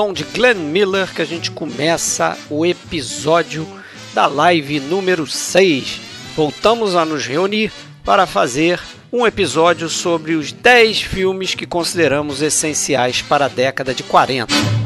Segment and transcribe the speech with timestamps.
[0.00, 3.68] som de Glenn Miller que a gente começa o episódio
[4.14, 6.00] da live número 6.
[6.34, 7.70] Voltamos a nos reunir
[8.02, 8.80] para fazer
[9.12, 14.79] um episódio sobre os 10 filmes que consideramos essenciais para a década de 40.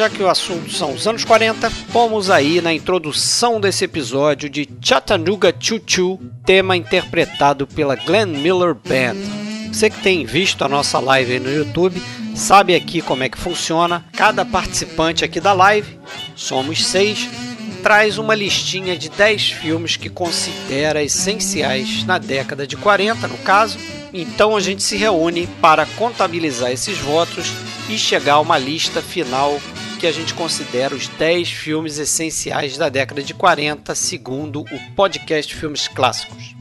[0.00, 4.66] Já que o assunto são os anos 40, vamos aí na introdução desse episódio de
[4.80, 9.18] Chattanooga Choo Choo, tema interpretado pela Glenn Miller Band.
[9.70, 12.02] Você que tem visto a nossa live no YouTube,
[12.34, 14.02] sabe aqui como é que funciona.
[14.14, 15.98] Cada participante aqui da live,
[16.34, 17.28] somos seis,
[17.82, 23.76] traz uma listinha de 10 filmes que considera essenciais na década de 40, no caso.
[24.14, 27.52] Então a gente se reúne para contabilizar esses votos
[27.86, 29.60] e chegar a uma lista final
[30.00, 35.54] que a gente considera os 10 filmes essenciais da década de 40, segundo o podcast
[35.54, 36.54] Filmes Clássicos.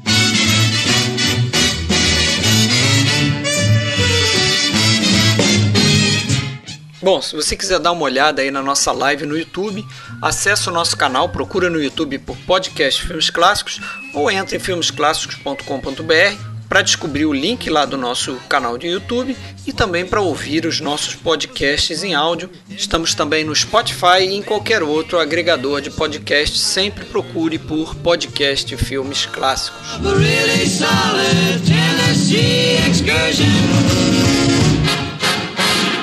[7.01, 9.85] Bom, se você quiser dar uma olhada aí na nossa live no YouTube,
[10.21, 13.79] acesse o nosso canal, procura no YouTube por podcast Filmes Clássicos
[14.13, 19.73] ou entre em filmesclássicos.com.br para descobrir o link lá do nosso canal de YouTube e
[19.73, 22.47] também para ouvir os nossos podcasts em áudio.
[22.69, 26.59] Estamos também no Spotify e em qualquer outro agregador de podcast.
[26.59, 29.79] Sempre procure por podcast Filmes Clássicos.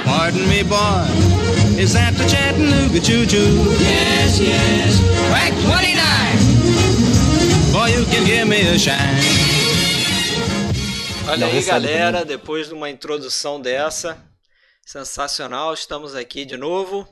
[0.04, 1.06] Pardon me, boy.
[1.78, 3.76] Is that the Chattanooga choo-choo?
[3.78, 4.98] Yes, yes.
[5.28, 6.02] Track 29.
[7.72, 9.55] Boy, you can give me a shine.
[11.28, 14.24] Olha aí, galera, depois de uma introdução dessa,
[14.84, 17.06] sensacional, estamos aqui de novo.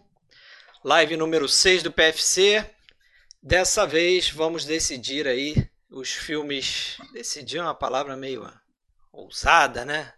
[0.84, 2.64] Live número 6 do PFC.
[3.42, 6.96] Dessa vez vamos decidir aí os filmes.
[7.12, 8.48] Decidir é uma palavra meio
[9.12, 10.12] ousada, né?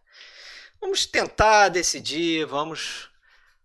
[0.78, 3.08] Vamos tentar decidir, vamos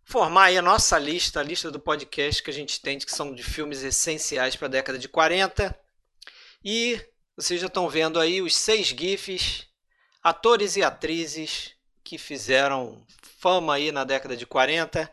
[0.05, 3.35] formar aí a nossa lista, a lista do podcast que a gente tem, que são
[3.35, 5.77] de filmes essenciais para a década de 40.
[6.63, 7.01] E
[7.35, 9.70] vocês já estão vendo aí os seis GIFs,
[10.23, 11.71] atores e atrizes
[12.03, 13.05] que fizeram
[13.39, 15.11] fama aí na década de 40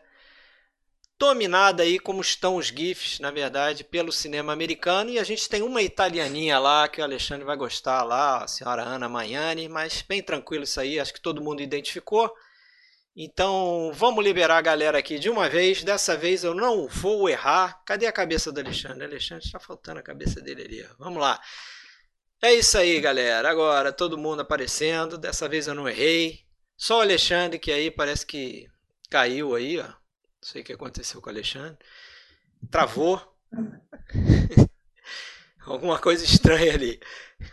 [1.19, 5.09] dominada aí como estão os GIFs, na verdade, pelo cinema americano.
[5.09, 8.83] E a gente tem uma italianinha lá que o Alexandre vai gostar lá, a senhora
[8.83, 12.33] Ana Maiani, mas bem tranquilo isso aí, acho que todo mundo identificou.
[13.13, 15.83] Então vamos liberar a galera aqui de uma vez.
[15.83, 17.83] Dessa vez eu não vou errar.
[17.85, 19.03] Cadê a cabeça do Alexandre?
[19.03, 20.89] Alexandre está faltando a cabeça dele ali.
[20.97, 21.37] Vamos lá.
[22.41, 23.49] É isso aí, galera.
[23.49, 25.17] Agora todo mundo aparecendo.
[25.17, 26.45] Dessa vez eu não errei.
[26.77, 28.69] Só o Alexandre que aí parece que
[29.09, 29.83] caiu aí, ó.
[29.87, 29.93] Não
[30.41, 31.77] sei o que aconteceu com o Alexandre.
[32.71, 33.21] Travou.
[35.65, 37.01] Alguma coisa estranha ali.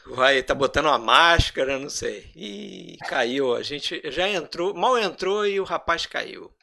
[0.07, 2.31] Vai, tá botando uma máscara, não sei.
[2.37, 3.57] E caiu.
[3.57, 6.55] A gente já entrou, mal entrou e o rapaz caiu.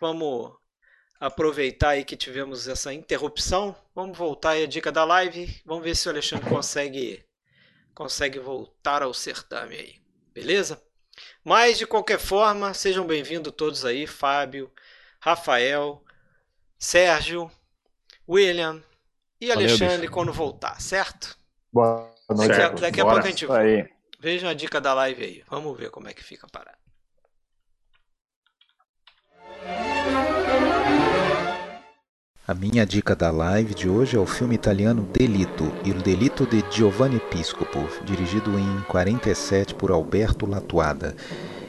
[0.00, 0.50] Vamos
[1.20, 3.76] aproveitar aí que tivemos essa interrupção.
[3.94, 5.60] Vamos voltar aí a dica da live.
[5.66, 7.25] Vamos ver se o Alexandre consegue
[7.96, 9.94] consegue voltar ao certame aí.
[10.34, 10.80] Beleza?
[11.42, 14.70] Mas de qualquer forma, sejam bem-vindos todos aí, Fábio,
[15.18, 16.04] Rafael,
[16.78, 17.50] Sérgio,
[18.28, 18.84] William
[19.40, 21.38] e Alexandre quando voltar, certo?
[21.72, 22.48] Boa noite.
[22.48, 23.88] Daqui, a, daqui a pouco a gente vai.
[24.20, 25.44] Vejam a dica da live aí.
[25.48, 26.78] Vamos ver como é que fica a parada.
[32.48, 36.64] A minha dica da live de hoje é o filme italiano Delito, Il Delito de
[36.70, 41.16] Giovanni Piscopo, dirigido em 47 por Alberto Latuada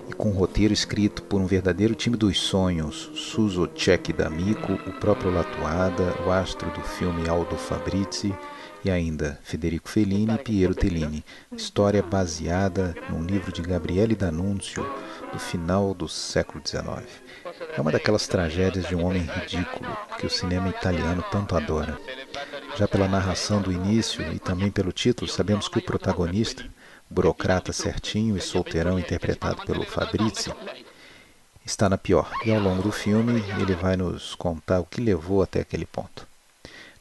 [0.07, 4.93] e com um roteiro escrito por um verdadeiro time dos sonhos, Suso Cecchi D'Amico, o
[4.99, 8.31] próprio Latuada, o astro do filme Aldo Fabrizi
[8.85, 11.25] e ainda Federico Fellini e Piero Tellini.
[11.51, 14.87] História baseada num livro de Gabriele D'Annunzio
[15.33, 17.03] do final do século XIX.
[17.75, 21.97] É uma daquelas tragédias de um homem ridículo que o cinema italiano tanto adora.
[22.77, 26.65] Já pela narração do início e também pelo título, sabemos que o protagonista,
[27.09, 30.53] burocrata certinho e solteirão interpretado pelo Fabrizi,
[31.65, 32.31] está na pior.
[32.45, 36.27] E ao longo do filme ele vai nos contar o que levou até aquele ponto.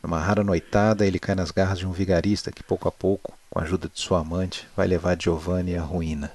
[0.03, 3.59] Numa rara noitada, ele cai nas garras de um vigarista que, pouco a pouco, com
[3.59, 6.33] a ajuda de sua amante, vai levar Giovanni à ruína.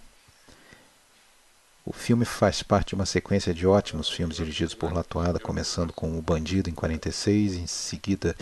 [1.86, 6.18] O filme faz parte de uma sequência de ótimos filmes dirigidos por Latuada, começando com
[6.18, 8.36] O Bandido em 46, em seguida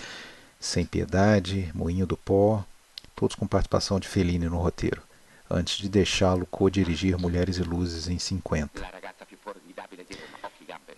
[0.59, 2.63] Sem Piedade, Moinho do Pó,
[3.15, 5.01] todos com participação de Fellini no roteiro
[5.49, 8.85] antes de deixá-lo co-dirigir Mulheres e Luzes em 50.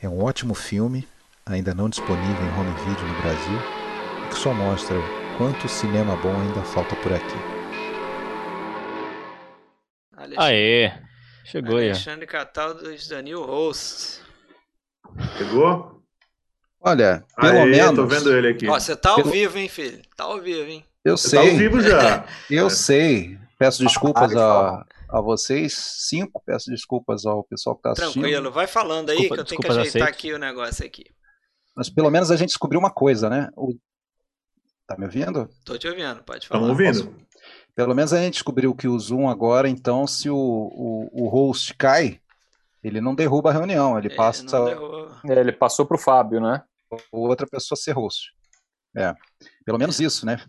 [0.02, 1.08] É um ótimo filme,
[1.46, 3.60] ainda não disponível em home video no Brasil,
[4.30, 4.98] que só mostra
[5.38, 7.38] quanto cinema bom ainda falta por aqui.
[10.38, 10.92] Aê,
[11.46, 11.90] chegou aí.
[11.90, 14.22] Alexandre Catal dos Danil Hosts.
[15.38, 16.02] Chegou?
[16.80, 17.96] Olha, pelo Aê, menos.
[17.96, 18.68] Tô vendo ele aqui.
[18.68, 19.32] Ó, você tá ao pelo...
[19.32, 20.02] vivo, hein, filho?
[20.16, 20.86] Tá ao vivo, hein?
[21.06, 21.40] Eu sei.
[21.40, 22.26] Tá ao vivo já.
[22.50, 22.70] Eu é.
[22.70, 23.38] sei.
[23.58, 25.74] Peço desculpas a, a vocês.
[25.76, 28.24] Cinco, peço desculpas ao pessoal que está assistindo.
[28.24, 31.06] Tranquilo, vai falando aí Desculpa, que eu tenho que ajeitar aqui o negócio aqui.
[31.76, 33.50] Mas pelo menos a gente descobriu uma coisa, né?
[33.56, 33.76] O...
[34.88, 35.48] Tá me ouvindo?
[35.64, 36.62] Tô te ouvindo, pode falar.
[36.62, 37.28] Estamos ouvindo.
[37.76, 41.74] Pelo menos a gente descobriu que o Zoom agora, então, se o, o, o host
[41.76, 42.20] cai,
[42.84, 44.58] ele não derruba a reunião, ele, passa.
[45.26, 46.64] É, ele passou para o Fábio, né?
[47.12, 48.32] Outra pessoa ser host.
[48.96, 49.16] É.
[49.66, 50.42] Pelo menos isso, né?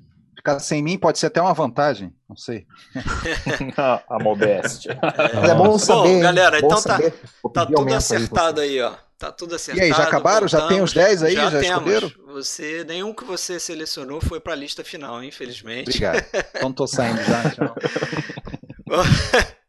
[0.43, 2.67] Ficar sem mim pode ser até uma vantagem, não sei.
[3.79, 4.99] a modéstia.
[5.41, 6.15] É, é bom saber.
[6.17, 7.15] Bom, galera, bom então tá, saber.
[7.55, 8.93] tá tudo acertado aí, ó.
[9.17, 9.87] Tá tudo acertado.
[9.87, 10.49] E aí, já acabaram?
[10.49, 10.50] Voltamos.
[10.50, 11.35] Já tem os 10 aí?
[11.37, 12.11] Já, já escolheram?
[12.33, 15.91] Você, nenhum que você selecionou foi para a lista final, infelizmente.
[15.91, 16.27] Obrigado.
[16.56, 17.50] Então tô saindo já.
[17.50, 17.75] Tchau.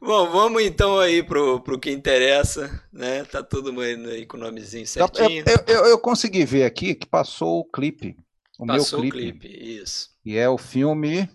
[0.00, 3.24] Bom, vamos então aí pro, pro que interessa, né?
[3.24, 5.44] Tá todo mundo aí com o nomezinho certinho.
[5.46, 8.16] Eu, eu, eu consegui ver aqui que passou o clipe.
[8.62, 9.28] O passou meu clipe.
[9.28, 10.10] o clipe, isso.
[10.24, 11.28] E é o filme.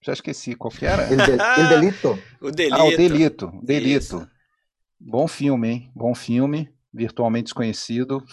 [0.00, 1.02] Já esqueci qual que era.
[1.10, 2.18] El, de, El Delito.
[2.40, 2.76] o Delito.
[2.76, 3.60] Ah, o Delito.
[3.64, 3.98] Delito.
[3.98, 4.30] Isso.
[5.00, 5.92] Bom filme, hein?
[5.92, 6.72] Bom filme.
[6.94, 8.24] Virtualmente desconhecido.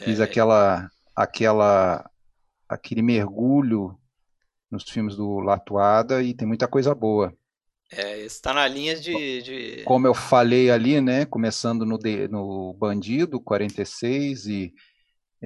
[0.00, 0.24] Fiz é.
[0.24, 2.10] aquela, aquela,
[2.68, 3.96] aquele mergulho
[4.68, 7.32] nos filmes do Latuada e tem muita coisa boa.
[7.92, 11.24] É, está na linha de, de, Como eu falei ali, né?
[11.24, 14.74] Começando no, de, no Bandido 46 e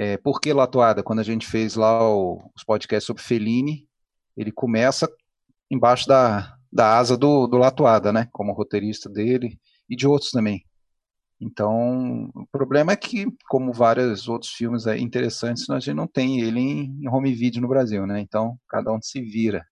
[0.00, 1.02] é, por que Latuada?
[1.02, 3.88] Quando a gente fez lá o, os podcasts sobre Fellini,
[4.36, 5.10] ele começa
[5.68, 8.28] embaixo da, da asa do, do Latuada, né?
[8.32, 9.58] Como roteirista dele
[9.90, 10.64] e de outros também.
[11.40, 16.60] Então, o problema é que, como vários outros filmes interessantes, a gente não tem ele
[16.60, 18.20] em, em home video no Brasil, né?
[18.20, 19.66] Então, cada um se vira.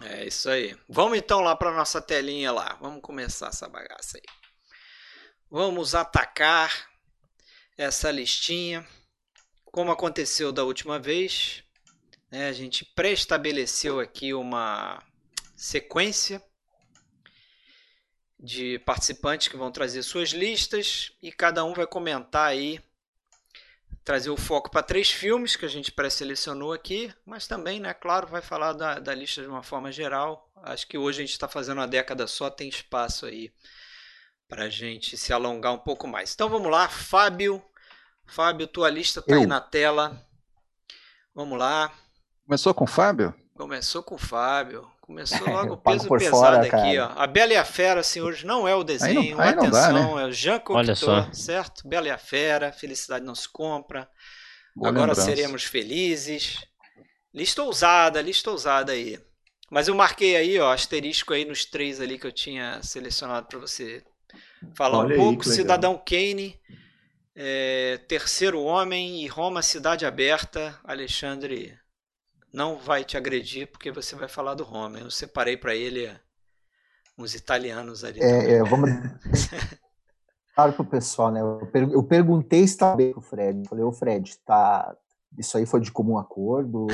[0.00, 0.74] É isso aí.
[0.88, 2.74] Vamos então lá para nossa telinha lá.
[2.80, 4.24] Vamos começar essa bagaça aí.
[5.50, 6.95] Vamos atacar
[7.76, 8.86] essa listinha.
[9.64, 11.62] Como aconteceu da última vez,
[12.30, 15.02] né, a gente pré-estabeleceu aqui uma
[15.54, 16.42] sequência
[18.38, 22.80] de participantes que vão trazer suas listas e cada um vai comentar aí
[24.04, 28.28] trazer o foco para três filmes que a gente pré-selecionou aqui, mas também, né, claro,
[28.28, 30.48] vai falar da, da lista de uma forma geral.
[30.62, 33.52] Acho que hoje a gente está fazendo uma década só, tem espaço aí
[34.48, 36.32] para a gente se alongar um pouco mais.
[36.34, 37.62] Então vamos lá, Fábio.
[38.26, 40.20] Fábio, tua lista está aí na tela.
[41.34, 41.92] Vamos lá.
[42.44, 43.34] Começou com o Fábio?
[43.54, 44.88] Começou com o Fábio.
[45.00, 47.14] Começou logo o peso pesado fora, aqui, cara.
[47.16, 47.22] ó.
[47.22, 49.70] A Bela e a Fera, assim, hoje não é o desenho, aí não, aí atenção,
[49.70, 50.22] dá, né?
[50.22, 51.86] é o Jean Cocteau, certo?
[51.88, 54.08] Bela e a Fera, Felicidade não se compra.
[54.74, 55.22] Boa Agora lembrança.
[55.22, 56.58] seremos felizes.
[57.32, 59.18] Lista ousada, lista ousada aí.
[59.70, 63.58] Mas eu marquei aí, ó, asterisco aí nos três ali que eu tinha selecionado para
[63.58, 64.04] você
[64.74, 65.44] falar Olha um pouco.
[65.44, 66.58] Cidadão Kane,
[67.34, 71.78] é, Terceiro Homem e Roma Cidade Aberta, Alexandre
[72.52, 74.98] não vai te agredir porque você vai falar do Roma.
[74.98, 76.10] Eu separei para ele
[77.18, 78.20] uns italianos ali.
[78.20, 78.90] É, é vamos
[80.54, 81.40] claro pro pessoal, né?
[81.42, 83.60] Eu, per eu perguntei se tá bem com o Fred.
[83.60, 84.96] Eu falei, ô Fred, tá.
[85.36, 86.86] Isso aí foi de comum acordo.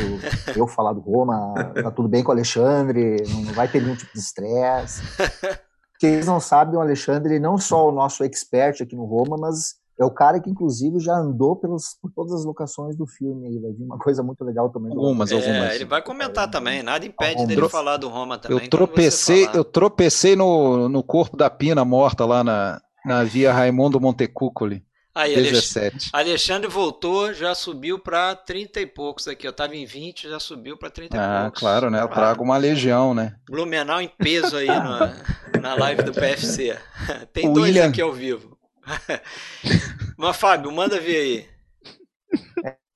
[0.57, 4.13] eu falar do Roma, tá tudo bem com o Alexandre, não vai ter nenhum tipo
[4.13, 5.01] de estresse.
[6.03, 10.05] Quem não sabem, o Alexandre não só o nosso expert aqui no Roma, mas é
[10.05, 13.47] o cara que, inclusive, já andou pelos, por todas as locações do filme.
[13.47, 14.91] Aí, vai vir uma coisa muito legal também.
[14.91, 15.77] Algumas, é, algumas.
[15.77, 16.83] Ele vai comentar também.
[16.83, 18.65] Nada impede dele falar do Roma também.
[18.65, 24.01] Eu tropecei, eu tropecei no, no corpo da Pina morta lá na, na via Raimundo
[24.01, 24.85] Montecúcoli.
[25.15, 26.09] Aí, 17.
[26.13, 29.47] Alexandre voltou, já subiu para 30 e poucos aqui.
[29.47, 31.61] Eu estava em 20, já subiu para 30 ah, e poucos.
[31.61, 32.03] claro, né?
[32.03, 33.37] Eu trago uma legião, né?
[33.47, 35.15] Blumenau em peso aí na,
[35.61, 36.79] na live do PFC.
[37.33, 37.89] Tem o dois William...
[37.89, 38.57] aqui ao vivo.
[40.17, 41.53] Mas, Fábio, manda ver aí.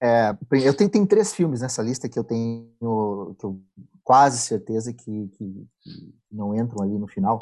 [0.02, 2.70] É, eu tenho, tem três filmes nessa lista que eu tenho
[3.38, 3.60] que eu
[4.04, 7.38] quase certeza que, que, que não entram ali no final.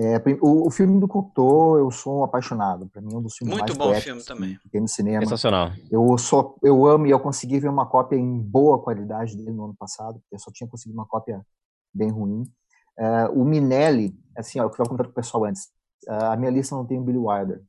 [0.00, 2.86] É, o, o, filme do Cocteau, eu sou um apaixonado.
[2.86, 4.56] Para mim, é um dos filmes Muito mais bom filme também.
[4.62, 5.24] Que tem no cinema.
[5.24, 5.72] Sensacional.
[5.90, 9.64] Eu, sou, eu amo e eu consegui ver uma cópia em boa qualidade dele no
[9.64, 11.44] ano passado, porque eu só tinha conseguido uma cópia
[11.92, 12.44] bem ruim.
[12.96, 15.68] É, o Minelli, assim, ó, eu estava contando pro pessoal antes,
[16.06, 17.60] a minha lista não tem o Billy Wilder.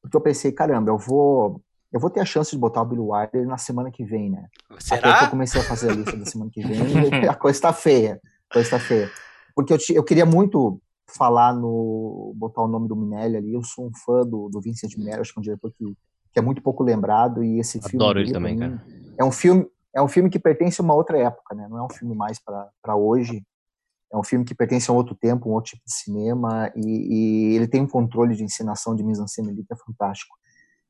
[0.00, 1.60] Porque eu pensei, caramba, eu vou
[1.92, 4.46] eu vou ter a chance de botar o Billy Wilder na semana que vem, né?
[4.78, 5.10] Será?
[5.10, 7.56] Até que eu comecei a fazer a lista da semana que vem e a coisa
[7.56, 8.20] está feia.
[8.48, 9.10] A coisa está feia.
[9.54, 10.80] Porque eu, eu queria muito
[11.16, 12.32] falar no.
[12.36, 13.52] botar o nome do Minelli ali.
[13.52, 15.84] Eu sou um fã do, do Vincent Minelli, acho que é um diretor que,
[16.32, 17.42] que é muito pouco lembrado.
[17.42, 18.04] E esse filme.
[18.04, 18.84] Adoro ele também, cara.
[19.18, 19.66] É um filme.
[19.94, 21.68] É um filme que pertence a uma outra época, né?
[21.68, 23.44] Não é um filme mais para hoje.
[24.10, 27.50] é um filme que pertence a um outro tempo, um outro tipo de cinema, e,
[27.52, 30.34] e ele tem um controle de encenação de mise-en-scène ali que é fantástico.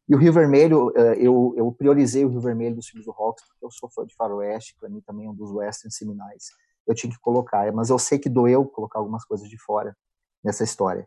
[0.09, 3.45] E o Rio Vermelho, eh, eu, eu priorizei o Rio Vermelho dos filmes do Hawks,
[3.47, 6.51] porque eu sou fã de faroeste, para mim também é um dos westerns seminais.
[6.87, 9.97] Eu tinha que colocar, mas eu sei que doeu colocar algumas coisas de fora
[10.43, 11.07] nessa história.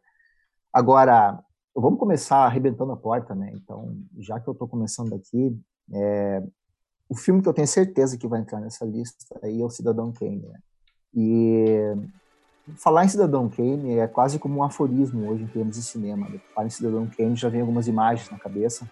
[0.73, 1.39] Agora,
[1.75, 3.51] vamos começar arrebentando a porta, né?
[3.53, 5.57] Então, já que eu estou começando aqui,
[5.93, 6.43] é,
[7.09, 10.11] o filme que eu tenho certeza que vai entrar nessa lista aí é o Cidadão
[10.11, 10.47] Kane.
[10.47, 10.59] Né?
[11.13, 11.95] E
[12.77, 16.27] falar em Cidadão Kane é quase como um aforismo hoje em termos de cinema.
[16.27, 16.39] Né?
[16.53, 18.89] Falar em Cidadão Kane já vem algumas imagens na cabeça.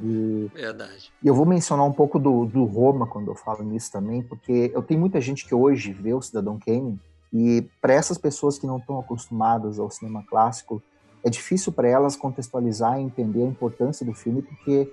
[0.00, 1.10] E, Verdade.
[1.22, 4.70] E eu vou mencionar um pouco do, do Roma quando eu falo nisso também, porque
[4.74, 7.00] eu tenho muita gente que hoje vê o Cidadão Kane
[7.32, 10.82] e para essas pessoas que não estão acostumadas ao cinema clássico,
[11.24, 14.90] é difícil para elas contextualizar e entender a importância do filme, porque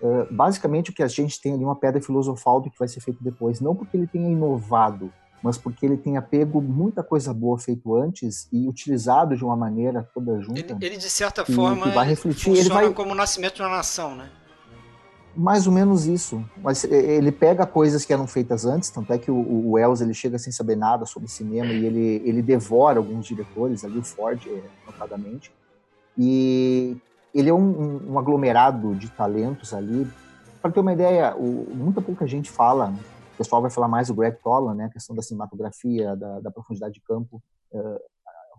[0.00, 2.88] uh, basicamente o que a gente tem ali é uma pedra filosofal do que vai
[2.88, 5.12] ser feito depois, não porque ele tenha inovado,
[5.42, 10.08] mas porque ele tenha pego muita coisa boa feito antes e utilizado de uma maneira
[10.14, 10.60] toda junta.
[10.60, 13.76] Ele, ele de certa forma, vai refletir, funciona ele vai como o nascimento de uma
[13.76, 14.30] nação, né?
[15.36, 16.44] Mais ou menos isso.
[16.56, 20.38] Mas ele pega coisas que eram feitas antes, tanto é que o, o ele chega
[20.38, 24.62] sem saber nada sobre cinema e ele, ele devora alguns diretores, ali o Ford, eh,
[24.86, 25.52] notadamente.
[26.16, 26.96] E
[27.34, 30.06] ele é um, um aglomerado de talentos ali.
[30.62, 32.94] Para ter uma ideia, o, muita pouca gente fala,
[33.34, 36.50] o pessoal vai falar mais do Greg Toland, né, a questão da cinematografia, da, da
[36.50, 37.42] profundidade de campo.
[37.72, 37.98] Uh,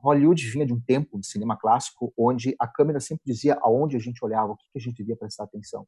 [0.03, 3.99] Hollywood vinha de um tempo de cinema clássico onde a câmera sempre dizia aonde a
[3.99, 5.87] gente olhava, o que, que a gente devia prestar atenção.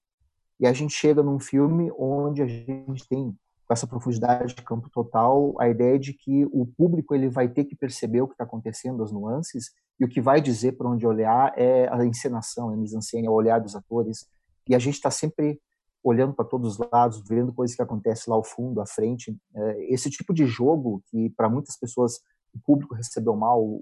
[0.59, 3.35] E a gente chega num filme onde a gente tem
[3.67, 7.65] com essa profundidade de campo total, a ideia de que o público ele vai ter
[7.65, 11.05] que perceber o que está acontecendo, as nuances, e o que vai dizer para onde
[11.05, 14.25] olhar é a encenação, a mise-en-scène, o olhar dos atores.
[14.69, 15.59] E a gente está sempre
[16.01, 19.35] olhando para todos os lados, vendo coisas que acontecem lá ao fundo, à frente.
[19.53, 22.21] É, esse tipo de jogo que para muitas pessoas
[22.53, 23.79] o público recebeu mal,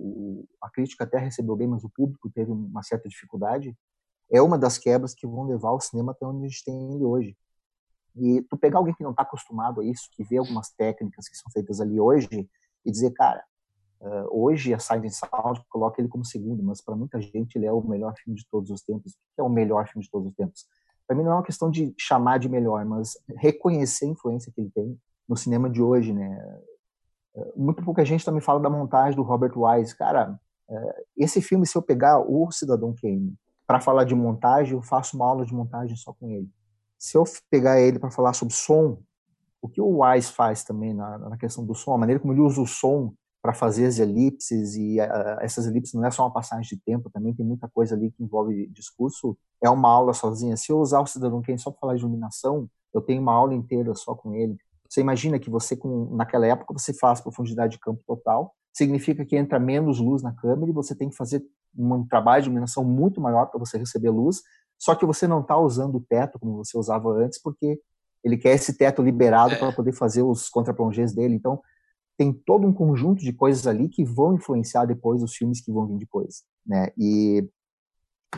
[0.62, 3.76] a crítica até recebeu bem, mas o público teve uma certa dificuldade,
[4.32, 7.04] é uma das quebras que vão levar o cinema até onde a gente tem ele
[7.04, 7.38] hoje.
[8.16, 11.38] E tu pegar alguém que não está acostumado a isso, que vê algumas técnicas que
[11.38, 12.50] são feitas ali hoje,
[12.86, 13.44] e dizer, cara,
[14.00, 17.72] uh, hoje a Silent Sound coloca ele como segundo, mas para muita gente ele é
[17.72, 19.14] o melhor filme de todos os tempos.
[19.14, 20.66] O que é o melhor filme de todos os tempos?
[21.08, 24.62] Para mim não é uma questão de chamar de melhor, mas reconhecer a influência que
[24.62, 26.62] ele tem no cinema de hoje, né?
[27.36, 29.96] Uh, muito pouca gente também fala da montagem do Robert Wise.
[29.96, 30.40] Cara,
[30.70, 35.16] uh, esse filme, se eu pegar o Cidadão Kane para falar de montagem, eu faço
[35.16, 36.50] uma aula de montagem só com ele
[37.06, 38.98] se eu pegar ele para falar sobre som,
[39.62, 42.42] o que o Wise faz também na, na, questão do som, a maneira como ele
[42.42, 46.34] usa o som para fazer as elipses, e uh, essas elipses não é só uma
[46.34, 50.58] passagem de tempo, também tem muita coisa ali que envolve discurso, é uma aula sozinha.
[50.58, 53.94] Se eu usar o Cidadão só para falar de iluminação, eu tenho uma aula inteira
[53.94, 54.58] só com ele.
[54.90, 59.36] Você imagina que você, com, naquela época, você faz profundidade de campo total, significa que
[59.36, 61.44] entra menos luz na câmera e você tem que fazer
[61.78, 64.42] um trabalho de iluminação muito maior para você receber luz,
[64.78, 67.80] só que você não está usando o teto como você usava antes, porque
[68.24, 69.58] ele quer esse teto liberado é.
[69.58, 71.36] para poder fazer os contraplongés dele.
[71.36, 71.62] Então,
[72.18, 75.86] tem todo um conjunto de coisas ali que vão influenciar depois os filmes que vão
[75.86, 76.88] vir depois, né?
[76.98, 77.48] E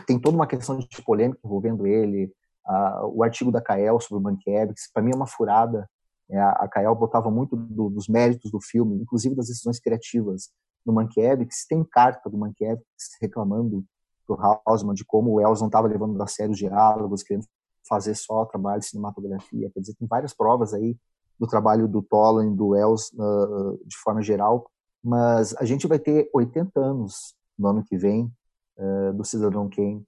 [0.06, 2.32] tem toda uma questão de polêmica envolvendo ele,
[2.66, 5.88] uh, o artigo da Kael sobre o Mankiewicz, para mim é uma furada.
[6.28, 6.40] Né?
[6.40, 10.50] A Kael botava muito do, dos méritos do filme, inclusive das decisões criativas
[10.84, 11.66] no Mankiewicz.
[11.68, 12.84] Tem carta do Mankiewicz
[13.20, 13.84] reclamando
[14.26, 17.46] pro Hausman de como o Wells não estava levando a sério os diálogos, querendo
[17.88, 19.70] fazer só trabalho de cinematografia.
[19.70, 20.96] Quer dizer, tem várias provas aí
[21.38, 24.70] do trabalho do Tolan do Wells uh, de forma geral,
[25.02, 28.30] mas a gente vai ter 80 anos no ano que vem
[28.76, 30.04] uh, do Cidadão Kane.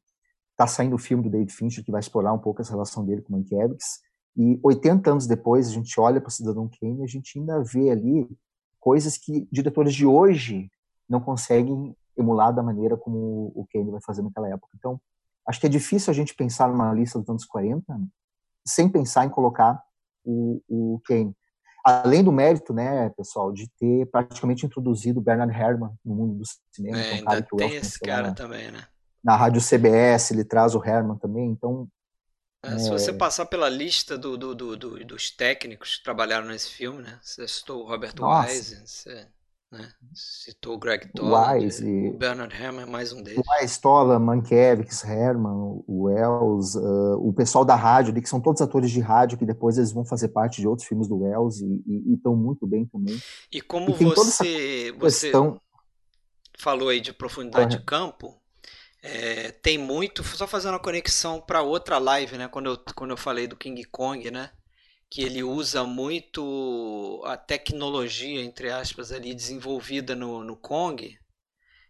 [0.50, 3.22] Está saindo o filme do David Fincher que vai explorar um pouco essa relação dele
[3.22, 4.00] com Mankiewicz.
[4.36, 7.62] E 80 anos depois, a gente olha para o Cidadão Kane e a gente ainda
[7.62, 8.28] vê ali
[8.80, 10.70] coisas que diretores de hoje
[11.08, 14.72] não conseguem emular da maneira como o Kane vai fazer naquela época.
[14.76, 15.00] Então,
[15.46, 18.00] acho que é difícil a gente pensar numa lista dos anos 40
[18.66, 19.82] sem pensar em colocar
[20.24, 21.34] o, o Kane.
[21.84, 26.44] Além do mérito, né, pessoal, de ter praticamente introduzido o Bernard Herrmann no mundo do
[26.70, 26.98] cinema.
[26.98, 28.84] É, então, cara que tem esse cara na, também, né?
[29.24, 31.88] Na rádio CBS, ele traz o Herman também, então...
[32.62, 37.02] É, se você passar pela lista do, do, do, dos técnicos que trabalharam nesse filme,
[37.02, 37.18] né?
[37.22, 39.26] Você citou o Robert Wise, você
[39.70, 39.88] né?
[40.12, 43.40] Citou o Greg Toland, Wise, o Bernard Herrmann é mais um deles.
[43.60, 45.52] Wise, Toland, Mankiewicz, Herman,
[45.86, 49.78] o Wells, uh, o pessoal da rádio, que são todos atores de rádio que depois
[49.78, 53.16] eles vão fazer parte de outros filmes do Wells e estão muito bem também.
[53.52, 55.30] E como e você, você
[56.58, 58.39] falou aí de profundidade de campo,
[59.02, 62.48] é, tem muito, só fazendo a conexão para outra live, né?
[62.48, 64.50] Quando eu, quando eu falei do King Kong, né?
[65.10, 71.18] que ele usa muito a tecnologia, entre aspas, ali desenvolvida no, no Kong,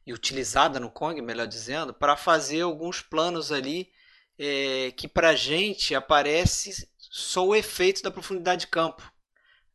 [0.07, 3.93] e utilizada no Kong, melhor dizendo, para fazer alguns planos ali
[4.39, 9.03] é, que para a gente aparece só o efeito da profundidade de campo,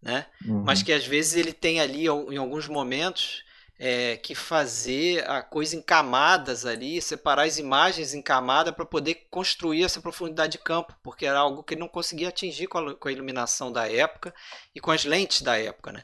[0.01, 0.25] né?
[0.43, 0.63] Uhum.
[0.63, 3.44] Mas que às vezes ele tem ali em alguns momentos
[3.77, 9.27] é, que fazer a coisa em camadas ali, separar as imagens em camada para poder
[9.29, 12.95] construir essa profundidade de campo, porque era algo que ele não conseguia atingir com a,
[12.95, 14.33] com a iluminação da época
[14.73, 16.03] e com as lentes da época, né?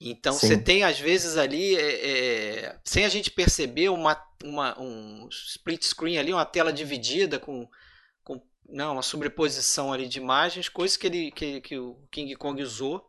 [0.00, 0.48] Então Sim.
[0.48, 5.84] você tem às vezes ali, é, é, sem a gente perceber, uma, uma, um split
[5.84, 7.68] screen ali, uma tela dividida com,
[8.24, 12.60] com não, uma sobreposição ali de imagens, coisas que, ele, que, que o King Kong
[12.60, 13.06] usou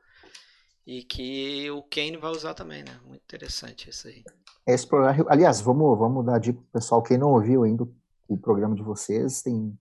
[0.85, 2.99] e que o Kane vai usar também, né?
[3.05, 4.23] Muito interessante isso aí.
[4.67, 7.87] Esse programa, aliás, vamos, vamos dar dica pro pessoal, quem não ouviu ainda
[8.27, 9.77] o programa de vocês, tem,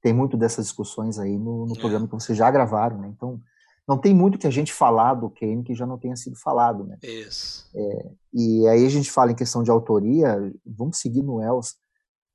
[0.00, 1.78] tem muito dessas discussões aí no, no é.
[1.78, 3.08] programa que vocês já gravaram, né?
[3.08, 3.40] Então,
[3.86, 6.84] não tem muito que a gente falar do Kane que já não tenha sido falado,
[6.84, 6.98] né?
[7.02, 7.68] Isso.
[7.74, 11.76] É, e aí a gente fala em questão de autoria, vamos seguir no Els.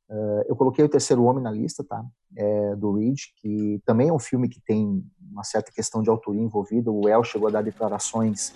[0.09, 2.03] Uh, eu coloquei o Terceiro Homem na lista, tá?
[2.35, 6.41] É, do Reed, que também é um filme que tem uma certa questão de autoria
[6.41, 6.91] envolvida.
[6.91, 8.53] O El chegou a dar declarações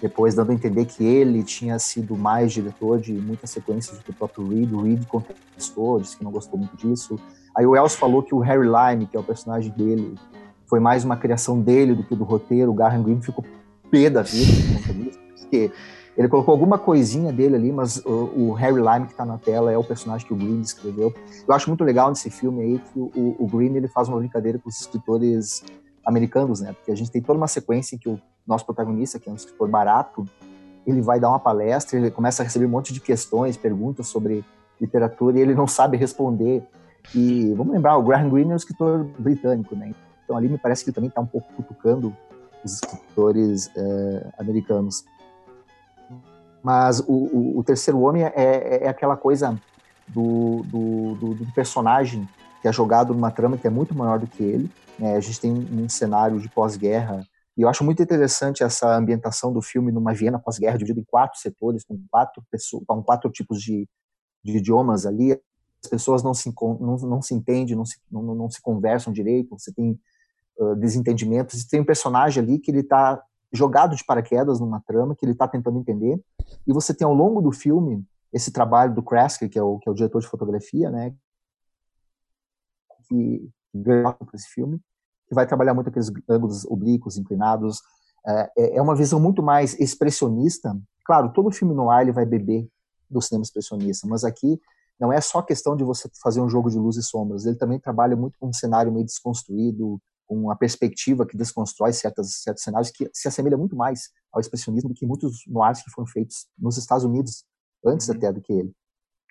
[0.00, 4.10] depois, dando a entender que ele tinha sido mais diretor de muitas sequências do que
[4.10, 4.72] o próprio Reed.
[4.72, 7.18] O Reed contestou, disse que não gostou muito disso.
[7.54, 10.14] Aí o Els falou que o Harry Lime, que é o personagem dele,
[10.66, 12.70] foi mais uma criação dele do que do roteiro.
[12.70, 13.44] O Garren Green ficou
[13.90, 14.52] pé da vida
[15.46, 15.70] porque
[16.16, 19.70] ele colocou alguma coisinha dele ali, mas o, o Harry Lime que está na tela
[19.70, 21.12] é o personagem que o Green escreveu.
[21.46, 24.58] Eu acho muito legal nesse filme aí que o, o Green ele faz uma brincadeira
[24.58, 25.62] com os escritores
[26.04, 26.72] americanos, né?
[26.72, 29.36] Porque a gente tem toda uma sequência em que o nosso protagonista, que é um
[29.36, 30.24] escritor barato,
[30.86, 34.44] ele vai dar uma palestra, ele começa a receber um monte de questões, perguntas sobre
[34.80, 36.62] literatura e ele não sabe responder.
[37.14, 39.92] E vamos lembrar, o Graham Greene é um escritor britânico, né?
[40.24, 42.16] Então ali me parece que ele também está um pouco cutucando
[42.64, 45.04] os escritores é, americanos.
[46.66, 49.56] Mas o, o, o Terceiro Homem é, é, é aquela coisa
[50.08, 52.28] do, do, do, do, personagem
[52.60, 54.68] que é jogado numa trama que é muito maior do que ele.
[54.98, 55.14] Né?
[55.14, 57.24] A gente tem um cenário de pós-guerra
[57.56, 61.38] e eu acho muito interessante essa ambientação do filme numa Viena pós-guerra, dividida em quatro
[61.38, 63.88] setores, com quatro pessoas, com quatro tipos de,
[64.44, 65.40] de idiomas ali.
[65.84, 69.56] As pessoas não se, não, não se entendem, não se, não, não se conversam direito.
[69.56, 69.96] Você tem
[70.58, 71.62] uh, desentendimentos.
[71.62, 75.32] E tem um personagem ali que ele está jogado de paraquedas numa trama que ele
[75.32, 76.20] está tentando entender.
[76.66, 79.88] E você tem ao longo do filme esse trabalho do Krasker, que é o, que
[79.88, 81.14] é o diretor de fotografia, né,
[83.08, 84.80] que ganhou para esse filme,
[85.28, 87.80] que vai trabalhar muito aqueles ângulos oblíquos, inclinados.
[88.26, 90.76] É, é, é uma visão muito mais expressionista.
[91.04, 92.68] Claro, todo filme no ar ele vai beber
[93.08, 94.60] do cinema expressionista, mas aqui
[94.98, 97.44] não é só questão de você fazer um jogo de luz e sombras.
[97.44, 102.42] Ele também trabalha muito com um cenário meio desconstruído, com uma perspectiva que desconstrói certas,
[102.42, 106.06] certos cenários que se assemelha muito mais ao expressionismo do que muitos noirs que foram
[106.06, 107.44] feitos nos Estados Unidos,
[107.84, 108.16] antes uhum.
[108.16, 108.72] até do que ele.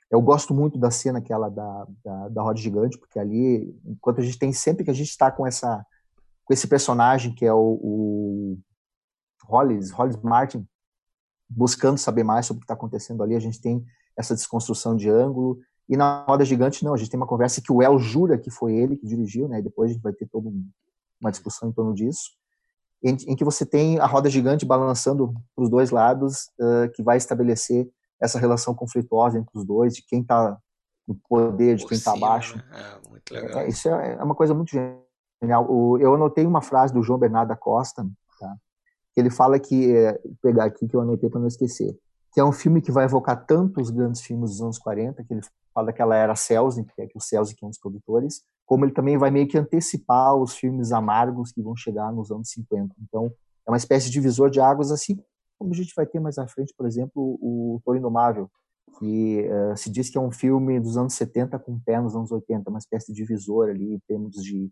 [0.09, 4.23] Eu gosto muito da cena aquela da, da, da roda gigante, porque ali, enquanto a
[4.23, 5.85] gente tem sempre que a gente está com essa
[6.45, 8.57] com esse personagem que é o, o
[9.45, 10.65] Hollis, Hollis Martin,
[11.49, 13.83] buscando saber mais sobre o que está acontecendo ali, a gente tem
[14.15, 17.71] essa desconstrução de ângulo, e na roda gigante não, a gente tem uma conversa que
[17.71, 20.27] o El jura que foi ele que dirigiu, né, e depois a gente vai ter
[20.27, 20.69] todo um,
[21.19, 22.31] uma discussão em torno disso,
[23.03, 27.03] em, em, que você tem a roda gigante balançando para os dois lados, uh, que
[27.03, 27.87] vai estabelecer
[28.19, 30.57] essa relação conflituosa entre os dois, de quem está
[31.07, 32.57] no poder, de quem está abaixo.
[32.57, 32.63] Né?
[32.73, 33.59] É.
[33.59, 34.71] É, isso é, é, uma coisa muito
[35.41, 35.69] genial.
[35.69, 38.05] O, eu anotei uma frase do João Bernardo da Costa,
[38.39, 38.55] tá?
[39.13, 41.97] que ele fala que, é, vou pegar aqui que eu anotei para não esquecer,
[42.31, 45.33] que é um filme que vai evocar tanto os grandes filmes dos anos 40, que
[45.33, 45.41] ele
[45.73, 49.17] fala daquela era Selznick, que é o Selznick é um dos produtores, como ele também
[49.17, 52.95] vai meio que antecipar os filmes amargos que vão chegar nos anos 50.
[53.01, 53.31] Então,
[53.65, 55.19] é uma espécie de divisor de águas, assim
[55.57, 58.49] como a gente vai ter mais à frente, por exemplo, o Toro Indomável,
[58.99, 62.31] que uh, se diz que é um filme dos anos 70 com pé nos anos
[62.31, 64.69] 80, uma espécie de divisor ali em termos de,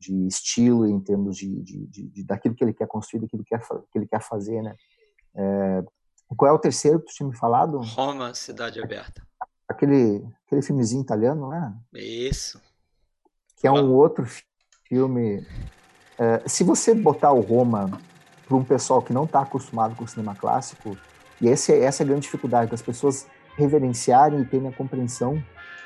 [0.00, 3.56] de estilo, em termos de, de, de, de daquilo que ele quer construir, daquilo que,
[3.58, 4.74] que ele quer fazer, né?
[5.34, 5.84] É,
[6.36, 7.78] qual é o terceiro que tu tinha me falado?
[7.78, 9.22] Roma, Cidade Aberta.
[9.68, 11.74] Aquele, aquele filmezinho italiano, não é?
[11.94, 12.60] Isso
[13.62, 14.26] que é um outro
[14.88, 15.46] filme.
[16.18, 17.92] É, se você botar o Roma
[18.46, 20.98] para um pessoal que não está acostumado com o cinema clássico,
[21.40, 23.24] e esse, essa é a grande dificuldade, das pessoas
[23.56, 25.42] reverenciarem e terem a compreensão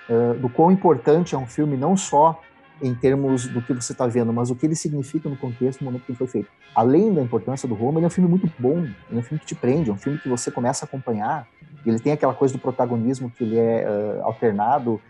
[0.09, 2.41] uh, do quão importante é um filme, não só
[2.81, 5.87] em termos do que você está vendo, mas o que ele significa no contexto, no
[5.87, 6.49] momento que ele foi feito.
[6.75, 9.39] Além da importância do Roma, ele é um filme muito bom, ele é um filme
[9.39, 11.47] que te prende, é um filme que você começa a acompanhar,
[11.85, 15.01] ele tem aquela coisa do protagonismo que ele é uh, alternado,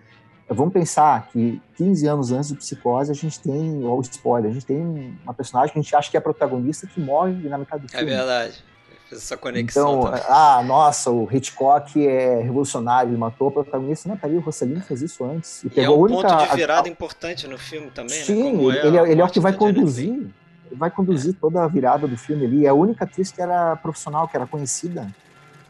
[0.55, 4.67] vamos pensar que 15 anos antes do Psicose, a gente tem, o spoiler, a gente
[4.67, 7.95] tem uma personagem que a gente acha que é protagonista que morre na metade do
[7.95, 8.15] É filme.
[8.15, 8.65] verdade.
[9.09, 10.23] Fez essa conexão Então, também.
[10.29, 14.09] ah, nossa, o Hitchcock é revolucionário, ele matou o protagonista.
[14.09, 15.63] Não, peraí, o Rossellini fez isso antes.
[15.63, 16.23] E E é pegou a um única.
[16.29, 18.25] ponto de a- virada importante no filme também, né?
[18.25, 20.09] Sim, Como ele, é, a ele é o morte que vai conduzir.
[20.13, 22.67] Ele vai conduzir toda a virada do filme ali.
[22.67, 25.07] É a única atriz que era profissional, que era conhecida.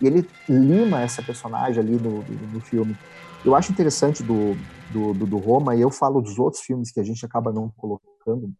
[0.01, 2.97] E ele lima essa personagem ali no, no, filme.
[3.45, 4.55] Eu acho interessante do,
[4.93, 7.71] do, do, do Roma, e eu falo dos outros filmes que a gente acaba não
[7.71, 8.53] colocando.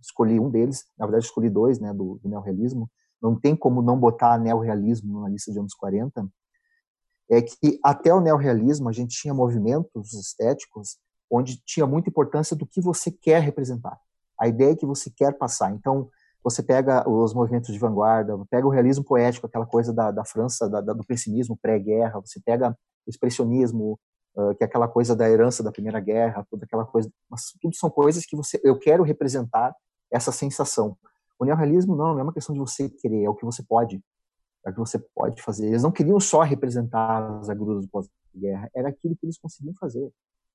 [0.00, 2.90] Escolhi um deles, na verdade, escolhi dois, né, do, do neorrealismo.
[3.22, 6.28] Não tem como não botar neorrealismo na lista de anos 40.
[7.30, 10.98] É que até o neorrealismo a gente tinha movimentos estéticos
[11.30, 13.98] onde tinha muita importância do que você quer representar,
[14.38, 15.72] a ideia que você quer passar.
[15.72, 16.10] Então,
[16.44, 20.68] você pega os movimentos de vanguarda, pega o realismo poético, aquela coisa da, da França,
[20.68, 22.76] da, da, do pessimismo pré-guerra, você pega
[23.06, 23.98] o expressionismo,
[24.36, 27.74] uh, que é aquela coisa da herança da Primeira Guerra, toda aquela coisa, mas tudo
[27.74, 29.74] são coisas que você, eu quero representar
[30.12, 30.98] essa sensação.
[31.38, 33.98] O neorrealismo não, não é uma questão de você querer, é o que você pode,
[34.66, 35.68] é o que você pode fazer.
[35.68, 40.12] Eles não queriam só representar as agruras do pós-guerra, era aquilo que eles conseguiam fazer.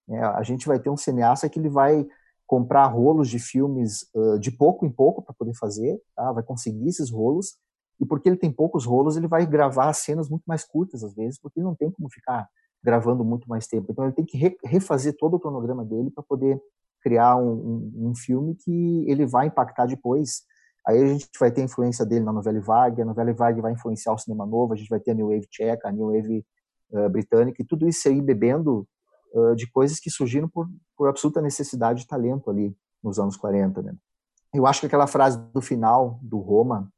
[0.07, 2.07] É, a gente vai ter um cineasta que ele vai
[2.49, 6.31] comprar rolos de filmes uh, de pouco em pouco para poder fazer, tá?
[6.31, 7.59] vai conseguir esses rolos,
[8.01, 11.39] e porque ele tem poucos rolos, ele vai gravar cenas muito mais curtas às vezes,
[11.39, 12.49] porque ele não tem como ficar
[12.83, 13.91] gravando muito mais tempo.
[13.91, 16.59] Então ele tem que re refazer todo o cronograma dele para poder
[17.03, 20.41] criar um, um, um, filme que ele vai impactar depois.
[20.87, 23.73] Aí a gente vai ter a influência dele na novela Vague, a novela Vague vai
[23.73, 26.43] influenciar o cinema novo, a gente vai ter a New Wave tcheca, a New Wave
[26.93, 28.87] uh, britânica, e tudo isso aí bebendo
[29.35, 30.67] uh, de coisas que surgiram por,
[30.99, 33.93] por absoluta necessidade de talento ali nos anos 40, né?
[34.53, 36.91] Eu acho que aquela frase do final do Roma,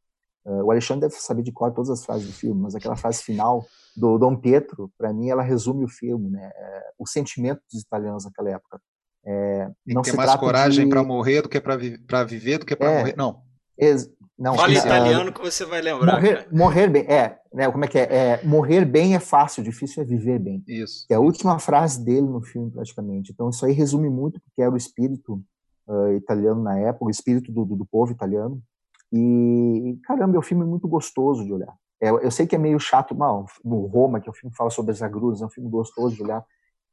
[0.44, 3.22] uh, o Alexandre deve saber de cor todas as frases do filme, mas aquela frase
[3.22, 3.64] final
[3.96, 6.52] do Dom Pietro, para mim, ela resume o filme, né?
[6.56, 8.82] É, o sentimento dos italianos naquela época.
[9.24, 10.90] É, não Tem mais coragem de...
[10.90, 13.16] para morrer do que para vi viver do que para é, morrer.
[13.16, 13.44] Não.
[13.78, 14.10] Ex...
[14.42, 16.14] Não, Fala italiano que você vai lembrar.
[16.14, 18.02] Morrer, morrer, bem, é, né, como é que é?
[18.12, 18.44] é?
[18.44, 20.64] Morrer bem é fácil, difícil é viver bem.
[20.68, 21.06] Isso.
[21.08, 23.32] Que é a última frase dele no filme, praticamente.
[23.32, 25.40] Então, isso aí resume muito porque era o espírito
[25.88, 28.60] uh, italiano na época, o espírito do, do, do, povo italiano.
[29.14, 31.76] E, caramba, é um filme muito gostoso de olhar.
[32.02, 34.58] É, eu sei que é meio chato, mal, o Roma, que é um filme que
[34.58, 36.44] fala sobre as agruras, é um filme gostoso de olhar.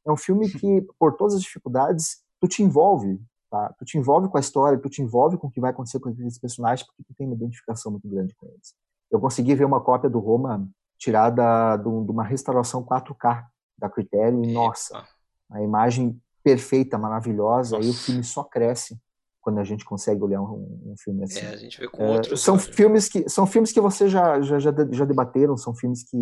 [0.06, 3.18] É um filme que, por todas as dificuldades, tu te envolve,
[3.50, 3.74] Tá?
[3.78, 6.11] Tu te envolve com a história, tu te envolve com o que vai acontecer com
[6.11, 8.74] aqueles personagens, porque tu tem uma identificação muito grande com eles.
[9.11, 13.46] Eu consegui ver uma cópia do Roma tirada de uma restauração 4K
[13.78, 15.02] da Criterion, e nossa,
[15.50, 17.88] a imagem perfeita, maravilhosa, nossa.
[17.88, 18.98] aí o filme só cresce
[19.40, 21.40] quando a gente consegue olhar um, um filme assim.
[21.40, 22.40] É, a gente vê com outros.
[22.40, 26.02] É, são filmes que são filmes que você já já, já, já debateram, são filmes
[26.02, 26.18] que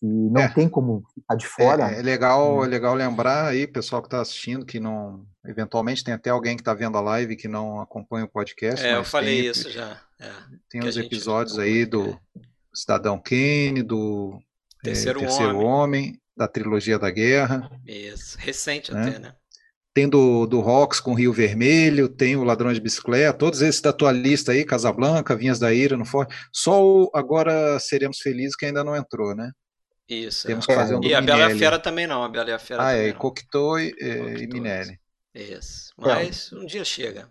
[0.00, 0.48] que não É.
[0.48, 1.90] tem como ficar de fora.
[1.92, 2.64] É, é legal, Hum.
[2.64, 5.26] é legal lembrar aí, pessoal que está assistindo, que não.
[5.46, 8.84] Eventualmente tem até alguém que está vendo a live que não acompanha o podcast.
[8.84, 10.00] É, eu falei tem, isso já.
[10.20, 10.30] É.
[10.70, 12.18] Tem os episódios aí do é.
[12.74, 14.38] Cidadão Kane, do
[14.82, 15.66] é, Terceiro Terceiro Homem.
[15.66, 17.70] Homem, da trilogia da Guerra.
[17.86, 19.00] Isso, recente Né?
[19.08, 19.32] até, né?
[19.94, 23.92] Tem do, do Rocks com Rio Vermelho, tem o Ladrão de Bicicleta, todos esses da
[23.92, 26.36] tua lista aí, Casablanca, Vinhas da Ira, no Forte.
[26.52, 29.50] Só o Agora Seremos Felizes que ainda não entrou, né?
[30.08, 30.46] Isso.
[30.46, 30.68] Temos é.
[30.68, 31.58] que fazer um E a Bela e a.
[31.58, 33.12] Fera também não, a Bela e a Fera Ah, também é, e.
[33.12, 35.00] Cocteau e, Cocteau, e Minelli.
[35.34, 35.92] Isso.
[35.96, 37.30] Mas um dia chega.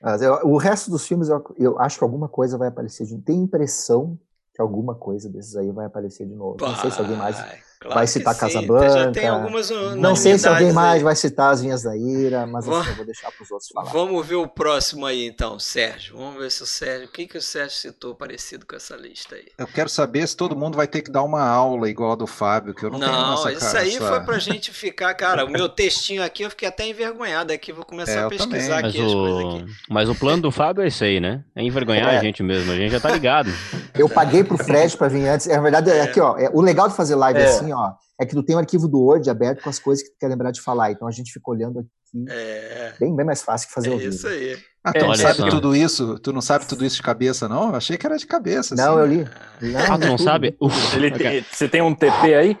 [0.00, 3.16] Mas eu- o resto dos filmes, eu, eu acho que alguma coisa vai aparecer de
[3.18, 4.18] Tem impressão
[4.52, 6.58] que alguma coisa desses aí vai aparecer de novo.
[6.60, 7.38] Não sei se alguém mais.
[7.82, 8.36] Vai, claro vai citar.
[8.38, 11.02] Casablanca, Já tem algumas Não sei se alguém mais aí.
[11.04, 13.68] vai citar as Vinhas da Ira, mas Vamos- assim, eu vou deixar para os outros
[13.72, 13.90] falar.
[13.90, 16.16] Vamos ver o próximo aí então, Sérgio.
[16.16, 17.06] Vamos ver se o Sérgio.
[17.08, 19.46] O que, que o Sérgio citou parecido com essa lista aí?
[19.58, 22.26] Eu quero saber se todo mundo vai ter que dar uma aula igual a do
[22.26, 23.78] Fábio, que eu não, tenho Não, essa isso cara.
[23.80, 25.44] aí foi pra gente ficar, cara.
[25.44, 27.72] O meu textinho aqui eu fiquei até envergonhado aqui.
[27.72, 28.68] Vou começar É, a pesquisar também.
[28.68, 29.66] Mas aqui as coisas o, aqui.
[29.88, 31.42] mas o plano do Fábio é esse aí, né?
[31.56, 32.18] É envergonhar É.
[32.18, 32.70] a gente mesmo.
[32.72, 33.50] A gente já tá ligado.
[33.98, 35.46] Eu paguei pro Fred para vir antes.
[35.46, 35.98] É, Na verdade, é.
[35.98, 36.02] É.
[36.02, 36.36] aqui, ó.
[36.38, 37.46] é- o legal de fazer live É.
[37.72, 40.10] assim, ó, é que tu tem um arquivo do Word aberto com as coisas que
[40.10, 40.90] tu quer lembrar de falar.
[40.92, 41.88] Então a gente fica olhando aqui.
[42.28, 44.10] É, Bem, bem mais fácil que fazer é ao vivo.
[44.14, 44.58] isso aí.
[44.84, 45.48] Ah, tu É, não sabe só.
[45.48, 46.18] tudo isso?
[46.18, 47.70] Tu não sabe tudo isso de cabeça, não?
[47.70, 48.74] Eu achei que era de cabeça.
[48.74, 49.00] Não, assim.
[49.00, 49.74] eu li.
[49.76, 50.24] Ah, tu não tudo.
[50.24, 50.54] sabe?
[50.60, 52.58] Uf, Ele tem- você tem um TP aí?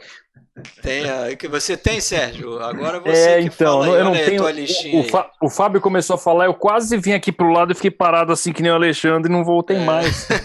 [0.82, 2.62] Tem a, que você tem, Sérgio?
[2.62, 4.42] Agora você É, que então, fala aí, eu não olha aí a tenho.
[4.42, 5.10] tua listinha O, o aí.
[5.10, 8.32] Fá- o Fábio começou a falar, eu quase vim aqui pro lado e fiquei parado
[8.32, 9.84] assim que nem o Alexandre e não voltei É.
[9.84, 10.28] mais.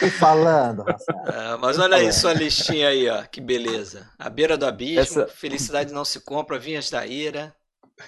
[0.00, 0.84] Tô falando.
[1.26, 3.22] Ah, mas olha aí sua listinha aí, ó.
[3.30, 4.06] Que beleza.
[4.18, 7.52] A beira do abismo, Essa- Felicidade não se compra, Vinhas da Ira,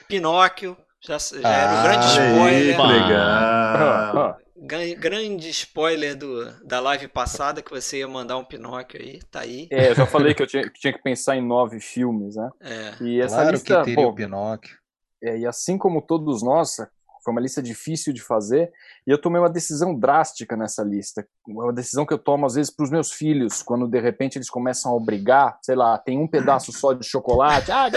[0.09, 2.07] Pinóquio, já, já Ah, era o grande
[2.41, 3.03] Olha aí, spoiler.
[3.03, 4.37] legal.
[4.61, 9.69] Grande spoiler do, da live passada que você ia mandar um Pinóquio aí, tá aí.
[9.71, 12.51] É, eu já falei que eu tinha, que tinha que pensar em nove filmes, né?
[12.61, 13.03] É.
[13.03, 14.77] E essa claro lista, que teria pô, o Pinóquio.
[15.23, 16.77] É, e assim como todos nós,
[17.25, 18.71] foi uma lista difícil de fazer,
[19.07, 21.27] e eu tomei uma decisão drástica nessa lista.
[21.47, 24.49] Uma decisão que eu tomo, às vezes, para os meus filhos, quando de repente eles
[24.51, 27.89] começam a obrigar, sei lá, tem um pedaço só de chocolate, ah,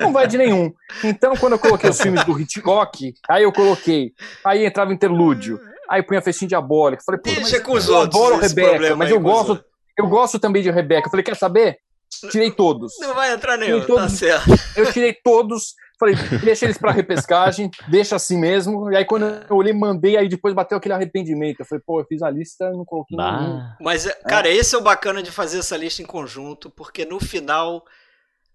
[0.00, 0.72] não vai de nenhum.
[1.04, 4.12] Então, quando eu coloquei os filmes do Hitchcock, aí eu coloquei,
[4.44, 7.02] aí entrava interlúdio, aí punha festim diabólico.
[7.04, 9.66] Falei, pô, Deixa mas com os eu outros adoro Rebeca, mas eu gosto, outros.
[9.98, 11.06] eu gosto também de Rebeca.
[11.06, 11.78] Eu falei, quer saber?
[12.30, 12.92] Tirei todos.
[13.00, 14.50] Não vai entrar nenhum, Tem todos- tá certo.
[14.76, 18.90] Eu tirei todos, falei, deixa eles pra repescagem, deixa assim mesmo.
[18.90, 21.60] E aí quando eu olhei, mandei, aí depois bateu aquele arrependimento.
[21.60, 23.58] Eu falei, pô, eu fiz a lista e não coloquei nenhum.
[23.58, 27.04] Bah, Mas, é, cara, esse é o bacana de fazer essa lista em conjunto, porque
[27.04, 27.84] no final,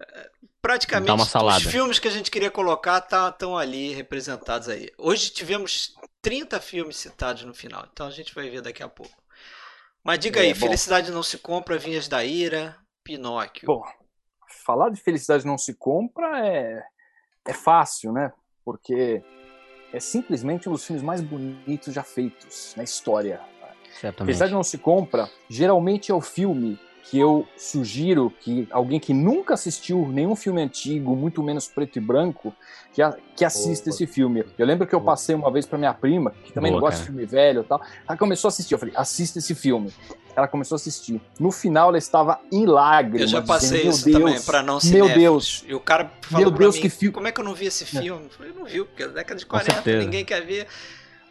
[0.01, 0.29] é,
[0.62, 4.89] praticamente os filmes que a gente queria colocar estão ali representados aí.
[4.97, 9.15] Hoje tivemos 30 filmes citados no final, então a gente vai ver daqui a pouco.
[10.03, 10.60] Mas diga É, aí, bom.
[10.60, 13.65] Felicidade Não Se Compra, Vinhas da Ira, Pinóquio.
[13.65, 13.84] Bom,
[14.65, 16.84] falar de felicidade não se compra é,
[17.47, 18.31] é fácil, né?
[18.63, 19.21] Porque
[19.93, 23.39] é simplesmente um dos filmes mais bonitos já feitos na história.
[23.99, 24.25] certamente.
[24.27, 29.53] Felicidade não se compra, geralmente é o filme que eu sugiro que alguém que nunca
[29.53, 32.51] assistiu nenhum filme antigo, muito menos preto e branco,
[32.91, 33.95] que, a- que assista Opa.
[33.95, 34.43] esse filme.
[34.58, 37.01] Eu lembro que eu passei uma vez para minha prima, que também Boa, não gosta
[37.01, 37.12] cara.
[37.12, 37.79] de filme velho e tal.
[38.10, 38.73] Ela começou a assistir.
[38.73, 39.93] Eu falei, assista esse filme.
[40.35, 41.21] Ela começou a assistir.
[41.39, 43.21] No final, ela estava em lágrimas.
[43.21, 45.15] Eu já passei dizendo, isso "Meu também, Deus, pra não Meu cinéfilos.
[45.15, 45.65] Deus.
[45.67, 47.13] E o cara falou Meu pra Deus, mim, que filme.
[47.13, 48.25] como é que eu não vi esse filme?
[48.25, 49.97] Eu falei, não viu, porque é década de Com 40, certeza.
[50.03, 50.67] ninguém quer ver.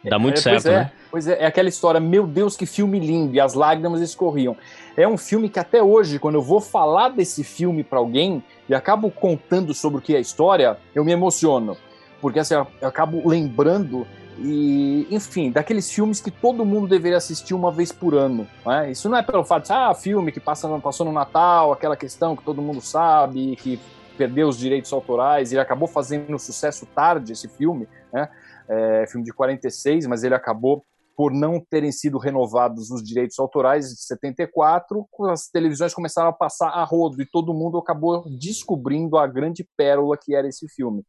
[0.03, 0.91] Dá muito É, certo, pois é, né?
[1.09, 4.55] Pois é, é aquela história, meu Deus, que filme lindo, e as lágrimas escorriam.
[4.95, 8.75] É um filme que até hoje, quando eu vou falar desse filme pra alguém e
[8.75, 11.75] acabo contando sobre o que é a história, eu me emociono.
[12.21, 14.05] Porque assim, eu acabo lembrando
[14.37, 18.47] e, enfim, daqueles filmes que todo mundo deveria assistir uma vez por ano.
[18.65, 18.91] Né?
[18.91, 22.35] Isso não é pelo fato de, ah, filme que passa, passou no Natal, aquela questão
[22.35, 23.79] que todo mundo sabe, que
[24.17, 28.29] perdeu os direitos autorais e acabou fazendo sucesso tarde esse filme, né?
[28.67, 30.83] É, filme de 46, mas ele acabou
[31.15, 36.69] por não terem sido renovados os direitos autorais de 74, as televisões começaram a passar
[36.69, 41.03] a rodo e todo mundo acabou descobrindo a grande pérola que era esse filme.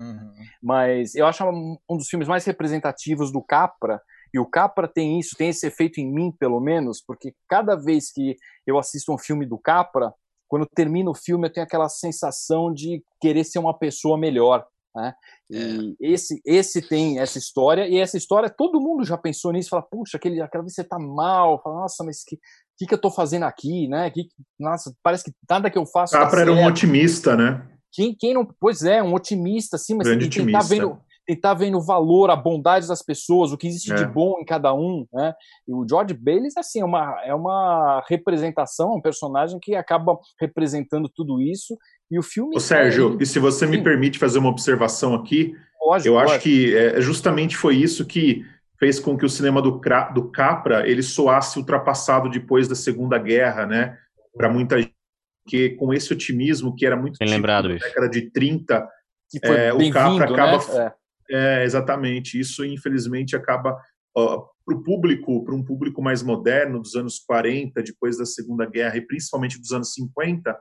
[0.00, 0.32] Uhum.
[0.62, 4.00] Mas eu acho um dos filmes mais representativos do Capra,
[4.32, 8.12] e o Capra tem isso, tem esse efeito em mim, pelo menos, porque cada vez
[8.12, 10.12] que eu assisto um filme do Capra,
[10.48, 14.64] quando termina o filme, eu tenho aquela sensação de querer ser uma pessoa melhor.
[14.94, 15.14] Né?
[15.48, 19.82] E esse, esse tem essa história, e essa história, todo mundo já pensou nisso, fala,
[19.82, 22.38] puxa, aquele, aquela vez você tá mal, fala, nossa, mas que,
[22.76, 24.10] que, que eu tô fazendo aqui, né?
[24.10, 24.28] Que,
[24.58, 26.12] nossa, parece que nada que eu faço.
[26.12, 27.66] dá Capra era um otimista, né?
[27.92, 28.46] Quem, quem não.
[28.60, 30.74] Pois é, um otimista, assim, mas Grande tentar otimista.
[30.74, 33.96] vendo, tentar vendo o valor, a bondade das pessoas, o que existe É.
[33.96, 35.32] de bom em cada um, né?
[35.66, 41.08] E o George Bailey, assim, é uma, é uma representação, um personagem que acaba representando
[41.08, 41.76] tudo isso.
[42.10, 42.56] E o filme.
[42.56, 43.82] Ô, Sérgio, é, e se você me Sim.
[43.84, 46.42] permite fazer uma observação aqui, lógico, eu acho lógico.
[46.44, 48.44] que é, justamente foi isso que
[48.78, 49.80] fez com que o cinema do,
[50.14, 53.96] do Capra ele soasse ultrapassado depois da Segunda Guerra, né?
[54.36, 54.94] Para muita gente,
[55.42, 58.88] porque com esse otimismo que era muito Bem típico lembrado, na década de 30,
[59.30, 60.92] que foi é, o Capra acaba- né?
[60.96, 61.00] É.
[61.32, 62.38] É, exatamente.
[62.40, 63.76] Isso, infelizmente, acaba
[64.12, 68.96] para o público, para um público mais moderno, dos anos 40, depois da Segunda Guerra,
[68.96, 70.58] e principalmente dos anos 50,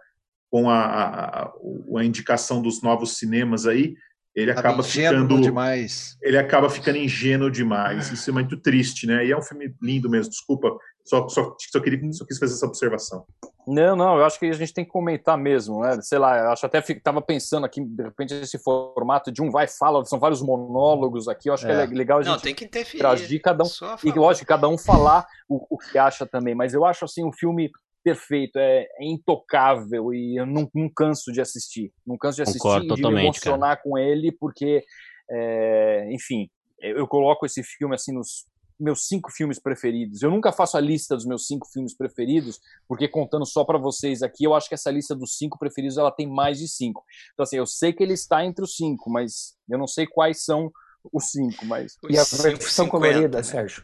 [0.52, 1.54] com a, a, a-
[1.98, 3.96] a indicação dos novos cinemas aí,
[4.41, 6.17] ele Tava acaba ficando demais.
[6.21, 8.12] ele acaba ficando ingênuo demais.
[8.12, 9.25] Isso é muito triste, né?
[9.25, 10.69] E é um filme lindo mesmo, desculpa.
[11.06, 13.25] Só, só, só, queria, só quis fazer essa observação.
[13.67, 15.99] Não, não, eu acho que a gente tem que comentar mesmo, né?
[16.02, 19.49] Sei lá, eu acho até que tava pensando aqui, de repente, esse formato de um
[19.52, 21.86] vai fala, são vários monólogos aqui, eu acho que é É.
[21.86, 22.99] legal a Não, gente tem que interferir.
[22.99, 23.67] interagir, cada um
[24.04, 27.32] E lógico, cada um falar o, o que acha também, mas eu acho assim um
[27.32, 27.69] filme
[28.04, 31.92] perfeito, é, é intocável e eu não, não canso de assistir.
[32.06, 34.84] Não canso de assistir Concordo e de me emocionar com ele, porque,
[35.30, 36.50] é, enfim,
[36.82, 38.48] eu eu coloco esse filme assim nos
[38.80, 40.22] meus cinco filmes preferidos.
[40.22, 44.24] Eu nunca faço a lista dos meus cinco filmes preferidos, porque contando só para vocês
[44.24, 47.04] aqui, eu acho que essa lista dos cinco preferidos ela tem mais de cinco.
[47.34, 50.46] Então assim, eu sei que ele está entre os cinco, mas eu não sei quais
[50.46, 50.72] são
[51.12, 53.44] os cinco, mas Os E a cinco, versão 50, colorida, né?
[53.44, 53.84] Sérgio?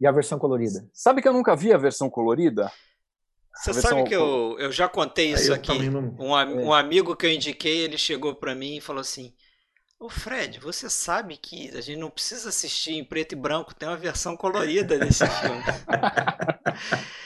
[0.00, 0.88] E a versão colorida?
[0.92, 2.70] Sabe que eu nunca vi a versão colorida?
[3.60, 5.88] Você sabe que eu, eu já contei isso aqui.
[5.90, 6.44] não- Um, É.
[6.44, 9.32] um amigo que eu indiquei, ele chegou pra mim e falou assim:
[9.98, 13.88] Ô Fred, você sabe que a gente não precisa assistir em preto e branco, tem
[13.88, 15.62] uma versão colorida desse filme.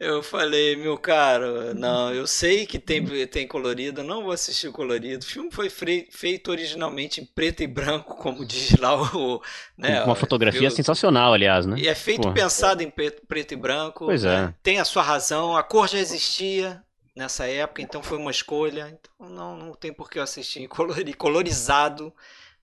[0.00, 5.22] eu, falei, meu caro, não, eu sei que tem, tem colorido, não vou assistir colorido.
[5.22, 9.42] O filme foi feito originalmente em preto e branco, como diz lá o.
[9.76, 11.76] Né, uma fotografia sensacional, aliás, né?
[11.78, 14.06] E é feito pensado em preto, preto, e branco.
[14.06, 14.46] Pois né?
[14.50, 14.54] é.
[14.62, 16.82] Tem a sua razão, a cor já existia
[17.14, 18.88] nessa época, então foi uma escolha.
[18.88, 22.10] Então não, não tem por que eu assistir colori, colorizado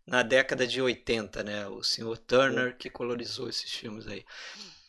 [0.08, 1.68] na década de 80, né?
[1.68, 4.26] O senhor Turner que colorizou esses filmes aí.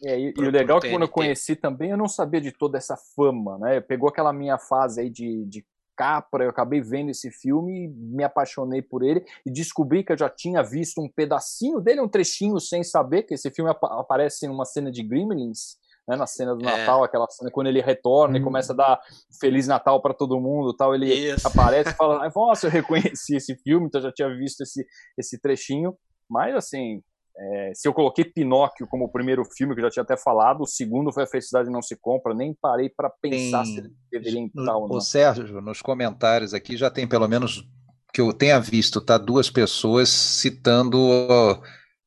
[0.05, 2.53] É, e, e, o legal é que quando eu conheci também, eu não sabia de
[2.53, 3.81] toda essa fama, né?
[3.81, 5.65] Pegou aquela minha fase aí de, de
[5.97, 10.31] Capra, eu acabei vendo esse filme, me apaixonei por ele e descobri que eu já
[10.31, 14.65] tinha visto um pedacinho dele, um trechinho sem saber que esse filme ap aparece numa
[14.65, 16.79] cena de Gremlins, né, na cena do é.
[16.79, 18.41] Natal, aquela cena quando ele retorna hum.
[18.41, 19.01] e começa a dar
[19.41, 21.49] Feliz Natal para todo mundo, tal, ele Isso.
[21.49, 24.87] aparece e fala, nossa, eu reconheci esse filme, então eu já tinha visto esse,
[25.19, 25.97] esse trechinho,
[26.31, 27.03] mas assim,
[27.41, 30.63] é, se eu coloquei Pinóquio como o primeiro filme, que eu já tinha até falado,
[30.63, 33.91] o segundo foi A Felicidade Não Se Compra, nem parei para pensar tem, se ele
[34.11, 34.97] deveria entrar ou não.
[34.97, 37.65] O Sérgio, nos comentários aqui já tem pelo menos
[38.13, 39.17] que eu tenha visto, tá?
[39.17, 40.99] Duas pessoas citando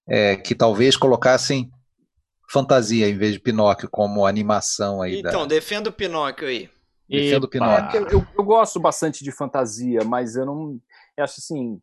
[0.06, 1.72] é, que talvez colocassem
[2.52, 5.20] fantasia em vez de Pinóquio como animação aí.
[5.20, 5.56] Então, da...
[5.56, 6.70] defenda o Pinóquio aí.
[7.08, 8.02] Defenda o Pinóquio.
[8.02, 10.80] Eu, eu, eu, gosto bastante de fantasia, mas eu não.
[11.16, 11.80] Eu acho assim.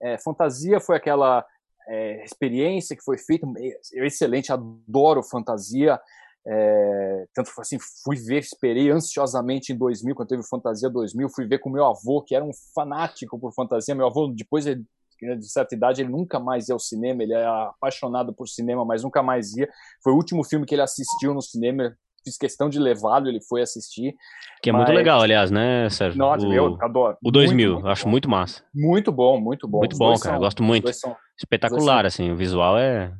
[0.00, 1.44] É, fantasia foi aquela
[1.88, 5.98] é, experiência que foi feita, é, excelente, adoro fantasia.
[6.46, 11.58] É, tanto assim, fui ver, esperei ansiosamente em 2000, quando teve Fantasia 2000, fui ver
[11.58, 13.94] com meu avô, que era um fanático por fantasia.
[13.94, 18.32] Meu avô, depois de certa idade, ele nunca mais ia ao cinema, ele é apaixonado
[18.32, 19.68] por cinema, mas nunca mais ia.
[20.02, 21.96] Foi o último filme que ele assistiu no cinema,
[22.28, 24.14] fiz questão de levá-lo, ele foi assistir.
[24.62, 24.82] Que é mas...
[24.82, 26.18] muito legal, aliás, né, Sérgio?
[26.18, 26.52] Nossa, o...
[26.52, 27.16] eu adoro.
[27.22, 28.10] O 2000, muito, muito acho bom.
[28.10, 28.62] muito massa.
[28.74, 29.78] Muito bom, muito bom.
[29.78, 30.92] Muito os bom, cara, são, gosto muito.
[30.92, 32.06] São, Espetacular, são...
[32.06, 33.12] assim, o visual é...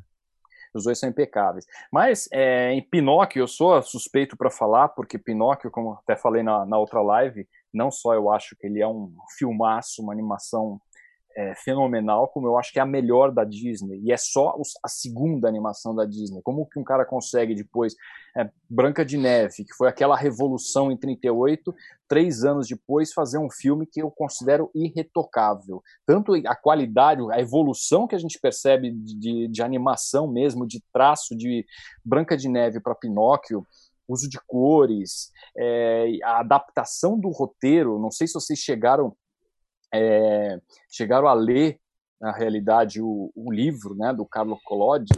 [0.73, 1.65] Os dois são impecáveis.
[1.91, 6.63] Mas é, em Pinóquio, eu sou suspeito para falar, porque Pinóquio, como até falei na,
[6.63, 10.79] na outra live, não só eu acho que ele é um filmaço, uma animação
[11.39, 14.01] é, fenomenal, como eu acho que é a melhor da Disney.
[14.03, 16.41] E é só a segunda animação da Disney.
[16.43, 17.95] Como que um cara consegue depois
[18.35, 21.73] é, Branca de Neve, que foi aquela revolução em 38,
[22.09, 25.81] três anos depois fazer um filme que eu considero irretocável.
[26.05, 31.37] Tanto a qualidade, a evolução que a gente percebe de, de animação mesmo, de traço
[31.37, 31.65] de
[32.03, 33.65] Branca de Neve para Pinóquio,
[34.09, 37.97] uso de cores, é, a adaptação do roteiro.
[37.97, 39.15] Não sei se vocês chegaram
[39.93, 41.79] é, chegaram a ler,
[42.19, 45.13] na realidade, o, o livro né, do Carlo Collodi,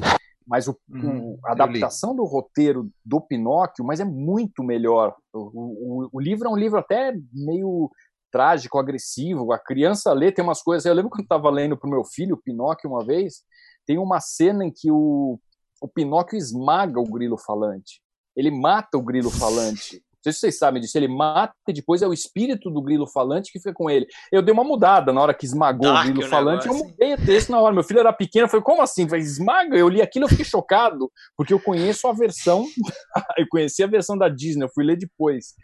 [0.46, 5.16] mas o, uhum, o, a adaptação do roteiro do Pinóquio, mas é muito melhor.
[5.34, 7.90] O, o, livro é um livro até meio
[8.32, 9.52] trágico, agressivo.
[9.52, 10.86] A criança lê, tem umas coisas.
[10.86, 13.44] Eu lembro quando estava lendo para o meu filho, o Pinóquio, uma vez,
[13.86, 15.40] tem uma cena em que o,
[15.82, 18.02] o Pinóquio esmaga o grilo falante.
[18.36, 20.04] Ele mata o grilo falante.
[20.24, 20.98] Não sei se vocês sabem disso.
[20.98, 24.06] Ele mata e depois é o espírito do grilo falante que fica com ele.
[24.32, 26.68] Eu dei uma mudada na hora que esmagou Dark, o grilo falante.
[26.68, 27.74] Eu mudei o texto na hora.
[27.74, 28.46] Meu filho era pequeno.
[28.46, 29.10] Eu falei, como assim?
[29.10, 29.76] Falei, esmaga?
[29.76, 32.66] Eu li aquilo eu fiquei chocado, porque eu conheço a versão.
[33.38, 35.56] eu conheci a versão da Disney, eu fui ler depois.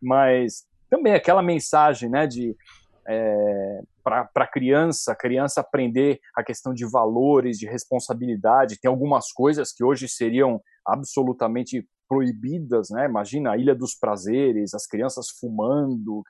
[0.00, 2.54] Mas também aquela mensagem, né, de.
[3.08, 8.78] É, para a criança, criança aprender a questão de valores, de responsabilidade.
[8.80, 13.06] Tem algumas coisas que hoje seriam absolutamente proibidas, né?
[13.06, 16.22] Imagina a Ilha dos Prazeres, as crianças fumando,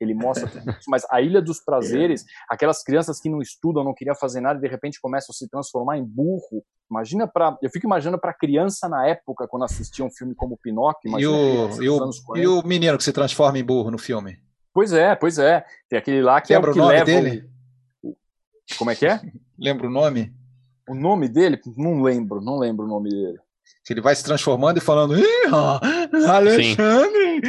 [0.00, 3.94] ele mostra tudo isso, mas a Ilha dos Prazeres, aquelas crianças que não estudam, não
[3.94, 6.62] queriam fazer nada e de repente começam a se transformar em burro.
[6.90, 11.18] Imagina para, eu fico imaginando para criança na época quando assistia um filme como Pinóquio,
[11.18, 14.38] e o, e o, e o menino que se transforma em burro no filme.
[14.72, 15.64] Pois é, pois é.
[15.88, 17.50] Tem aquele lá que Lembra é o que o nome leva dele?
[18.78, 19.20] Como é que é?
[19.58, 20.34] Lembra o nome?
[20.88, 21.60] O nome dele?
[21.76, 23.38] Não lembro, não lembro o nome dele
[23.84, 25.24] que ele vai se transformando e falando, Ih,
[26.28, 27.40] Alexandre!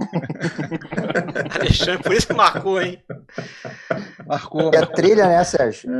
[1.58, 3.02] Alexandre, por isso que marcou, hein?
[4.26, 4.70] Marcou.
[4.72, 5.90] E a trilha, né, Sérgio?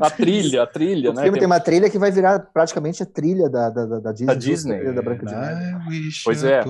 [0.00, 1.20] A trilha, a trilha, o né?
[1.20, 4.26] O filme tem uma trilha que vai virar praticamente a trilha da, da, da Disney.
[4.26, 4.92] Da Disney.
[4.92, 6.10] Da Branca de Neve.
[6.24, 6.62] Pois é.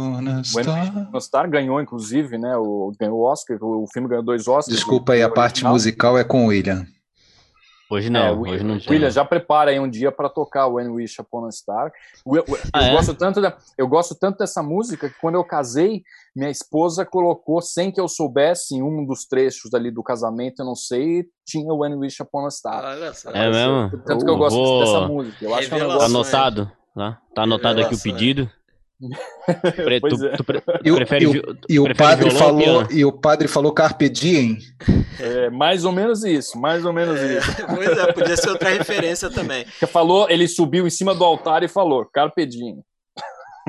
[1.12, 2.56] O Star ganhou, inclusive, né?
[2.56, 4.74] O, ganhou o Oscar, o filme ganhou dois Oscars.
[4.74, 6.86] Desculpa aí, a parte musical é com o William.
[7.88, 8.94] Hoje não, é, hoje não tem.
[8.94, 11.92] William, já prepara aí um dia para tocar When Wish Upon a Star.
[12.26, 12.90] Eu, eu, ah, é?
[12.90, 16.02] gosto tanto de, eu gosto tanto dessa música que quando eu casei,
[16.34, 20.66] minha esposa colocou, sem que eu soubesse, em um dos trechos ali do casamento, eu
[20.66, 22.84] não sei, tinha When Wish Upon a Star.
[22.84, 23.30] Olha só.
[23.30, 24.02] É mesmo?
[24.04, 24.80] Tanto que eu gosto vou...
[24.80, 25.44] dessa música.
[25.44, 26.00] Eu acho que é um negócio...
[26.00, 27.20] Tá anotado, tá?
[27.34, 28.50] Tá anotado aqui o pedido.
[29.74, 30.36] Pre, tu, é.
[30.36, 34.08] tu pre, e, prefere, e, o, e o padre falou e o padre falou carpe
[34.08, 34.58] diem.
[35.20, 37.56] É, mais ou menos isso, mais ou menos é, isso.
[37.74, 39.66] Pois é, podia ser outra referência também.
[39.88, 42.82] Falou, ele subiu em cima do altar e falou carpe diem.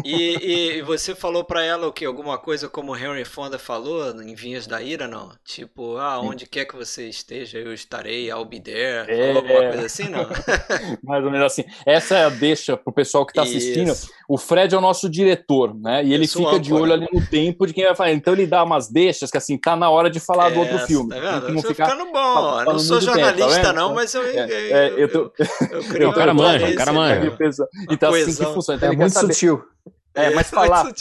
[0.05, 2.05] E, e você falou para ela o que?
[2.05, 5.31] Alguma coisa como o Henry Fonda falou em Vinhas da Ira, não?
[5.43, 9.11] Tipo, ah, onde quer que você esteja, eu estarei, I'll be there.
[9.11, 9.33] É...
[9.33, 10.27] Falou alguma coisa assim, não?
[11.03, 11.63] Mais ou menos assim.
[11.85, 13.91] Essa é a deixa pro pessoal que tá assistindo.
[13.91, 14.09] Isso.
[14.29, 16.03] O Fred é o nosso diretor, né?
[16.03, 18.11] E ele fica de olho ali no tempo de quem vai falar.
[18.11, 20.79] Então ele dá umas deixas que assim, tá na hora de falar é, do outro
[20.79, 21.09] filme.
[21.09, 21.53] Tá vendo?
[21.53, 22.63] Não ficar ficando bom.
[22.65, 24.23] não sou jornalista, tempo, tá não, mas eu.
[24.23, 25.31] É, é, eu, tô...
[25.39, 27.35] eu, eu, eu, cara manja, cara manja.
[27.89, 28.77] Então assim que funciona.
[28.77, 29.63] Então, é muito sutil.
[30.17, 30.91] É, mas falar.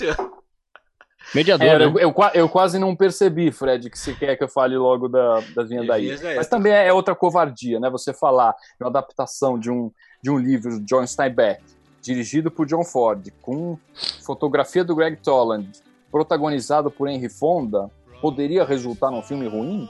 [1.35, 1.67] Mediador.
[1.67, 1.85] É, né?
[1.87, 5.41] eu, eu, eu, quase não percebi, Fred, que você quer que eu fale logo da,
[5.55, 6.17] das vinhas daí.
[6.37, 7.91] Mas também é outra covardia, né?
[7.91, 9.91] Você falar de uma adaptação de um,
[10.23, 11.63] de um livro de John Steinbeck,
[12.01, 13.77] dirigido por John Ford, com
[14.25, 15.69] fotografia do Greg Toland,
[16.13, 17.91] protagonizado por Henry Fonda,
[18.21, 19.89] poderia resultar num filme ruim?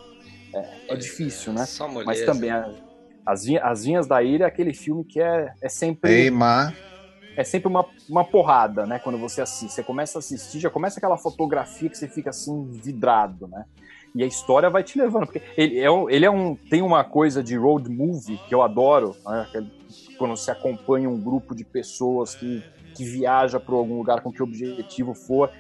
[0.55, 1.67] É, é difícil, né?
[2.05, 2.51] Mas também
[3.27, 6.13] as, as Vinhas da Ilha é aquele filme que é, é sempre.
[6.13, 6.31] Ei,
[7.37, 8.99] é sempre uma, uma porrada, né?
[8.99, 9.73] Quando você assiste.
[9.73, 13.67] Você começa a assistir, já começa aquela fotografia que você fica assim, vidrado, né?
[14.15, 15.27] E a história vai te levando.
[15.27, 18.63] Porque ele é um, ele é um tem uma coisa de road movie que eu
[18.63, 19.47] adoro, né?
[20.17, 22.65] quando você acompanha um grupo de pessoas que,
[22.95, 25.51] que viaja para algum lugar com que objetivo for.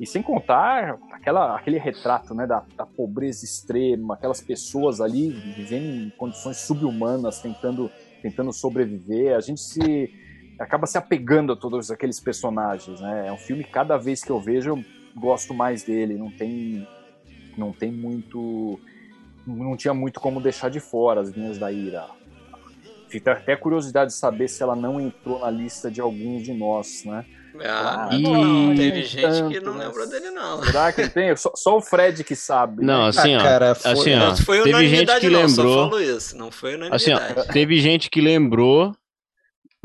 [0.00, 6.06] E sem contar aquela, aquele retrato né, da, da pobreza extrema, aquelas pessoas ali vivendo
[6.06, 7.90] em condições subhumanas, tentando,
[8.22, 9.36] tentando sobreviver.
[9.36, 10.08] A gente se
[10.58, 13.28] acaba se apegando a todos aqueles personagens, né?
[13.28, 14.84] É um filme que cada vez que eu vejo eu
[15.14, 16.86] gosto mais dele, não tem
[17.56, 18.80] não tem muito
[19.46, 22.06] não tinha muito como deixar de fora as linhas da ira.
[23.08, 27.04] Fica até curiosidade de saber se ela não entrou na lista de alguns de nós,
[27.04, 27.24] né?
[27.64, 28.22] Ah, e...
[28.22, 29.86] não, teve gente tanto, que não né?
[29.86, 30.62] lembrou dele, não.
[30.62, 31.34] Será que tem?
[31.34, 32.84] Só, só o Fred que sabe.
[32.84, 33.08] Não, né?
[33.08, 33.40] assim, ó.
[33.40, 34.28] Ah, cara, foi, assim, ó.
[34.28, 36.00] Não foi teve gente que não, lembrou.
[36.00, 37.12] Isso, não foi unanimidade.
[37.12, 38.94] Assim, ó, teve gente que lembrou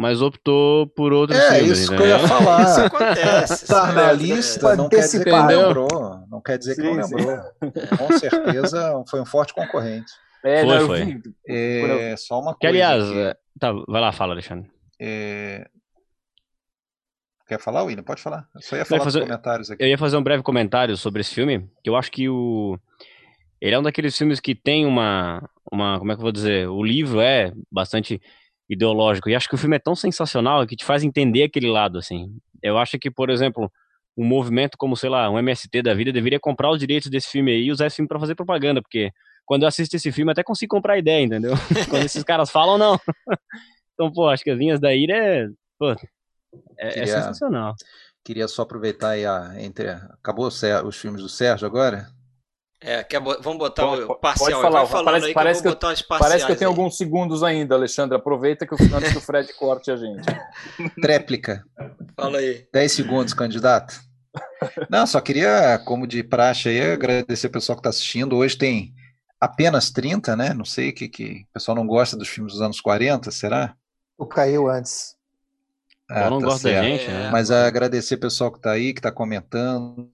[0.04, 1.80] mas optou por outros é, filmes.
[1.80, 2.64] isso que eu ia falar.
[2.64, 3.68] isso acontece.
[3.68, 6.28] Tá na lista, não quer dizer que não lembrou.
[6.30, 7.38] Não quer dizer sim, que não lembrou.
[7.98, 10.12] Com certeza foi um forte concorrente.
[10.44, 11.06] É, foi, não, foi.
[11.06, 12.58] Vi, é, só uma coisa.
[12.60, 13.18] Que, aliás, que...
[13.18, 14.70] É, tá, vai lá, fala, Alexandre.
[15.00, 15.70] É...
[17.48, 18.04] Quer falar, William?
[18.04, 18.46] Pode falar.
[18.54, 19.22] Eu só ia falar fazer...
[19.22, 19.82] comentários aqui.
[19.82, 22.78] Eu ia fazer um breve comentário sobre esse filme, que eu acho que o...
[23.62, 25.98] Ele é um daqueles filmes que tem uma, uma...
[25.98, 26.68] Como é que eu vou dizer?
[26.68, 28.22] O livro é bastante
[28.74, 29.30] ideológico.
[29.30, 32.36] E acho que o filme é tão sensacional que te faz entender aquele lado, assim.
[32.62, 33.72] Eu acho que, por exemplo,
[34.18, 37.52] um movimento como, sei lá, um MST da vida deveria comprar os direitos desse filme
[37.52, 39.12] aí e usar esse filme para fazer propaganda, porque
[39.46, 41.54] quando eu assisto esse filme até consigo comprar ideia, entendeu?
[41.90, 43.00] quando esses caras falam, não.
[43.94, 45.48] então, pô, acho que as linhas da ira é,
[45.78, 45.96] pô, é,
[46.78, 47.76] é queria, é sensacional.
[48.24, 52.08] Queria só aproveitar aí a entre acabou os filmes do Sérgio agora?
[52.86, 54.62] É, quer, vamos botar pode, o parcial.
[54.62, 55.78] Pode falar, parece, parece, que, eu,
[56.20, 56.76] parece que eu tenho aí.
[56.76, 58.18] alguns segundos ainda, Alexandre.
[58.18, 60.26] Aproveita que antes que o Fred corte a gente.
[61.02, 61.64] Tréplica.
[62.14, 62.68] Fala aí.
[62.74, 64.02] 10 segundos, candidato.
[64.90, 68.36] Não, só queria, como de praxe aí, agradecer o pessoal que está assistindo.
[68.36, 68.94] Hoje tem
[69.40, 70.54] apenas 30, né?
[70.54, 73.76] Não sei que, que o pessoal não gosta dos filmes dos anos 40, será?
[74.18, 75.16] O caiu antes.
[76.10, 76.76] Ah, Eu não tá gosto certo.
[76.76, 77.30] da gente, né?
[77.32, 80.12] Mas agradecer o pessoal que está aí, que está comentando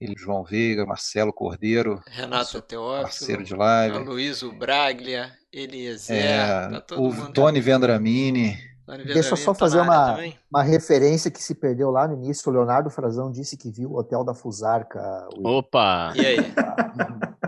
[0.00, 6.96] ele, João Veiga, Marcelo Cordeiro, Renato Teófilo, parceiro de live, Luísio Braglia, Eliezer, é, tá
[6.96, 8.56] o Tony Vendramini.
[9.04, 10.16] Deixa eu só fazer uma,
[10.50, 12.50] uma referência que se perdeu lá no início.
[12.50, 15.28] O Leonardo Frazão disse que viu o Hotel da Fusarca.
[15.44, 16.14] Opa!
[16.16, 16.36] E aí?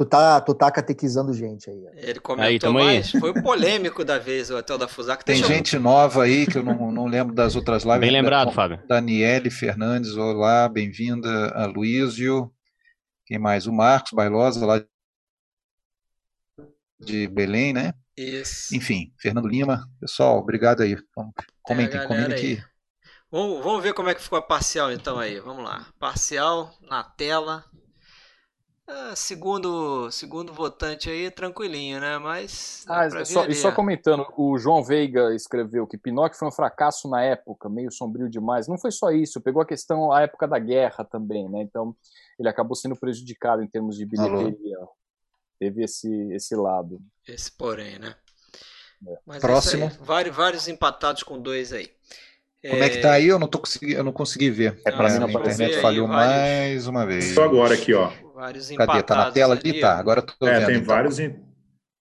[0.00, 1.84] Tu tá, tu tá catequizando gente aí.
[1.96, 3.14] Ele comentou aí, mais.
[3.14, 3.20] Aí.
[3.20, 5.22] Foi o polêmico da vez, o Hotel da Fusarca.
[5.22, 8.00] Tem gente nova aí que eu não, não lembro das outras lives.
[8.00, 8.82] Bem lembrado, Fábio.
[8.88, 11.48] Daniele Fernandes, olá, bem-vinda.
[11.48, 12.50] A Luísio.
[13.26, 13.66] Quem mais?
[13.66, 14.82] O Marcos Bailosa, lá
[16.98, 17.92] de Belém, né?
[18.16, 18.74] Isso.
[18.74, 19.86] Enfim, Fernando Lima.
[20.00, 20.96] Pessoal, obrigado aí.
[21.60, 22.62] Comentem, comentem aqui.
[23.30, 25.38] Vamos, vamos ver como é que ficou a parcial então aí.
[25.40, 25.86] Vamos lá.
[25.98, 27.66] Parcial na tela.
[28.92, 32.18] Ah, segundo, segundo votante aí, tranquilinho, né?
[32.18, 32.84] Mas.
[32.88, 37.22] Ah, só, e só comentando, o João Veiga escreveu que Pinóquio foi um fracasso na
[37.22, 38.66] época, meio sombrio demais.
[38.66, 41.62] Não foi só isso, pegou a questão, a época da guerra também, né?
[41.62, 41.94] Então,
[42.36, 44.78] ele acabou sendo prejudicado em termos de bilheteria.
[44.78, 44.88] Alô.
[45.60, 47.00] Teve esse, esse lado.
[47.28, 48.16] Esse porém, né?
[49.06, 49.18] É.
[49.24, 49.84] Mas é Próximo.
[49.84, 51.88] Aí, vários, vários empatados com dois aí.
[52.68, 52.86] Como é...
[52.86, 53.28] é que tá aí?
[53.28, 53.92] Eu não, tô consegui...
[53.92, 54.80] eu não consegui ver.
[54.84, 56.34] É, pra mim a internet falhou vários...
[56.34, 57.34] mais uma vez.
[57.34, 58.10] Só agora aqui, ó.
[58.40, 59.02] Vários Cadê?
[59.02, 59.80] Tá na tela ali?
[59.80, 60.66] Tá, agora tô é, vendo.
[60.66, 60.86] tem então.
[60.86, 61.18] vários.
[61.18, 61.38] In...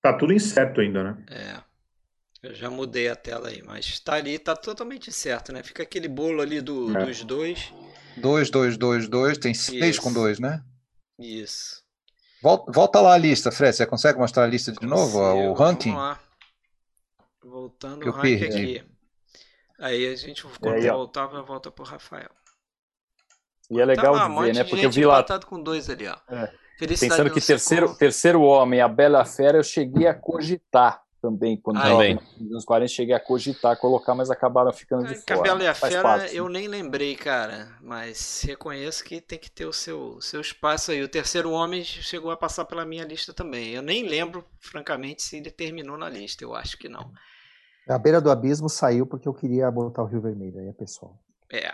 [0.01, 1.17] Tá tudo incerto ainda, né?
[1.29, 1.59] É.
[2.41, 5.61] Eu já mudei a tela aí, mas tá ali, tá totalmente certo, né?
[5.61, 7.05] Fica aquele bolo ali do, é.
[7.05, 7.73] dos dois.
[8.15, 9.37] Dois, dois, dois, dois.
[9.37, 10.01] Tem seis Isso.
[10.01, 10.63] com dois, né?
[11.19, 11.83] Isso.
[12.41, 13.75] Volta, volta lá a lista, Fred.
[13.75, 14.95] Você consegue mostrar a lista de Consigo.
[14.95, 15.19] novo?
[15.19, 15.91] O ranking?
[15.91, 16.19] Vamos lá.
[17.43, 18.45] Voltando Eu o rank perdi.
[18.45, 18.83] aqui.
[19.77, 22.29] Aí a gente, quando aí, voltar, vai volta pro Rafael.
[23.69, 24.63] E é legal tá lá, um ver, né?
[24.63, 26.15] Porque eu vi lá, com dois ali, ó.
[26.29, 26.51] É.
[26.79, 27.97] Pensando que terceiro, como.
[27.97, 31.57] terceiro homem, a Bela Fera, eu cheguei a cogitar também.
[31.57, 32.03] Quando Ah, tava
[32.39, 35.25] nos anos 40, cheguei a cogitar, colocar, mas acabaram ficando de fora.
[35.25, 36.35] Cabela e a Faz Fera parte.
[36.35, 37.67] eu nem lembrei, cara.
[37.81, 41.03] Mas reconheço que tem que ter o seu, seu espaço aí.
[41.03, 43.71] O terceiro homem chegou a passar pela minha lista também.
[43.71, 46.43] Eu nem lembro, francamente, se ele terminou na lista.
[46.43, 47.11] Eu acho que não.
[47.89, 51.17] A beira do abismo saiu porque eu queria botar o Rio Vermelho, aí é pessoal.
[51.51, 51.73] É.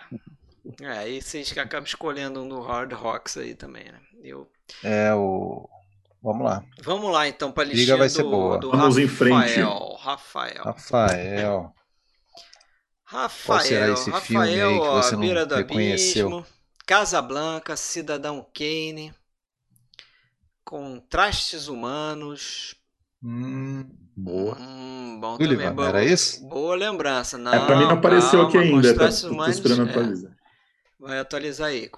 [0.82, 4.00] É, aí vocês que acabam escolhendo um do Hard Rocks aí também, né?
[4.24, 4.50] Eu...
[4.84, 5.70] É o.
[6.22, 6.64] Vamos lá.
[6.82, 8.58] Vamos lá então para a listinha vai ser do, boa.
[8.58, 9.46] do Vamos em Rafael.
[9.46, 9.60] frente.
[10.00, 10.64] Rafael.
[10.64, 11.74] Rafael.
[13.04, 13.62] Rafael.
[13.62, 16.28] será esse Rafael, filme aí que você não Beira do reconheceu?
[16.28, 16.46] Abismo.
[16.86, 19.14] Casablanca, Cidadão Kane.
[20.64, 22.76] Contrastes Humanos.
[23.24, 24.58] Hum, boa.
[24.60, 25.76] Hum, bom Sullivan, também.
[25.76, 26.44] Boa, era esse?
[26.48, 27.38] Boa lembrança.
[27.38, 29.00] Não, É, pra mim não apareceu calma, aqui ainda, tá?
[29.00, 30.35] Contrastes Tô, tô Humanos, esperando é.
[31.00, 31.90] Vai atualizar aí.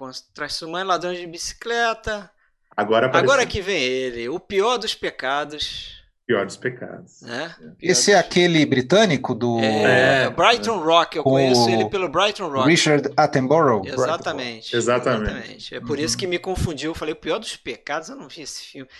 [0.62, 2.30] Humanos, Ladrões de Bicicleta.
[2.76, 3.30] Agora apareceu.
[3.32, 5.96] Agora que vem ele, o pior dos pecados.
[6.26, 7.22] Pior dos pecados.
[7.22, 7.54] Né?
[7.80, 10.30] Esse é aquele britânico do É, É.
[10.30, 12.68] Brighton Rock, eu Com conheço o ele pelo Brighton Rock.
[12.68, 13.82] Richard Attenborough?
[13.86, 14.76] Exatamente.
[14.76, 15.74] Exatamente.
[15.74, 16.18] É por isso Uhum.
[16.20, 16.90] que me confundiu.
[16.90, 18.90] Eu falei, o pior dos pecados, eu não vi esse filme.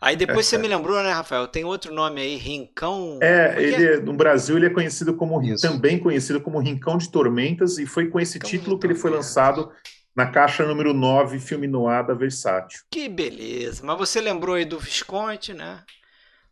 [0.00, 1.48] Aí depois É, você me lembrou, né, Rafael?
[1.48, 3.18] Tem outro nome aí, Rincão.
[3.22, 5.66] É, Como que ele é- no Brasil ele é conhecido como Isso.
[5.66, 9.10] também conhecido como Rincão de Tormentas e foi com esse Rincão título que ele foi
[9.10, 9.72] lançado
[10.14, 12.80] na caixa número 9, filme noir da Versátil.
[12.90, 13.82] Que beleza.
[13.84, 15.82] Mas você lembrou aí do Visconde, né?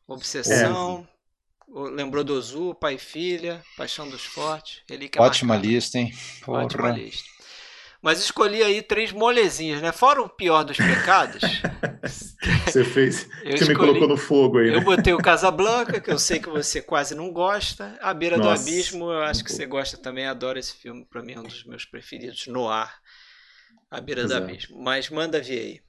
[0.07, 1.07] Obsessão.
[1.11, 1.15] É.
[1.91, 4.83] Lembrou do Azul, Pai e Filha, Paixão dos Fortes.
[4.89, 6.13] Relíquia Ótima lista, hein?
[6.45, 6.65] Porra.
[6.65, 7.25] Ótima lista.
[8.05, 9.91] Mas escolhi aí três molezinhas, né?
[9.91, 11.41] Fora o pior dos pecados.
[12.67, 14.85] Você fez, Eu você me escolhi- colocou no fogo aí, Eu né?
[14.85, 17.97] botei o Casablanca, que eu sei que você quase não gosta.
[18.03, 20.27] A Beira do Nossa, Abismo, eu acho que você gosta também.
[20.27, 21.07] Adoro esse filme.
[21.09, 22.95] Pra mim é um dos meus preferidos no ar.
[23.91, 24.45] A Beira do Exato.
[24.45, 24.83] Abismo.
[24.83, 25.81] Mas manda ver aí.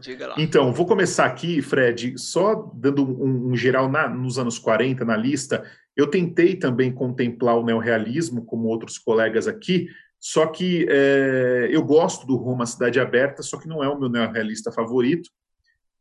[0.00, 0.34] Diga lá.
[0.38, 5.16] Então, vou começar aqui, Fred, só dando um, um geral na- nos anos 40 na
[5.16, 5.64] lista.
[5.96, 9.88] Eu tentei também contemplar o neorrealismo, como outros colegas aqui,
[10.20, 14.08] só que é, eu gosto do Roma Cidade Aberta, só que não é o meu
[14.08, 15.30] neorrealista favorito.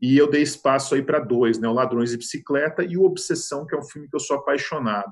[0.01, 1.67] E eu dei espaço aí para dois, né?
[1.67, 5.11] O Ladrões de Bicicleta e o Obsessão, que é um filme que eu sou apaixonado.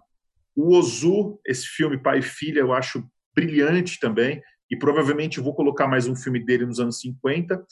[0.56, 3.04] O Ozu, esse filme Pai e Filha, eu acho
[3.36, 4.42] brilhante também,
[4.72, 7.64] e provavelmente vou colocar mais um filme dele nos anos 50.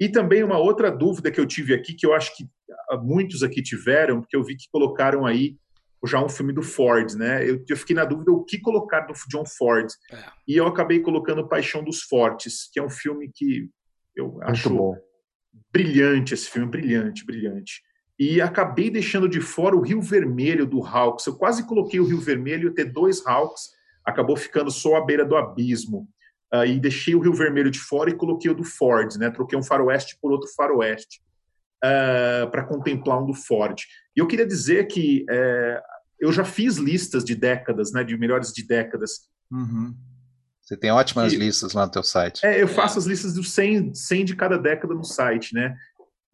[0.00, 2.46] E também uma outra dúvida que eu tive aqui, que eu acho que
[2.90, 5.56] ah, muitos aqui tiveram, porque eu vi que colocaram aí
[6.06, 7.48] já um filme do Ford, né?
[7.48, 9.88] Eu, eu fiquei na dúvida o que colocar do John Ford.
[10.12, 10.16] É.
[10.46, 13.68] E eu acabei colocando Paixão dos Fortes, que é um filme que
[14.14, 14.96] eu Muito acho bom.
[15.72, 17.82] brilhante esse filme, brilhante, brilhante.
[18.18, 21.26] E acabei deixando de fora o Rio Vermelho do Hawks.
[21.26, 23.70] Eu quase coloquei o Rio Vermelho ter dois Hawks,
[24.04, 26.08] acabou ficando só à beira do abismo.
[26.66, 29.30] E deixei o Rio Vermelho de fora e coloquei o do Ford, né?
[29.30, 31.20] Troquei um faroeste por outro faroeste
[31.80, 33.80] para contemplar um do Ford.
[34.16, 35.80] E eu queria dizer que eh,
[36.20, 38.02] eu já fiz listas de décadas, né?
[38.02, 39.28] De melhores de décadas.
[39.50, 39.94] Uhum.
[40.62, 42.44] Você tem ótimas E- listas lá no teu site.
[42.44, 45.76] É, eu faço as listas dos 100, 100 de cada década no site, né?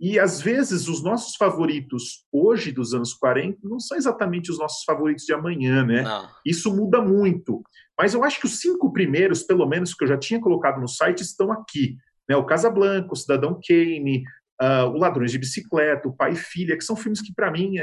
[0.00, 4.82] E às vezes os nossos favoritos hoje dos anos 40 não são exatamente os nossos
[4.84, 6.02] favoritos de amanhã, né?
[6.02, 6.28] Não.
[6.44, 7.62] Isso muda muito.
[7.96, 10.88] Mas eu acho que os cinco primeiros, pelo menos, que eu já tinha colocado no
[10.88, 11.96] site, estão aqui.
[12.28, 12.34] Né?
[12.34, 14.24] O Casablanca, o Cidadão Kane,
[14.60, 17.78] ah, o Ladrões de Bicicleta, o Pai e Filha, que são filmes que, para mim,
[17.78, 17.82] é-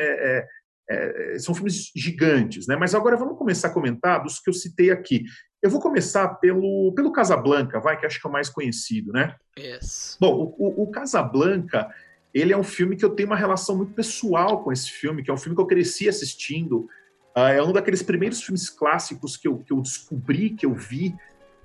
[0.90, 2.68] é- é- são filmes gigantes.
[2.68, 2.76] Né?
[2.76, 5.24] Mas agora vamos começar a comentar dos que eu citei aqui.
[5.62, 9.36] Eu vou começar pelo, pelo Casablanca, vai, que acho que é o mais conhecido, né?
[9.58, 10.18] Yes.
[10.20, 11.88] Bom, o, o, o Casablanca,
[12.34, 15.30] ele é um filme que eu tenho uma relação muito pessoal com esse filme, que
[15.30, 16.88] é um filme que eu cresci assistindo.
[17.36, 21.16] Ah, é um daqueles primeiros filmes clássicos que eu, que eu descobri, que eu vi,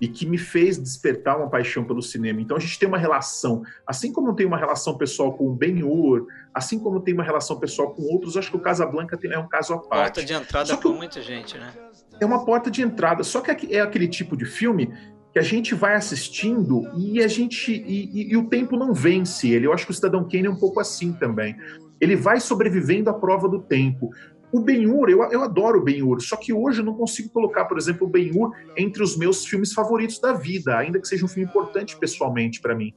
[0.01, 2.41] e que me fez despertar uma paixão pelo cinema.
[2.41, 6.27] Então a gente tem uma relação, assim como tenho uma relação pessoal com o Ben-Hur,
[6.53, 9.49] assim como tenho uma relação pessoal com outros, acho que o Casablanca tem- é um
[9.49, 11.73] caso à parte Porta de entrada eu- muita gente, né?
[12.21, 13.23] é uma porta de entrada.
[13.25, 14.93] Só que é aquele tipo de filme
[15.33, 19.49] que a gente vai assistindo e a gente e, e- e o tempo não vence
[19.51, 19.67] ele.
[19.67, 21.55] Eu acho que o Cidadão Kane é um pouco assim também.
[22.01, 24.11] Ele vai sobrevivendo à prova do tempo.
[24.53, 27.77] O Ben-Hur, eu, eu adoro o Ben-Hur, só que hoje eu não consigo colocar, por
[27.79, 31.49] exemplo, o Ben-Hur entre os meus filmes favoritos da vida, ainda que seja um filme
[31.49, 32.95] importante pessoalmente para mim.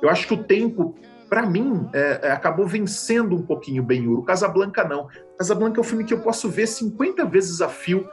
[0.00, 0.94] Eu acho que o tempo,
[1.28, 4.18] para mim, é, é, acabou vencendo um pouquinho o Ben-Hur.
[4.18, 5.08] O Casablanca não.
[5.38, 8.08] Casablanca é um filme que eu posso ver 50 vezes a fio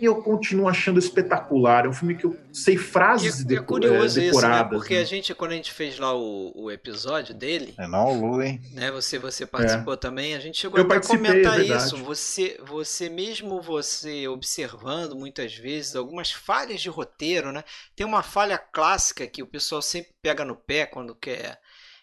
[0.00, 1.84] e eu continuo achando espetacular.
[1.84, 4.60] É um filme que eu sei frases e, de, é curioso decoradas.
[4.60, 4.78] Isso, né?
[4.78, 5.00] Porque né?
[5.00, 7.74] a gente, quando a gente fez lá o, o episódio dele.
[7.78, 8.60] É não, Lu, hein?
[8.72, 9.96] Né, você, você participou é.
[9.96, 11.96] também, a gente chegou eu até a comentar é isso.
[11.98, 17.64] Você, você mesmo você observando muitas vezes algumas falhas de roteiro, né?
[17.96, 21.58] Tem uma falha clássica que o pessoal sempre pega no pé quando quer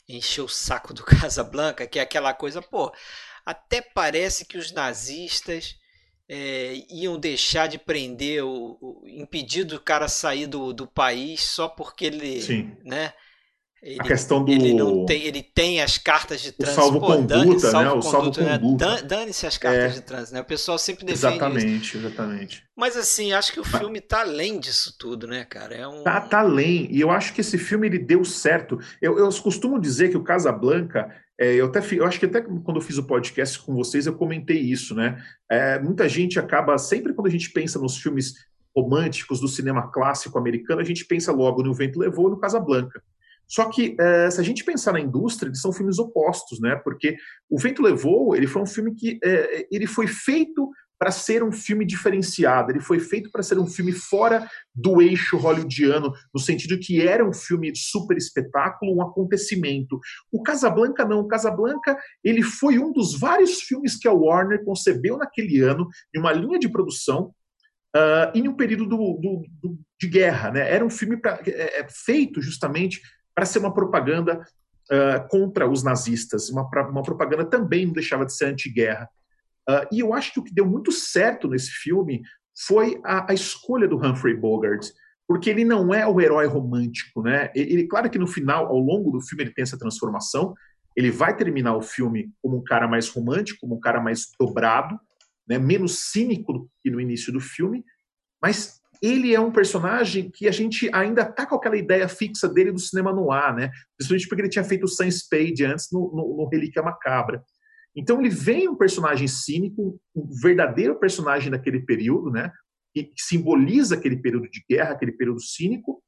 [0.08, 2.94] encher o saco do Casablanca, que é aquela coisa, pô,
[3.46, 5.78] até parece que os nazistas
[6.28, 11.68] é, iam deixar de prender o, o, impedir do cara sair do, do país só
[11.68, 12.76] porque ele, Sim.
[12.84, 13.14] né?
[13.86, 16.82] Ele, a questão do ele não tem, ele tem as cartas de trânsito.
[16.82, 17.92] Salvo conduta, né?
[17.92, 18.96] o salvo conduta.
[18.96, 19.02] Né?
[19.04, 19.96] Dane-se as cartas é.
[19.96, 20.42] de trânsito, né?
[20.42, 21.98] O pessoal sempre defende Exatamente, isso.
[21.98, 22.64] exatamente.
[22.76, 25.76] Mas assim, acho que o filme tá além disso tudo, né, cara?
[25.76, 26.02] É um...
[26.02, 26.88] Tá, tá além.
[26.90, 28.80] E eu acho que esse filme ele deu certo.
[29.00, 32.78] Eu, eu costumo dizer que o Casablanca é, eu, até, eu acho que até quando
[32.78, 35.22] eu fiz o podcast com vocês, eu comentei isso, né?
[35.50, 38.34] É, muita gente acaba, sempre quando a gente pensa nos filmes
[38.76, 43.02] românticos do cinema clássico americano, a gente pensa logo no Vento Levou e no Casablanca.
[43.48, 46.76] Só que, é, se a gente pensar na indústria, eles são filmes opostos, né?
[46.78, 47.16] Porque
[47.50, 51.52] o Vento Levou, ele foi um filme que é, ele foi feito para ser um
[51.52, 56.80] filme diferenciado, ele foi feito para ser um filme fora do eixo hollywoodiano, no sentido
[56.80, 60.00] que era um filme super espetáculo, um acontecimento.
[60.32, 65.18] O Casablanca não, o Casablanca ele foi um dos vários filmes que a Warner concebeu
[65.18, 67.34] naquele ano, em uma linha de produção,
[67.96, 70.52] uh, em um período do, do, do, de guerra.
[70.52, 70.72] Né?
[70.72, 73.02] Era um filme pra, é, é, feito justamente
[73.34, 74.46] para ser uma propaganda
[74.92, 79.10] uh, contra os nazistas, uma, uma propaganda também não deixava de ser anti-guerra.
[79.68, 82.22] Uh, e eu acho que o que deu muito certo nesse filme
[82.68, 84.88] foi a, a, escolha do Humphrey Bogart,
[85.28, 87.52] porque ele não é o herói romântico, né?
[87.56, 90.54] Ele, claro que no final, ao longo do filme, ele tem essa transformação.
[90.96, 94.98] Ele vai terminar o filme como um cara mais romântico, como um cara mais dobrado,
[95.48, 95.58] né?
[95.58, 97.84] menos cínico do que no início do filme,
[98.42, 102.72] mas ele é um personagem que a gente ainda tá com aquela ideia fixa dele
[102.72, 103.70] do cinema no ar, né?
[103.98, 107.44] Principalmente porque ele tinha feito o Sam Spade antes no, no, no Relíquia Macabra.
[107.96, 112.52] Então ele vem um personagem cínico, um verdadeiro personagem daquele período, né?
[112.94, 116.02] Que simboliza aquele período de guerra, aquele período cínico,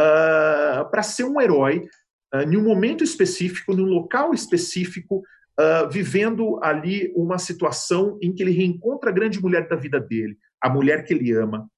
[0.00, 1.86] uh, para ser um herói
[2.34, 5.22] uh, em um momento específico, num local específico,
[5.60, 10.36] uh, vivendo ali uma situação em que ele reencontra a grande mulher da vida dele,
[10.62, 11.68] a mulher que ele ama.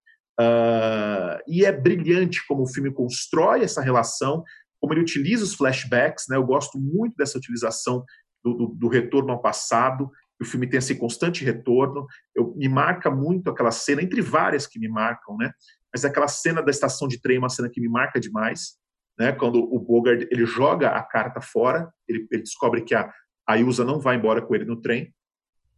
[1.48, 4.44] e é brilhante como o filme constrói essa relação,
[4.80, 6.36] como ele utiliza os flashbacks, né?
[6.36, 8.04] Eu gosto muito dessa utilização
[8.46, 10.08] do, do, do retorno ao passado.
[10.40, 12.06] O filme tem esse constante retorno.
[12.34, 15.50] Eu, me marca muito aquela cena, entre várias que me marcam, né?
[15.92, 18.76] Mas aquela cena da estação de trem é uma cena que me marca demais,
[19.18, 19.32] né?
[19.32, 23.10] Quando o Bogart ele joga a carta fora, ele, ele descobre que a,
[23.48, 25.12] a não vai embora com ele no trem,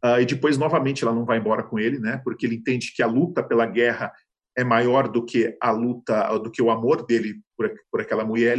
[0.05, 2.21] uh, e depois novamente ela não vai embora com ele, né?
[2.23, 4.13] Porque ele entende que a luta pela guerra
[4.57, 8.59] é maior do que a luta, do que o amor dele por, por aquela mulher,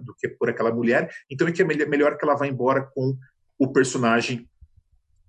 [0.00, 1.10] do que por aquela mulher.
[1.28, 3.18] Então é que é melhor que ela vá embora com
[3.60, 4.48] o personagem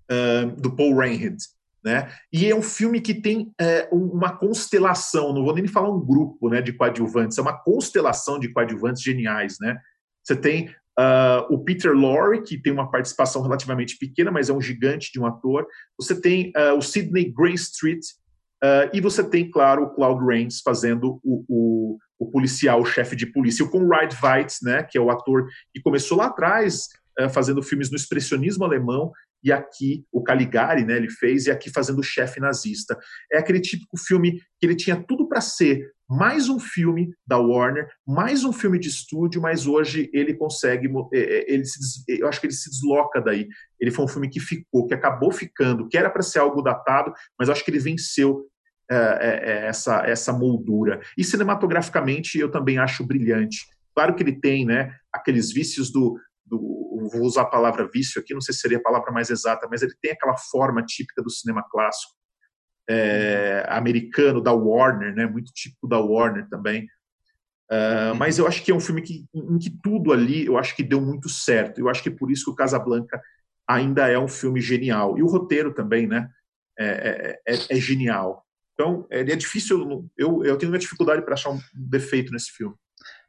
[0.10, 1.44] uh, do Paul Reinhardt.
[1.84, 2.10] Né?
[2.32, 3.52] E é um filme que tem
[3.92, 8.40] uh, uma constelação, não vou nem falar um grupo né, de coadjuvantes, é uma constelação
[8.40, 9.58] de coadjuvantes geniais.
[9.60, 9.78] Né?
[10.24, 14.62] Você tem uh, o Peter Lorre, que tem uma participação relativamente pequena, mas é um
[14.62, 15.68] gigante de um ator.
[16.00, 18.02] Você tem uh, o Sidney Greenstreet,
[18.94, 23.26] e você tem, claro, o Claude Rains fazendo o, o, o policial, o chefe de
[23.26, 27.01] polícia, o Conrad Veidt, né, que é o ator que começou lá atrás uh,
[27.34, 29.12] fazendo filmes no expressionismo alemão,
[29.44, 32.98] e aqui o Caligari, né, ele fez, e aqui fazendo o chefe nazista.
[33.32, 37.88] É aquele típico filme que ele tinha tudo para ser mais um filme da Warner,
[38.06, 42.54] mais um filme de estúdio, mas hoje ele consegue, ele se, eu acho que ele
[42.54, 43.48] se desloca daí.
[43.80, 47.14] Ele foi um filme que ficou, que acabou ficando, que era para ser algo datado,
[47.40, 48.46] mas acho que ele venceu
[48.90, 51.00] é, essa, essa moldura.
[51.18, 53.66] E cinematograficamente eu também acho brilhante.
[53.96, 58.34] Claro que ele tem né, aqueles vícios do, do, vou usar a palavra vício aqui,
[58.34, 61.30] não sei se seria a palavra mais exata, mas ele tem aquela forma típica do
[61.30, 62.14] cinema clássico
[62.90, 66.88] é, americano, da Warner, né, muito típico da Warner também.
[67.72, 70.76] Uh, mas eu acho que é um filme que, em que tudo ali, eu acho
[70.76, 71.80] que deu muito certo.
[71.80, 73.22] Eu acho que é por isso que o Casablanca
[73.66, 75.18] ainda é um filme genial.
[75.18, 76.30] E o roteiro também, né,
[76.78, 78.46] é, é, é, é genial.
[78.74, 82.76] Então, é, é difícil, eu, eu tenho uma dificuldade para achar um defeito nesse filme.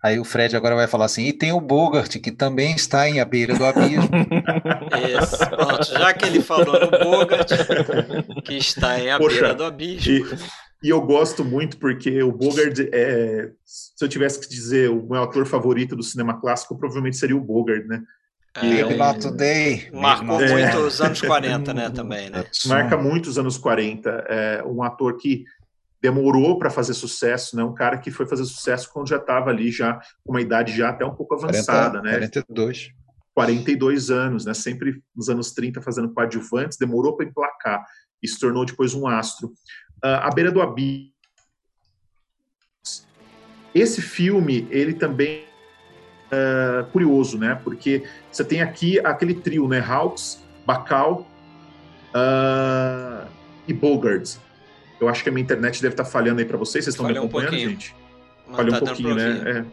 [0.02, 3.20] Aí o Fred agora vai falar assim, e tem o Bogart, que também está em
[3.20, 4.10] A Beira do Abismo.
[5.22, 7.48] Isso, pronto, já que ele falou no Bogart,
[8.44, 10.12] que está em A Poxa, Beira do Abismo.
[10.12, 15.08] E, e, eu gosto muito porque o Bogart, é, se eu tivesse que dizer o
[15.08, 18.02] meu ator favorito do cinema clássico, provavelmente seria o Bogart, né?
[18.54, 19.88] É, um, Today.
[19.94, 22.44] Marcou é, muito os anos 40, né, também, né?
[22.66, 24.10] Marca muito os anos 40.
[24.28, 25.44] É um ator que
[26.02, 27.62] demorou para fazer sucesso, né?
[27.62, 30.88] Um cara que foi fazer sucesso quando já estava ali já com uma idade já
[30.88, 32.18] até um pouco avançada, 40, né?
[32.28, 32.90] 42.
[33.32, 34.52] 42 anos, né?
[34.52, 37.86] Sempre nos anos 30 fazendo coadjuvantes, demorou para emplacar
[38.20, 39.48] e se tornou depois um astro.
[40.04, 41.12] Uh, a beira do abismo.
[43.72, 45.44] Esse filme, ele também
[46.30, 47.54] é curioso, né?
[47.62, 49.80] Porque você tem aqui aquele trio, né?
[49.80, 51.26] Hawks, Bacal
[52.10, 53.28] uh,
[53.68, 54.36] e Bogart.
[55.02, 56.84] Eu acho que a minha internet deve estar falhando aí para vocês.
[56.84, 57.94] Vocês estão me acompanhando, um gente?
[58.54, 59.42] Falhou tá um pouquinho, né?
[59.44, 59.64] É,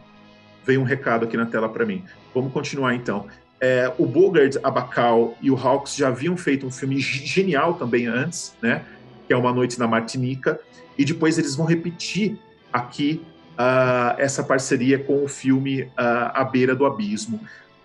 [0.66, 2.04] veio um recado aqui na tela para mim.
[2.34, 3.28] Vamos continuar então.
[3.62, 8.08] É, o Bogart, a Bacal e o Hawks já haviam feito um filme genial também
[8.08, 8.84] antes, né?
[9.28, 10.60] Que é Uma Noite na Martinica.
[10.98, 12.40] E depois eles vão repetir
[12.74, 13.22] aqui
[13.54, 15.92] uh, essa parceria com o filme uh,
[16.34, 17.40] A Beira do Abismo.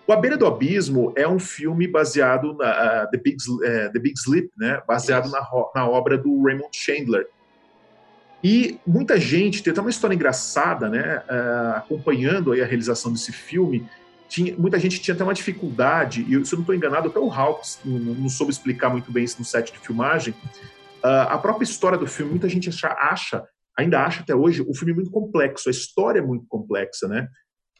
[0.07, 3.99] O A Beira do Abismo é um filme baseado na uh, The, Big, uh, The
[3.99, 4.81] Big Sleep, né?
[4.87, 5.41] baseado na,
[5.73, 7.27] na, obra do Raymond Chandler.
[8.43, 11.23] E muita gente, tem até uma história engraçada, né?
[11.27, 13.89] Uh, acompanhando aí a realização desse filme,
[14.29, 17.31] tinha, muita gente tinha até uma dificuldade, e se eu não estou enganado, até o
[17.31, 20.35] Hawks não, não, soube explicar muito bem isso no set de filmagem.
[21.01, 23.43] a própria história do filme, muita gente acha, acha,
[23.77, 27.27] ainda acha até hoje, o filme muito complexo, a história é muito complexa, né?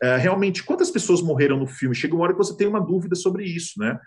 [0.02, 1.96] É, realmente, quantas pessoas morreram no filme?
[1.96, 3.98] Chega uma hora que você tem uma dúvida sobre isso, né?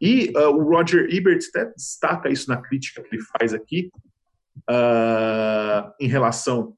[0.00, 3.90] E uh, o Roger Ebert até destaca isso na crítica que ele faz aqui,
[4.68, 6.74] uh, em relação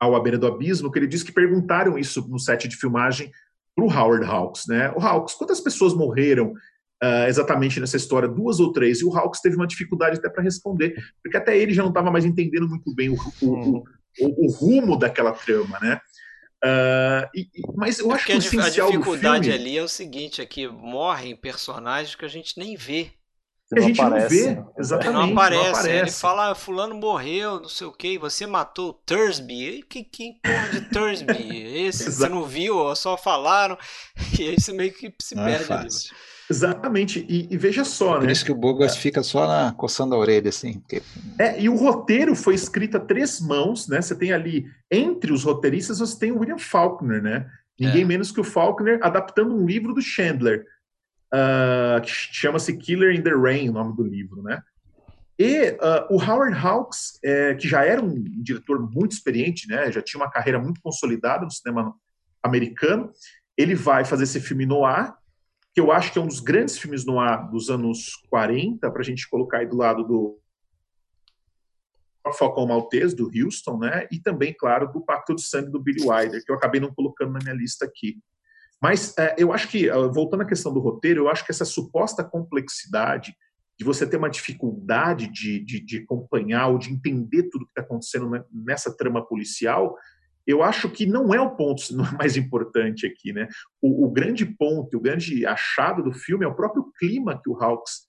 [0.00, 3.30] ao A Beira do Abismo, que ele diz que perguntaram isso no set de filmagem
[3.74, 4.92] para o Howard Hawks, né?
[4.96, 6.52] O Hawks, quantas pessoas morreram
[7.02, 8.28] uh, exatamente nessa história?
[8.28, 9.00] Duas ou três?
[9.00, 12.10] E o Hawks teve uma dificuldade até para responder, porque até ele já não estava
[12.10, 13.84] mais entendendo muito bem o, o, o,
[14.20, 16.00] o, rumo daquela trama, né?
[16.64, 19.60] Uh, e, mas eu é acho que o essencial a dificuldade filme...
[19.60, 23.10] ali é o seguinte, é que morrem personagens que a gente nem vê.
[23.68, 24.46] Que a gente aparece.
[24.46, 25.12] não vê, exatamente.
[25.14, 25.62] Não aparece.
[25.62, 25.98] Não aparece.
[25.98, 29.84] Ele fala, ah, fulano morreu, não sei o que, você matou Thursby.
[29.88, 31.56] Que, que porra de Thursby?
[31.86, 33.76] Esse você não viu, só falaram.
[34.38, 35.88] E aí você meio que se não é perde é ali.
[36.50, 38.32] Exatamente, e, e, veja só, Por né?
[38.32, 38.98] isso que o Bogas é.
[38.98, 40.80] fica só na, coçando a orelha, assim.
[40.80, 41.02] Porque...
[41.38, 44.02] É, e o roteiro foi escrito a três mãos, né?
[44.02, 47.46] Você tem ali, entre os roteiristas, você tem o William Faulkner, né?
[47.78, 48.04] Ninguém é.
[48.04, 50.66] menos que o Faulkner adaptando um livro do Chandler,
[51.32, 54.62] uh, que chama-se Killer in the Rain, o nome do livro, né?
[55.38, 59.90] E uh, o Howard Hawks, é, que já era um diretor muito experiente, né?
[59.90, 61.92] Já tinha uma carreira muito consolidada no cinema
[62.42, 63.10] americano,
[63.56, 65.16] ele vai fazer esse filme no ar,
[65.74, 69.00] que eu acho que é um dos grandes filmes no ar dos anos 40, para
[69.00, 70.40] a gente colocar aí do lado do
[72.38, 74.06] Falcão Maltese, do Houston, né?
[74.10, 77.32] E também, claro, do Pacto de Sangue do Billy Wilder, que eu acabei não colocando
[77.32, 78.18] na minha lista aqui.
[78.80, 82.22] Mas é, eu acho que, voltando à questão do roteiro, eu acho que essa suposta
[82.22, 83.34] complexidade
[83.76, 87.82] de você ter uma dificuldade de, de, de acompanhar ou de entender tudo que está
[87.82, 89.96] acontecendo nessa trama policial,
[90.46, 91.82] eu acho que não é o ponto
[92.18, 93.48] mais importante aqui, né?
[93.80, 97.62] O, o, grande ponto, o grande achado do filme é o próprio clima que o
[97.62, 98.06] Hawks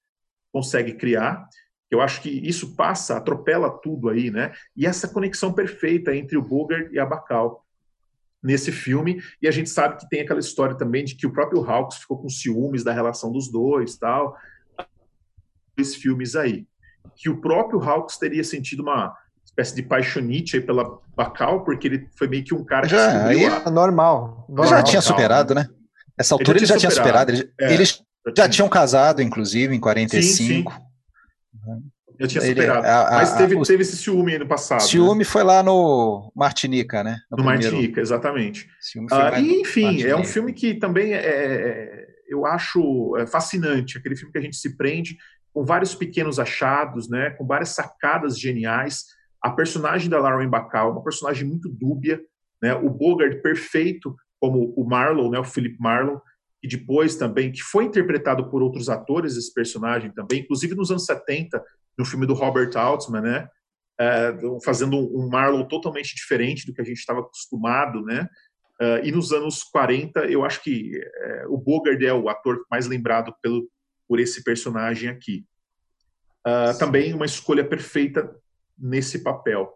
[0.51, 1.47] consegue criar.
[1.89, 4.53] Eu acho que isso passa, atropela tudo aí, né?
[4.75, 7.65] E essa conexão perfeita entre o Bogart e a Bacal
[8.43, 9.21] nesse filme.
[9.41, 12.19] E a gente sabe que tem aquela história também de que o próprio Hawks ficou
[12.19, 14.35] com ciúmes da relação dos dois, tal.
[15.77, 16.67] Esses filmes aí,
[17.15, 19.15] que o próprio Hawks teria sentido uma
[19.55, 23.45] espécie de paixonite pela Bacal, porque ele foi meio que um cara já, que aí
[23.45, 23.69] a...
[23.71, 24.67] normal, normal.
[24.67, 25.67] Já tinha superado, né?
[26.17, 27.31] Nessa altura ele já, tinha superado.
[27.31, 30.71] Ele, é, eles já, já tinham casado, inclusive, em 45.
[30.71, 31.85] Sim, sim.
[32.17, 32.85] Eu tinha superado.
[32.85, 34.81] a, a, Mas teve, a, teve esse ciúme aí no passado.
[34.81, 34.87] Né?
[34.87, 35.25] Ciúme né?
[35.25, 37.19] foi lá no Martinica, né?
[37.31, 38.67] No, no Martinica, exatamente.
[39.11, 43.97] Ah, e, enfim, é um filme que também é, é, eu acho é, fascinante.
[43.97, 45.17] Aquele filme que a gente se prende
[45.53, 47.31] com vários pequenos achados, né?
[47.31, 49.05] Com várias sacadas geniais.
[49.41, 52.21] A personagem da Lauren Bacall, uma personagem muito dúbia,
[52.61, 52.73] né?
[52.73, 55.39] O Bogart perfeito como o Marlowe, né?
[55.39, 56.19] O Philip Marlowe,
[56.63, 61.05] e depois também que foi interpretado por outros atores esse personagem também, inclusive nos anos
[61.05, 61.63] 70,
[61.97, 63.49] no filme do Robert Altman, né?
[63.99, 68.27] É, fazendo um Marlowe totalmente diferente do que a gente estava acostumado, né?
[68.81, 72.87] Uh, e nos anos 40, eu acho que é, o Bogart é o ator mais
[72.87, 73.69] lembrado pelo,
[74.05, 75.45] por esse personagem aqui.
[76.45, 78.35] Uh, também uma escolha perfeita
[78.77, 79.71] nesse papel.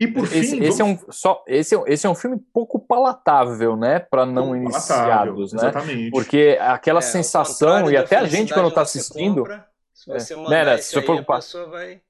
[0.00, 1.02] E por esse, fim, esse vamos...
[1.02, 5.52] é um só esse é, esse é um filme pouco palatável, né, para não iniciados,
[5.52, 5.58] né?
[5.58, 6.10] Exatamente.
[6.10, 10.36] Porque aquela é, sensação e até a gente quando está assistindo, compra, se você é,
[10.36, 12.00] mandar né, se for, a pessoa vai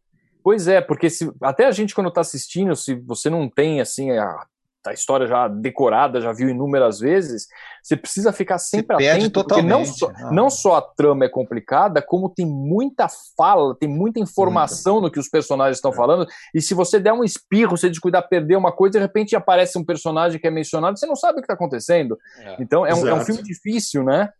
[0.42, 4.10] Pois é, porque se até a gente quando está assistindo, se você não tem assim
[4.12, 4.46] a,
[4.88, 7.46] a história já decorada, já viu inúmeras vezes,
[7.82, 10.30] você precisa ficar sempre atento, porque não só, ah.
[10.32, 15.04] não só a trama é complicada, como tem muita fala, tem muita informação Muito.
[15.04, 15.94] no que os personagens estão é.
[15.94, 19.78] falando, e se você der um espirro, você descuidar, perder uma coisa, de repente aparece
[19.78, 22.18] um personagem que é mencionado, você não sabe o que está acontecendo.
[22.38, 22.56] É.
[22.60, 24.30] Então é um, é um filme difícil, né?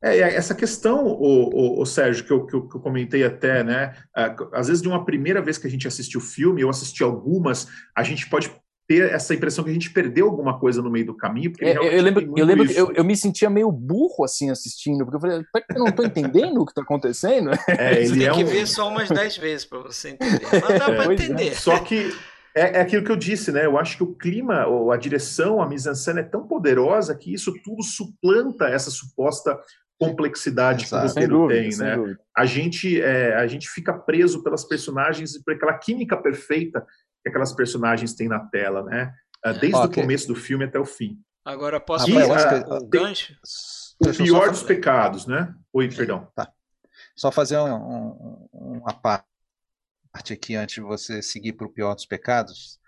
[0.00, 3.64] É, essa questão, o, o, o Sérgio, que eu, que, eu, que eu, comentei até,
[3.64, 3.94] né?
[4.52, 7.66] Às vezes, de uma primeira vez que a gente assistiu o filme, eu assisti algumas,
[7.96, 8.48] a gente pode
[8.88, 11.52] ter essa impressão que a gente perdeu alguma coisa no meio do caminho.
[11.60, 15.20] É, eu lembro, eu, lembro eu, eu, me sentia meio burro assim assistindo, porque eu
[15.20, 17.50] falei, eu não estou entendendo o que está acontecendo.
[17.68, 18.46] É, ele tem é que um...
[18.46, 20.40] ver só umas 10 vezes para você entender.
[20.50, 21.14] Mas dá para é.
[21.14, 21.54] entender.
[21.54, 22.12] Só que
[22.54, 23.66] é, é, aquilo que eu disse, né?
[23.66, 27.52] Eu acho que o clima, ou a direção, a mise-en-scène é tão poderosa que isso
[27.62, 29.58] tudo suplanta essa suposta
[29.98, 31.02] complexidade Exato.
[31.02, 32.16] que o roteiro dúvida, tem, né?
[32.36, 36.86] A gente, é, a gente fica preso pelas personagens e por aquela química perfeita
[37.22, 39.12] que aquelas personagens têm na tela, né?
[39.42, 40.02] Ah, desde okay.
[40.02, 41.20] o começo do filme até o fim.
[41.44, 43.34] Agora posso e, uh, o gancho?
[44.00, 45.54] O pior dos pecados, né?
[45.72, 46.28] Oi, perdão.
[46.34, 46.52] Tá.
[47.16, 49.24] Só fazer um, um, uma parte
[50.32, 52.78] aqui antes de você seguir para o pior dos pecados.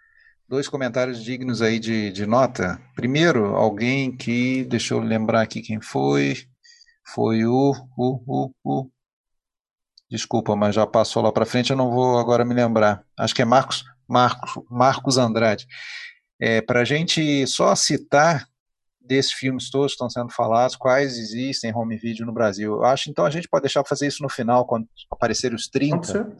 [0.48, 2.80] Dois comentários dignos aí de, de nota.
[2.94, 6.36] Primeiro, alguém que, deixa eu lembrar aqui quem foi,
[7.06, 8.90] foi o, o, o, o
[10.10, 13.04] Desculpa, mas já passou lá para frente, eu não vou agora me lembrar.
[13.16, 15.66] Acho que é Marcos, Marcos, Marcos Andrade.
[16.40, 18.46] É, para a gente só citar
[19.00, 22.74] desses filmes todos que estão sendo falados, quais existem home video no Brasil.
[22.74, 26.36] Eu acho então a gente pode deixar fazer isso no final, quando aparecer os 30.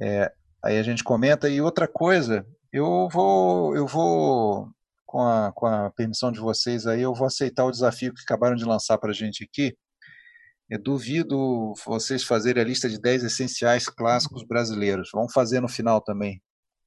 [0.00, 1.48] É, aí a gente comenta.
[1.48, 4.68] E outra coisa, eu vou, eu vou
[5.06, 8.56] com a, com a permissão de vocês aí, eu vou aceitar o desafio que acabaram
[8.56, 9.76] de lançar para a gente aqui.
[10.68, 15.10] Eu duvido vocês fazerem a lista de 10 essenciais clássicos brasileiros.
[15.12, 16.42] Vamos fazer no final também.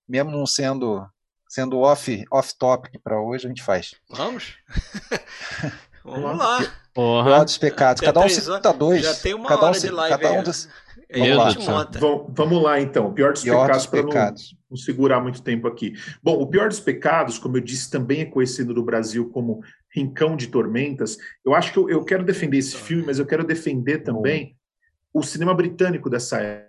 [0.08, 1.08] Mesmo não sendo
[1.48, 3.96] sendo off, off topic para hoje, a gente faz.
[4.10, 4.56] Vamos?
[6.04, 6.74] Vamos lá.
[6.94, 7.44] Porra.
[7.44, 8.02] dos pecados.
[8.02, 9.04] Cada um cita dois.
[9.04, 10.18] Já tem uma cada hora um, de live.
[10.18, 10.70] Cada um dos...
[11.10, 11.90] Vamos lá.
[12.30, 13.14] Vamos, lá, então.
[13.14, 14.10] Pior dos pior pecados, para não,
[14.72, 15.94] não, segurar muito tempo aqui.
[16.22, 19.62] Bom, o pior dos pecados, como eu disse, também é conhecido no Brasil como
[19.94, 21.18] Rincão de Tormentas.
[21.46, 24.58] Eu acho que eu, eu quero defender esse filme, mas eu quero defender também
[25.14, 26.67] o cinema britânico dessa época.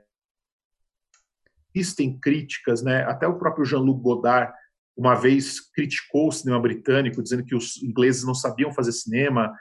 [1.74, 3.04] Existem críticas, né?
[3.04, 4.52] Até o próprio Jean-Luc Godard
[4.96, 9.52] uma vez criticou o cinema britânico, dizendo que os ingleses não sabiam fazer cinema,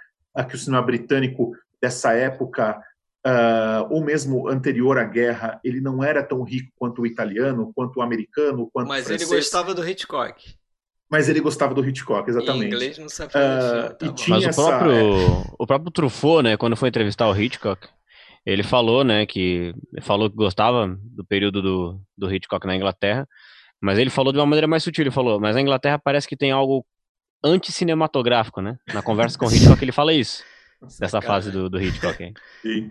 [0.49, 1.51] que o cinema britânico
[1.81, 2.81] dessa época
[3.25, 7.97] Uh, ou mesmo anterior à guerra, ele não era tão rico quanto o italiano, quanto
[7.97, 9.29] o americano, quanto Mas o francês.
[9.29, 10.55] ele gostava do Hitchcock.
[11.09, 12.63] Mas ele gostava do Hitchcock, exatamente.
[12.63, 15.55] Em inglês não fazer uh, tá Mas o próprio, essa...
[15.59, 17.89] o próprio Truffaut, né, quando foi entrevistar o Hitchcock,
[18.47, 23.27] ele falou, né, que falou que gostava do período do, do Hitchcock na Inglaterra,
[23.81, 26.37] mas ele falou de uma maneira mais sutil, ele falou, mas a Inglaterra parece que
[26.37, 26.85] tem algo
[27.43, 28.77] anticinematográfico, né?
[28.93, 30.45] Na conversa com o Hitchcock ele fala isso,
[30.97, 32.23] dessa fase do, do Hitchcock.
[32.23, 32.33] Hein?
[32.61, 32.89] Sim.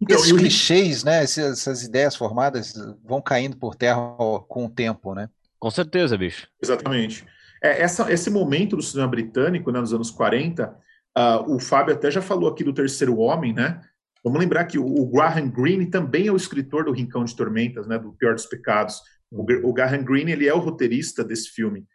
[0.00, 4.00] Então, Esses clichês, né, essas ideias formadas vão caindo por terra
[4.48, 5.28] com o tempo, né?
[5.60, 6.48] Com certeza, bicho.
[6.60, 7.24] Exatamente.
[7.62, 10.74] É, essa, esse momento do cinema britânico, né, nos anos 40, uh,
[11.14, 13.80] ah, o Fábio até já falou aqui do Terceiro Homem, né?
[14.26, 17.96] Vamos lembrar que o, Graham Greene também é o escritor do Rincão de Tormentas, né,
[17.96, 19.00] do Pior dos Pecados.
[19.30, 21.86] O, Graham Greene ele é o roteirista desse filme.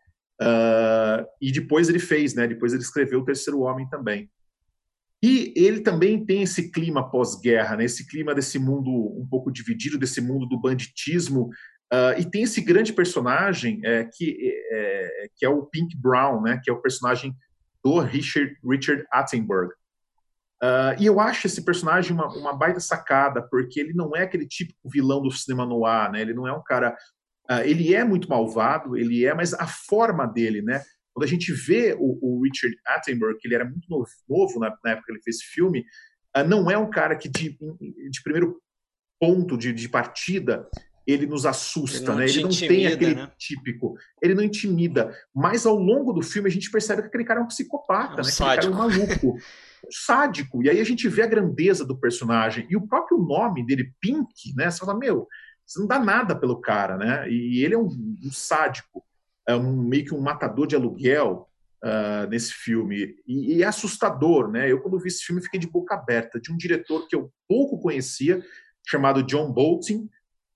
[0.41, 2.47] Uh, e depois ele fez, né?
[2.47, 4.31] Depois ele escreveu o Terceiro Homem também.
[5.21, 7.83] E ele também tem esse clima pós-guerra, né?
[7.83, 11.49] Esse clima desse mundo um pouco dividido, desse mundo do banditismo,
[11.93, 14.37] Uh, e tem esse grande personagem é, que,
[14.71, 17.35] é, que é o Pink Brown, né, que é o personagem
[17.83, 19.73] do Richard, Richard Attenborough.
[20.61, 24.45] Uh, e eu acho esse personagem uma, uma baita sacada, porque ele não é aquele
[24.45, 26.21] típico vilão do cinema noir, né?
[26.21, 26.95] Ele não é um cara.
[27.49, 30.81] Uh, ele é muito malvado, ele é, mas a forma dele, né?
[31.13, 34.69] Quando a gente vê o, o Richard Attenborough, que ele era muito novo, novo na,
[34.83, 35.83] na, época que ele fez esse filme,
[36.47, 38.61] não é um cara que de, de primeiro
[39.19, 40.69] ponto de, de partida
[41.05, 42.25] ele nos assusta, ele né?
[42.25, 43.31] Ele não intimida, tem aquele né?
[43.37, 45.17] típico, ele não intimida.
[45.33, 48.23] Mas ao longo do filme a gente percebe que aquele cara é um psicopata, é
[48.23, 48.31] um né?
[48.31, 49.37] Aquele cara é um maluco,
[49.89, 50.63] sádico.
[50.63, 54.53] E aí a gente vê a grandeza do personagem e o próprio nome dele, Pink,
[54.55, 54.69] né?
[54.69, 55.27] Você fala, meu,
[55.65, 57.29] você não dá nada pelo cara, né?
[57.29, 57.87] E ele é um,
[58.23, 59.03] um sádico,
[59.47, 61.47] é um meio que um matador de aluguel.
[61.83, 64.71] Uh, nesse filme e, e, é assustador, né?
[64.71, 67.79] Eu quando vi esse filme fiquei de boca aberta de um diretor que eu pouco
[67.79, 68.39] conhecia
[68.85, 70.07] chamado John Bolton,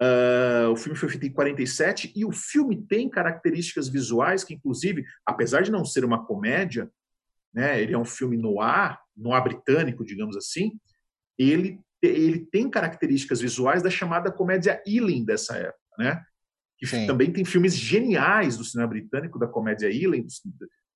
[0.01, 5.05] Uh, o filme foi feito em 47 e o filme tem características visuais que, inclusive,
[5.26, 6.91] apesar de não ser uma comédia,
[7.53, 10.72] né, ele é um filme no ar, no ar britânico, digamos assim,
[11.38, 16.22] ele, ele tem características visuais da chamada comédia Ealing dessa época, né?
[16.78, 17.07] Que Sim.
[17.07, 20.26] também tem filmes geniais do cinema britânico, da comédia Ealing,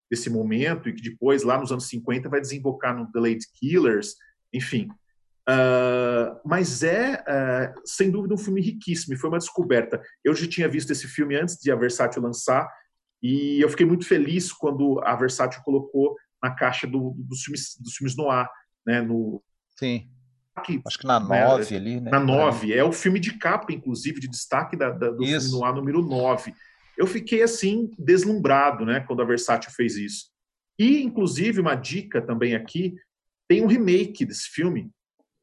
[0.09, 4.15] desse momento e que depois, lá nos anos 50, vai desembocar no The Late Killers,
[4.51, 4.89] enfim.
[5.47, 10.01] Uh, mas é, uh, sem dúvida, um filme riquíssimo e foi uma descoberta.
[10.23, 12.69] Eu já tinha visto esse filme antes de a Versátil lançar
[13.21, 17.95] e eu fiquei muito feliz quando a Versátil colocou na caixa do, dos, filmes, dos
[17.95, 18.47] filmes noir,
[18.85, 19.41] né, no...
[19.77, 20.09] Sim.
[20.55, 22.11] Aqui, Acho que na 9 né, ali, né?
[22.11, 22.73] Na 9.
[22.73, 25.47] É o filme de capa, inclusive, de destaque da, da do Isso.
[25.47, 26.53] filme noir número 9
[26.99, 30.25] eu fiquei assim deslumbrado, né, quando a Versátil fez isso.
[30.77, 32.93] E inclusive uma dica também aqui,
[33.47, 34.91] tem um remake desse filme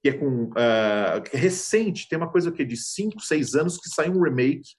[0.03, 3.89] que é com uh, é recente, tem uma coisa que de 5, 6 anos que
[3.89, 4.77] saiu um remake.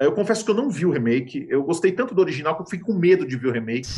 [0.00, 1.46] Eu confesso que eu não vi o remake.
[1.48, 3.88] Eu gostei tanto do original que eu fiquei com medo de ver o remake.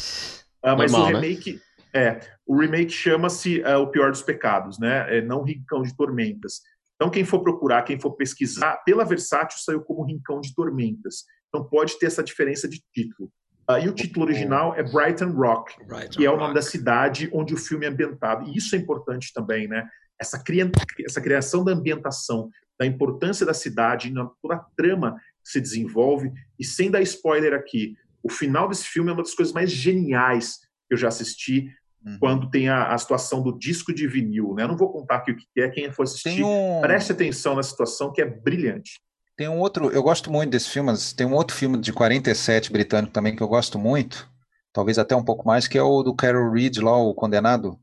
[0.64, 1.20] Uh, mas Normal, o né?
[1.20, 1.60] remake né?
[1.94, 5.18] é o remake chama-se uh, o pior dos pecados, né?
[5.18, 6.60] É não Rincão de Tormentas.
[6.96, 11.24] Então quem for procurar, quem for pesquisar, pela Versátil saiu como Rincão de Tormentas.
[11.48, 13.30] Então pode ter essa diferença de título.
[13.70, 16.54] Uh, e o título original é Brighton Rock, Brighton que é o nome Rock.
[16.54, 18.48] da cidade onde o filme é ambientado.
[18.48, 19.86] E isso é importante também, né?
[20.18, 20.68] Essa, cria
[21.04, 26.32] essa criação da ambientação, da importância da cidade, na toda a trama que se desenvolve.
[26.58, 27.94] E sem dar spoiler aqui,
[28.28, 31.72] o final desse filme é uma das coisas mais geniais que eu já assisti.
[32.04, 32.18] Uhum.
[32.20, 34.62] Quando tem a, a, situação do disco de vinil, né?
[34.62, 36.80] Eu não vou contar aqui o que é, quem for assistir, um...
[36.80, 39.00] preste atenção na situação que é brilhante.
[39.36, 42.72] Tem um outro, eu gosto muito desse filme, mas tem um outro filme de 47
[42.72, 44.30] britânico também que eu gosto muito,
[44.72, 47.78] talvez até um pouco mais, que é o do Carol Reed lá, o Condenado.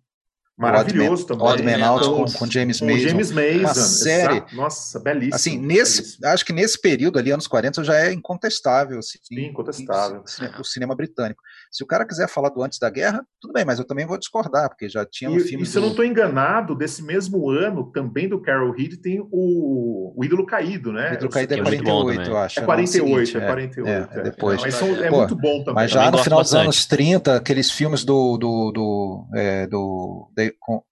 [0.58, 1.46] Maravilhoso também.
[1.46, 3.00] Odd Man Out com, com James com Mason.
[3.00, 3.60] James Mason.
[3.60, 4.44] Uma série.
[4.54, 5.36] Nossa, belíssimo.
[5.36, 6.28] Assim, nesse, belíssimo.
[6.28, 9.00] acho que nesse período ali, anos 40, já é incontestável.
[9.00, 10.24] Assim, Sim, incontestável.
[10.58, 11.42] O, o, cinema britânico.
[11.70, 14.18] Se o cara quiser falar do antes da guerra, tudo bem, mas eu também vou
[14.18, 15.64] discordar, porque já tinha um e, filme.
[15.64, 15.80] E se do...
[15.80, 20.46] eu não estou enganado, desse mesmo ano, também do Carol Reed, tem o, o Ídolo
[20.46, 21.12] Caído, né?
[21.12, 22.60] O Ídolo Caído é 48, eu acho.
[22.62, 23.90] É 48, é 48.
[23.90, 24.62] É, é, é depois.
[24.62, 25.74] Mas são, é Pô, muito bom também.
[25.76, 28.38] Mas já no final dos anos 30, aqueles filmes do.
[28.38, 30.84] do, do, é, do com,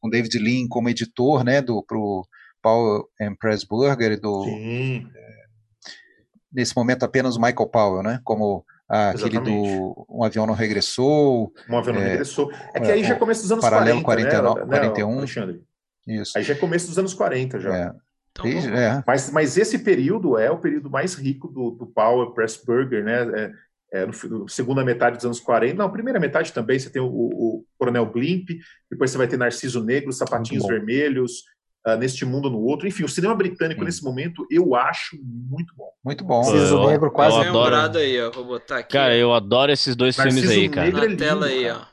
[0.00, 2.26] com David Lean como editor, né, do pro
[2.62, 5.02] Paul and Pressburger do é,
[6.52, 11.52] nesse momento apenas o Michael Powell, né, como ah, aquele do Um Avião Não Regressou.
[11.68, 12.50] Um Avião Não é, Regressou.
[12.74, 15.18] É que aí já é começa dos anos Paralelo 40, 49, né, 41.
[15.18, 15.62] Alexandre?
[16.08, 16.36] Isso.
[16.36, 17.76] Aí já é começo dos anos 40 já.
[17.76, 17.92] É.
[18.32, 19.02] Então, é.
[19.06, 23.52] Mas, mas esse período é o período mais rico do, do Powell Pressburger, né?
[23.92, 27.02] É, é, no, no, segunda metade dos anos 40, não, primeira metade também, você tem
[27.02, 28.48] o, o, Coronel Blimp,
[28.90, 31.44] depois você vai ter Narciso Negro, Sapatinhos Vermelhos,
[31.86, 33.84] uh, Neste Mundo no Outro, enfim, o cinema britânico Sim.
[33.86, 35.90] nesse momento eu acho muito bom.
[36.04, 36.42] Muito bom.
[36.42, 38.92] Narciso Negro quase eu lembrado aí, ó, vou botar aqui.
[38.92, 40.86] Cara, eu adoro esses dois Narciso filmes aí, cara.
[40.86, 41.89] Negro Na é tela aí, ó.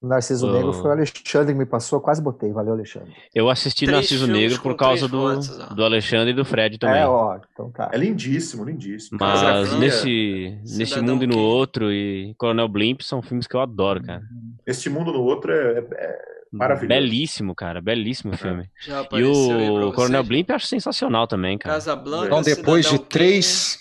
[0.00, 0.52] Narciso oh.
[0.52, 2.52] Negro foi o Alexandre que me passou, quase botei.
[2.52, 3.12] Valeu, Alexandre.
[3.34, 7.00] Eu assisti três Narciso Negro por causa do, fotos, do Alexandre e do Fred também.
[7.00, 7.90] É, ó, então tá.
[7.92, 9.18] É lindíssimo, lindíssimo.
[9.20, 14.00] Mas nesse, nesse mundo e no outro e Coronel Blimp são filmes que eu adoro,
[14.02, 14.22] cara.
[14.64, 16.18] Este mundo no outro é, é
[16.52, 17.00] maravilhoso.
[17.00, 18.70] Belíssimo, cara, belíssimo filme.
[19.12, 21.74] e o Coronel Blimp eu acho sensacional também, cara.
[21.74, 23.78] Casa Blanca, então depois de três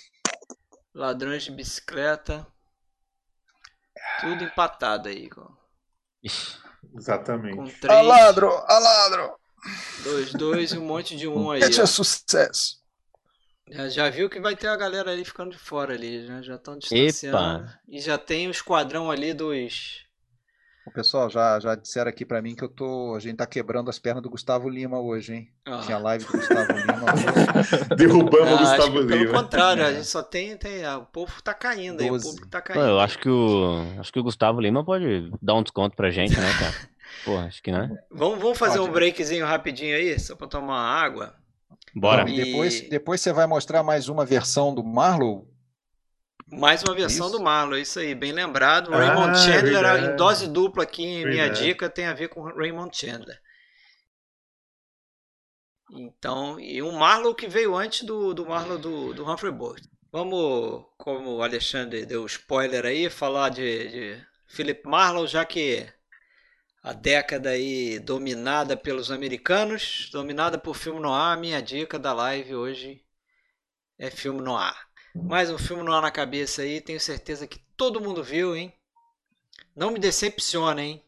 [0.95, 2.47] ladrões de bicicleta,
[4.20, 5.57] tudo empatado aí, cara.
[6.96, 7.56] Exatamente.
[7.56, 9.36] Com três, aladro, aladro.
[10.04, 11.62] Dois, dois e um monte de um aí.
[11.62, 12.78] Esse é sucesso.
[13.70, 16.42] Já, já, viu que vai ter a galera ali ficando de fora ali, né?
[16.42, 17.38] já estão distanciando.
[17.38, 17.80] Epa.
[17.88, 20.07] E já tem o esquadrão ali dos
[20.88, 23.14] o pessoal já, já disseram aqui para mim que eu tô.
[23.14, 25.50] A gente tá quebrando as pernas do Gustavo Lima hoje, hein?
[25.66, 25.82] Ah.
[25.86, 26.96] Tinha live do Gustavo Lima.
[27.98, 29.18] Derrubamos o ah, Gustavo Lima.
[29.18, 30.56] Pelo contrário, a gente só tem.
[30.56, 32.86] tem o povo tá caindo aí, o público tá caindo.
[32.86, 33.84] eu acho que o.
[34.00, 36.74] Acho que o Gustavo Lima pode dar um desconto pra gente, né, cara?
[37.26, 37.90] Pô, acho que não.
[38.10, 38.90] Vamos, vamos fazer pode.
[38.90, 41.36] um breakzinho rapidinho aí, só pra tomar água.
[41.94, 42.30] Bora.
[42.30, 42.46] E...
[42.46, 45.48] Depois, depois você vai mostrar mais uma versão do Marlow
[46.50, 47.38] mais uma versão isso.
[47.38, 48.93] do Marlon, é isso aí, bem lembrado.
[48.93, 50.06] Ah, Raymond Chandler, verdade.
[50.08, 53.39] em dose dupla aqui, em minha dica, tem a ver com Raymond Chandler.
[55.91, 59.84] Então, e um Marlowe que veio antes do, do Marlowe do, do Humphrey Bogart.
[60.12, 65.88] Vamos, como o Alexandre deu spoiler aí, falar de, de Philip Marlowe, já que
[66.82, 73.04] a década aí dominada pelos americanos, dominada por filme noir, minha dica da live hoje
[73.98, 74.87] é filme noir.
[75.24, 78.72] Mais um filme no ar na cabeça aí, tenho certeza que todo mundo viu, hein?
[79.76, 81.01] Não me decepciona, hein?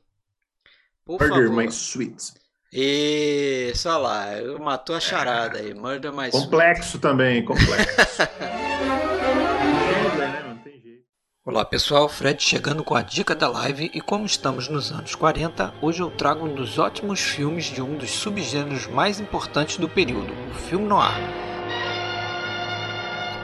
[1.06, 1.64] Por Murder favor.
[1.64, 2.34] My Sweet.
[2.72, 4.28] Isso, olha lá,
[4.60, 5.74] matou a charada aí.
[5.74, 7.02] Murder My Complexo Sweet.
[7.02, 7.88] também, complexo.
[11.44, 15.74] Olá pessoal, Fred chegando com a dica da live e como estamos nos anos 40,
[15.82, 20.32] hoje eu trago um dos ótimos filmes de um dos subgêneros mais importantes do período,
[20.52, 21.49] o filme noir.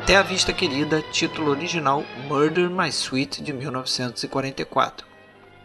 [0.06, 5.08] Até a Vista Querida, título original Murder My Sweet de 1944.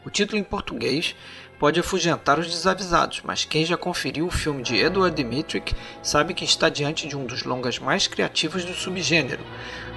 [0.02, 1.14] O título em português
[1.58, 6.46] pode afugentar os desavisados, mas quem já conferiu o filme de Edward Dmytryk sabe que
[6.46, 9.44] está diante de um dos longas mais criativos do subgênero,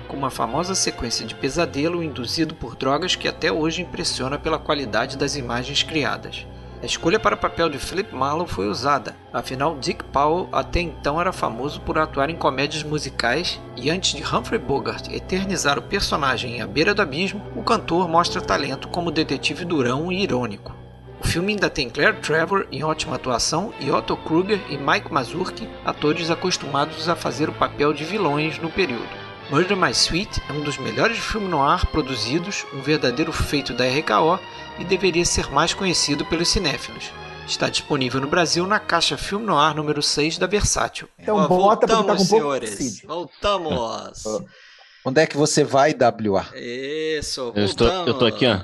[0.10, 5.18] com uma famosa sequência de pesadelo induzido por drogas que até hoje impressiona pela qualidade
[5.18, 6.46] das imagens criadas.
[6.84, 11.20] A escolha para o papel de Philip Marlowe foi usada, afinal Dick Powell até então
[11.20, 16.58] era famoso por atuar em comédias musicais e antes de Humphrey Bogart eternizar o personagem
[16.58, 20.76] em A Beira do Abismo, o cantor mostra talento como detetive durão e irônico.
[21.24, 25.70] O filme ainda tem Claire Trevor em ótima atuação e Otto Kruger e Mike Mazurki,
[25.86, 29.23] atores acostumados a fazer o papel de vilões no período.
[29.54, 33.86] Murder My Sweet é um dos melhores filmes no ar produzidos, um verdadeiro feito da
[33.86, 34.40] RKO
[34.80, 37.12] e deveria ser mais conhecido pelos cinéfilos.
[37.48, 41.08] Está disponível no Brasil na caixa Filme Noir número 6 da Versátil.
[41.20, 43.02] Então Ó, bota porque tá voltamos, com senhores.
[43.04, 44.24] Voltamos.
[45.06, 46.46] Onde é que você vai, WA?
[46.56, 48.08] Isso, Eu estou- voltamos.
[48.08, 48.60] eu tô aqui, ó.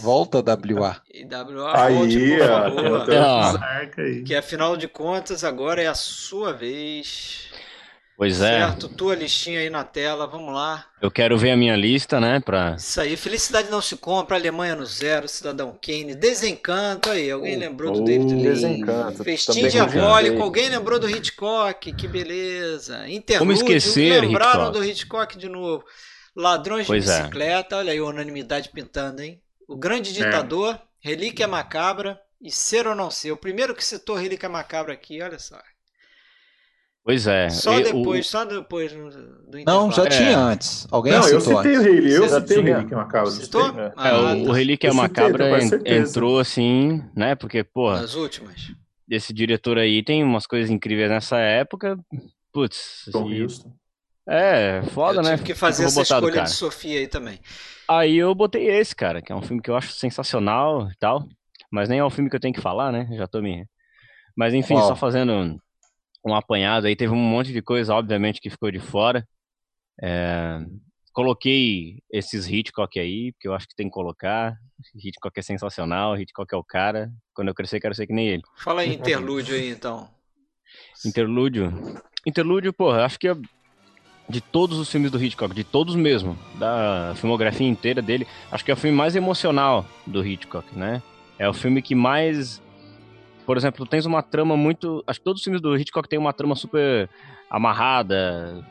[0.00, 0.96] Volta, WA.
[1.12, 3.42] E WA, Aí, volte, por ó.
[3.52, 4.24] favor.
[4.26, 7.49] Que afinal de contas, agora é a sua vez.
[8.20, 8.86] Pois é, Certo?
[8.86, 10.84] Tua listinha aí na tela, vamos lá.
[11.00, 12.74] eu quero ver a minha lista, né, pra...
[12.76, 17.90] Isso aí, Felicidade Não Se Compra, Alemanha no Zero, Cidadão Kane, Desencanto aí, alguém lembrou
[17.90, 18.42] do oh, David Lean?
[18.42, 23.08] Desencanto, Festim Diabólico, alguém lembrou do Hitchcock, que beleza.
[23.08, 24.78] Interlúdio, esquecer lembraram Hitchcock?
[24.78, 25.82] do Hitchcock de novo.
[26.36, 27.20] Ladrões Pois de é.
[27.20, 29.40] Bicicleta, olha aí a unanimidade pintando, hein?
[29.66, 33.32] O Grande Ditador, Relíquia Macabra e Ser ou Não Ser.
[33.32, 35.56] O primeiro que citou Relíquia Macabra aqui, olha só.
[37.04, 37.48] Pois é.
[37.48, 39.10] Só e- depois, só depois do,
[39.50, 40.08] do Não, já É.
[40.08, 40.86] tinha antes.
[40.90, 41.78] Alguém Não, eu citei antes.
[41.78, 43.40] o Rayleigh, eu Você citei o que é uma causa.
[43.42, 43.64] Citou?
[43.66, 43.80] citei.
[43.84, 44.52] É, o, Ah, o tá.
[44.52, 46.08] Relíquia Eu citei, Macabra certeza.
[46.10, 47.34] entrou assim, né?
[47.34, 48.72] Porque, porra, Nas últimas.
[49.10, 51.98] esse diretor aí tem umas coisas incríveis nessa época.
[52.52, 53.72] Putz, Tom e- Houston.
[54.28, 55.30] é, foda, eu né?
[55.36, 56.44] tive que fazer essa escolha cara?
[56.44, 57.40] de Sofia aí também.
[57.88, 61.26] Aí eu botei esse, cara, que é um filme que eu acho sensacional e tal.
[61.72, 63.08] Mas nem é o filme que eu tenho que falar, né?
[63.16, 63.64] Já tô me.
[64.36, 64.88] Mas enfim, Qual?
[64.88, 65.56] só fazendo
[66.24, 69.26] um, apanhado aí, teve um monte de coisa, obviamente, que ficou de fora.
[70.02, 70.60] É,
[71.12, 74.56] Coloquei esses Hitchcock aí, porque eu acho que tem que colocar.
[74.94, 77.10] Hitchcock é sensacional, Hitchcock é o cara.
[77.34, 78.42] Quando eu crescer, quero ser que nem ele.
[78.56, 80.08] Fala aí interlúdio aí então.
[81.04, 81.72] Interlúdio.
[82.24, 83.36] Interlúdio, porra, acho que é
[84.28, 88.70] de todos os filmes do Hitchcock, de todos mesmo, da filmografia inteira dele, acho que
[88.70, 91.02] é o filme mais emocional do Hitchcock, né?
[91.36, 92.62] É o filme que mais.
[93.50, 95.02] Por exemplo, tens uma trama muito.
[95.08, 97.10] Acho que todos os filmes do Hitchcock têm uma trama super
[97.50, 98.64] amarrada,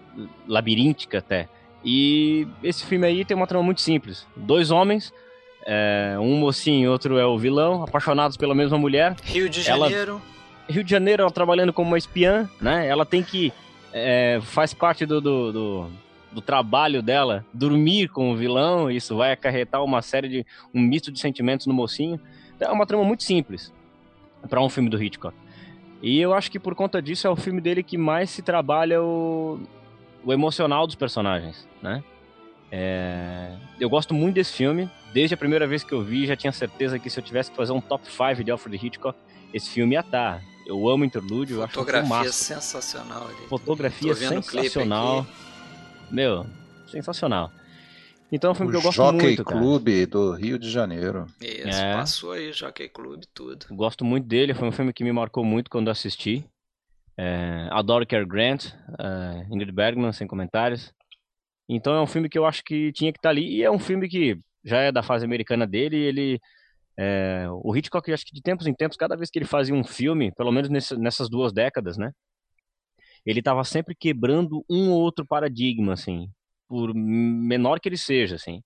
[0.48, 1.50] labiríntica até.
[1.84, 4.26] E esse filme aí tem uma trama muito simples.
[4.38, 5.14] Dois homens,
[5.66, 9.18] é, um mocinho e outro é o vilão, apaixonados pela mesma mulher.
[9.22, 10.22] Rio de Ela- Janeiro.
[10.70, 12.88] Rio de Janeiro, ela trabalhando como uma espiã, né?
[12.88, 13.52] Ela tem que.
[13.92, 15.92] é, faz parte do, do, do,
[16.32, 18.90] do trabalho dela dormir com o vilão.
[18.90, 20.46] Isso vai acarretar uma série de.
[20.74, 22.18] um misto de sentimentos no mocinho.
[22.56, 23.78] Então, é uma trama muito simples
[24.48, 25.36] para um filme do Hitchcock.
[26.02, 29.02] E eu acho que por conta disso é o filme dele que mais se trabalha
[29.02, 29.60] o,
[30.24, 32.04] o emocional dos personagens, né?
[32.72, 34.90] É, eu gosto muito desse filme.
[35.12, 37.58] Desde a primeira vez que eu vi, já tinha certeza que se eu tivesse que
[37.58, 39.18] fazer um top 5 de Alfred Hitchcock,
[39.54, 40.42] esse filme ia estar.
[40.68, 43.48] Eu amo Interlúdio, eu acho Fotografia sensacional ali.
[43.48, 45.26] Fotografia sensacional.
[46.12, 46.46] Meu,
[46.88, 47.52] sensacional.
[48.32, 49.60] Então é um filme O que eu gosto Jockey muito, cara.
[49.60, 51.26] Clube do Rio de Janeiro.
[51.42, 51.94] Isso, É.
[51.94, 53.66] passou aí, Jockey Clube, tudo.
[53.72, 56.46] Gosto muito dele, foi um filme que me marcou muito quando eu assisti.
[57.18, 58.68] É, adoro Cary Grant,
[59.00, 60.94] é, Ingrid Bergman, sem comentários.
[61.68, 63.58] Então é um filme que eu acho que tinha que estar ali.
[63.58, 65.98] E é um filme que já é da fase americana dele.
[65.98, 66.40] e Ele,
[66.98, 69.84] é, o Hitchcock, acho que de tempos em tempos, cada vez que ele fazia um
[69.84, 72.12] filme, pelo menos nesse- nessas duas décadas, né?
[73.26, 76.30] Ele estava sempre quebrando um ou outro paradigma, assim,
[76.70, 78.62] por menor que ele seja, assim.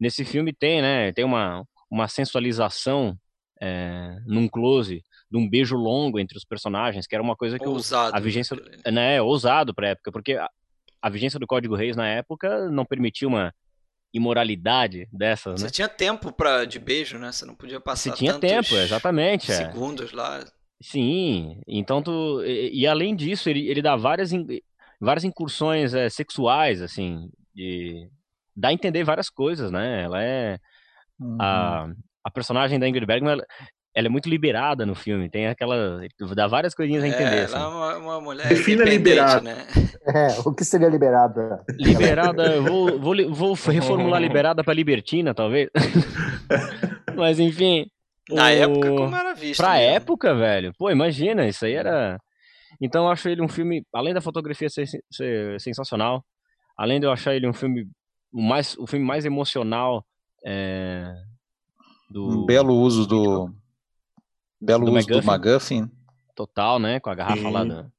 [0.00, 1.12] Nesse filme tem, né?
[1.12, 3.18] Tem uma, uma sensualização
[3.60, 7.66] é, num close de um beijo longo entre os personagens, que era uma coisa que
[7.66, 8.16] eu, Ousado.
[8.16, 8.56] a vigência
[8.90, 10.48] né, é ousado pra época, porque a,
[11.02, 13.52] a vigência do Código Reis na época não permitia uma
[14.14, 15.68] imoralidade dessas, né?
[15.68, 17.30] Você tinha tempo pra, de beijo, né?
[17.32, 19.50] Você não podia passar Você tinha tempo, exatamente.
[19.50, 19.54] é.
[19.56, 20.44] segundos lá.
[20.80, 22.42] Sim, então tu.
[22.44, 24.46] E, e além disso, ele, ele dá várias, in-
[25.00, 27.28] várias incursões é, sexuais, assim,
[27.58, 28.08] de.
[28.56, 30.02] dá a entender várias coisas, né?
[30.04, 30.58] Ela é.
[31.40, 31.88] A,
[32.24, 33.44] a personagem da Ingrid Bergman, ela,
[33.94, 36.00] ela é muito liberada no filme, tem aquela.
[36.36, 37.36] dá várias coisinhas a entender.
[37.38, 37.54] é, assim.
[37.56, 39.44] ela é uma, uma mulher Defina liberado.
[39.44, 39.56] né?
[40.08, 41.62] É, o que seria liberada?
[41.78, 45.68] Liberada, eu vou, vou, vou reformular liberada pra libertina, talvez.
[47.14, 47.84] Mas enfim.
[48.30, 49.60] Na o- época, como era visto.
[49.60, 49.90] Pra mesmo.
[49.96, 50.72] época, velho.
[50.78, 52.18] Pô, imagina, isso aí era.
[52.80, 56.24] Então eu acho ele um filme, além da fotografia ser, ser sensacional,
[56.78, 57.90] além de eu achar ele um filme
[58.32, 60.06] o mais o filme mais emocional
[60.46, 61.12] é,
[62.08, 63.52] do um belo uso do
[64.60, 65.26] belo do uso McGuffin.
[65.26, 65.90] do McGuffin
[66.34, 67.90] total, né, com a garrafa lá da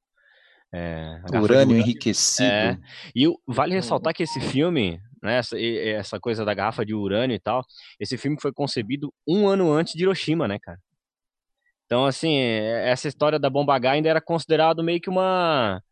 [0.72, 2.48] é, urânio enriquecido.
[2.48, 2.78] É,
[3.14, 7.40] e vale ressaltar que esse filme, né, essa, essa coisa da garrafa de urânio e
[7.40, 7.62] tal,
[7.98, 10.78] esse filme foi concebido um ano antes de Hiroshima, né, cara?
[11.84, 15.82] Então, assim, essa história da bomba H ainda era considerado meio que uma.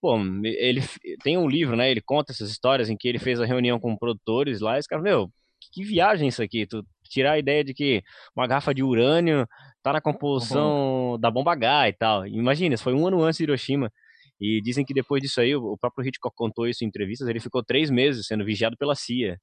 [0.00, 0.82] Pô, ele
[1.22, 1.90] tem um livro, né?
[1.90, 4.86] Ele conta essas histórias em que ele fez a reunião com produtores lá e os
[4.86, 5.30] caras, meu,
[5.72, 6.66] que viagem isso aqui?
[6.66, 8.02] Tu tirar a ideia de que
[8.34, 9.46] uma garrafa de urânio
[9.82, 11.20] tá na composição uhum.
[11.20, 12.26] da bomba H e tal.
[12.26, 13.92] Imagina, isso foi um ano antes de Hiroshima.
[14.40, 17.62] E dizem que depois disso aí, o próprio Hitchcock contou isso em entrevistas, ele ficou
[17.62, 19.38] três meses sendo vigiado pela CIA.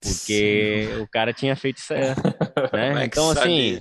[0.00, 1.02] Porque Sim.
[1.02, 1.92] o cara tinha feito isso.
[2.72, 3.04] Né?
[3.04, 3.80] então, assim.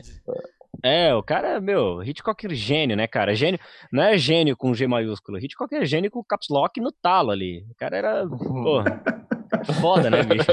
[0.83, 3.35] É, o cara, meu, Hitchcock é gênio, né, cara?
[3.35, 3.59] Gênio,
[3.91, 5.37] não é gênio com G maiúsculo.
[5.37, 7.65] Hitchcock é gênio com caps lock no talo ali.
[7.69, 8.83] O cara era, pô,
[9.81, 10.51] foda, né, bicho?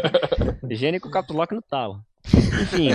[0.70, 2.00] Gênio com caps lock no talo.
[2.34, 2.90] Enfim.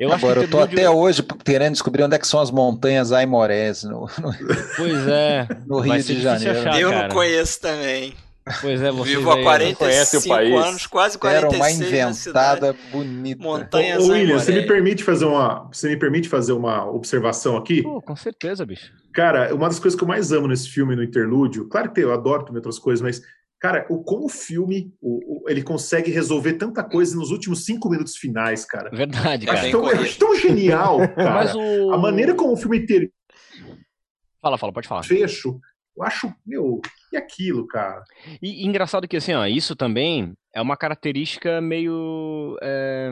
[0.00, 3.84] Eu Agora, eu tô até hoje querendo descobrir onde é que são as montanhas Aimorés
[3.84, 4.34] no, no...
[4.76, 5.46] Pois é.
[5.66, 6.60] No Rio de Janeiro.
[6.60, 8.14] Achar, eu não conheço também.
[8.60, 13.42] Pois é, você Vivo há 45 anos, quase 46 Era uma inventada bonita.
[13.42, 17.82] Montanhas Ô, William, você me permite fazer uma, você me permite fazer uma observação aqui?
[17.82, 18.92] Pô, com certeza, bicho.
[19.12, 22.12] Cara, uma das coisas que eu mais amo nesse filme, no interlúdio, claro que eu
[22.12, 23.20] adoro também outras coisas, mas
[23.58, 27.90] cara, o como o filme o, o, ele consegue resolver tanta coisa nos últimos cinco
[27.90, 28.90] minutos finais, cara.
[28.90, 29.58] Verdade, cara.
[29.58, 31.56] Acho tão, acho tão genial, cara.
[31.56, 31.92] O...
[31.92, 33.10] A maneira como o filme ter
[34.40, 35.02] Fala, fala, pode falar.
[35.02, 35.58] Fecho
[35.96, 36.80] eu acho, meu,
[37.12, 38.02] e aquilo, cara?
[38.42, 42.58] E, e engraçado que, assim, ó, isso também é uma característica meio.
[42.62, 43.10] É,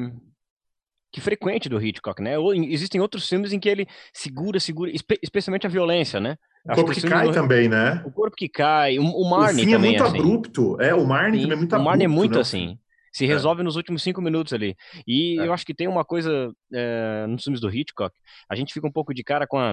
[1.14, 2.36] que frequente do Hitchcock, né?
[2.36, 6.36] Ou, existem outros filmes em que ele segura, segura, espe especialmente a violência, né?
[6.66, 7.32] O corpo que, que cai do...
[7.32, 8.02] também, né?
[8.04, 10.18] O corpo que cai, o, o Marnie o fim também é muito assim.
[10.18, 11.82] abrupto, é, o Marnie também é muito abrupto.
[11.82, 12.40] O Marnie é muito né?
[12.40, 12.78] assim,
[13.12, 13.28] se é.
[13.28, 13.64] resolve é.
[13.64, 14.74] nos últimos cinco minutos ali.
[15.06, 15.46] E é.
[15.46, 18.12] eu acho que tem uma coisa é, nos filmes do Hitchcock,
[18.50, 19.72] a gente fica um pouco de cara com a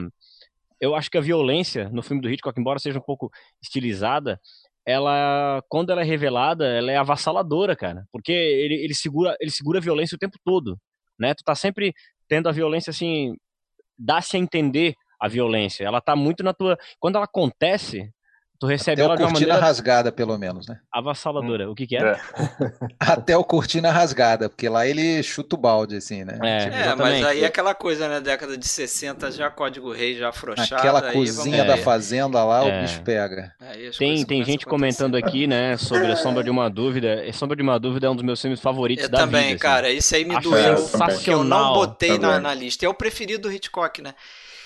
[0.82, 3.30] eu acho que a violência no filme do Hitchcock, embora seja um pouco
[3.62, 4.42] estilizada,
[4.86, 8.06] ela, quando ela é revelada, ela é avassaladora, cara.
[8.12, 10.78] Porque ele, ele, segura, ele segura a violência o tempo todo,
[11.20, 11.36] né?
[11.36, 11.94] Tu tá sempre
[12.28, 13.36] tendo a violência, assim,
[13.98, 15.86] dá-se a entender a violência.
[15.86, 16.78] Ela tá muito na tua...
[17.00, 18.12] Quando ela acontece,
[18.62, 20.78] Tu recebe Até ela de uma maneira rasgada, pelo menos, né?
[20.94, 21.68] Avassaladora.
[21.68, 21.72] Hum.
[21.72, 22.12] O que, que é?
[22.12, 22.20] é.
[23.00, 26.38] Até o cortina rasgada, porque lá ele chuta o balde, assim, né?
[26.44, 28.22] É, tipo, é mas aí é aquela coisa, né?
[28.22, 30.76] Década de 60, já Código Rei, já afrouxado.
[30.76, 32.78] Aquela cozinha da fazenda lá, é.
[32.78, 33.52] o bicho pega.
[33.98, 37.24] Tem, tem gente comentando aqui, né, sobre a Sombra de uma Dúvida.
[37.28, 39.54] A Sombra de uma Dúvida é um dos meus filmes favoritos eu da também, vida.
[39.54, 39.58] Assim.
[39.58, 39.90] cara.
[39.90, 42.86] Isso aí me Acho doeu, porque eu não botei na, na lista.
[42.86, 44.14] É o preferido do Hitchcock, né?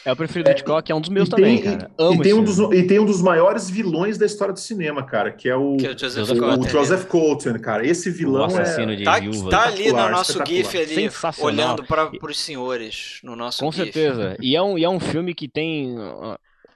[0.06, 1.92] É o preferido é, Hitchcock, é um dos meus também, tem, cara.
[1.98, 5.04] Amo e, tem um dos, e tem um dos maiores vilões da história do cinema,
[5.04, 7.88] cara, que é o, que é o Joseph, o, Colton, o Joseph Colton, cara.
[7.88, 8.96] Esse vilão o assassino é...
[8.96, 9.20] de tá,
[9.50, 11.10] tá ali no nosso GIF ali,
[11.40, 13.92] olhando para os senhores, no nosso Com GIF.
[13.92, 14.38] certeza.
[14.40, 15.96] E é, um, e é um filme que tem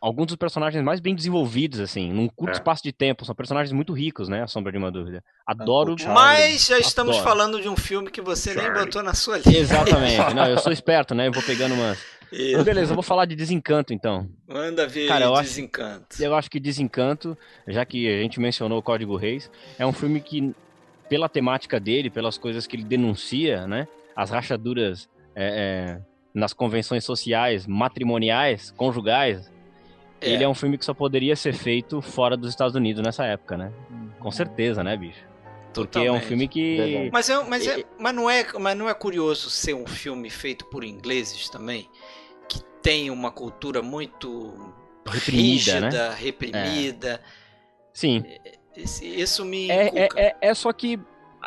[0.02, 2.54] alguns dos personagens mais bem desenvolvidos, assim, num curto é.
[2.54, 3.26] espaço de tempo.
[3.26, 4.44] São personagens muito ricos, né?
[4.44, 5.24] A Sombra de uma Dúvida.
[5.46, 5.96] Adoro.
[6.08, 7.30] Mas já estamos Adoro.
[7.30, 8.74] falando de um filme que você Charlie.
[8.74, 9.52] nem botou na sua lista.
[9.52, 10.34] Exatamente.
[10.34, 11.28] Não, eu sou esperto, né?
[11.28, 12.00] Eu vou pegando umas.
[12.32, 12.64] Isso.
[12.64, 14.30] Beleza, eu vou falar de Desencanto então.
[14.48, 16.08] Manda ver Cara, eu Desencanto.
[16.12, 17.38] Acho, eu acho que Desencanto,
[17.68, 20.54] já que a gente mencionou o Código Reis, é um filme que,
[21.10, 23.88] pela temática dele, pelas coisas que ele denuncia, né?
[24.16, 26.02] As rachaduras é, é,
[26.34, 29.52] nas convenções sociais, matrimoniais, conjugais,
[30.22, 30.32] é.
[30.32, 33.58] ele é um filme que só poderia ser feito fora dos Estados Unidos nessa época,
[33.58, 33.72] né?
[34.20, 35.30] Com certeza, né, bicho?
[35.74, 36.08] Porque Totalmente.
[36.08, 37.10] é um filme que.
[37.12, 40.66] Mas, é, mas, é, mas, não é, mas não é curioso ser um filme feito
[40.66, 41.88] por ingleses também?
[42.82, 44.74] Tem uma cultura muito
[45.06, 46.16] reprimida, rígida, né?
[46.18, 47.10] reprimida.
[47.14, 47.20] É.
[47.94, 48.24] Sim.
[48.76, 49.70] Isso me.
[49.70, 51.00] É, é, é, é, só que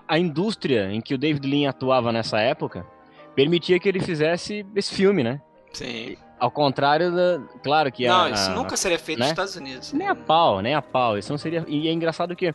[0.06, 2.86] a indústria em que o David Lean atuava nessa época
[3.34, 5.40] permitia que ele fizesse esse filme, né?
[5.72, 6.16] Sim.
[6.38, 7.40] Ao contrário da.
[7.62, 9.26] Claro que Não, a, isso nunca seria feito né?
[9.26, 9.92] nos Estados Unidos.
[9.92, 11.16] Nem a pau, nem a pau.
[11.16, 11.64] Isso não seria.
[11.68, 12.54] E é engraçado que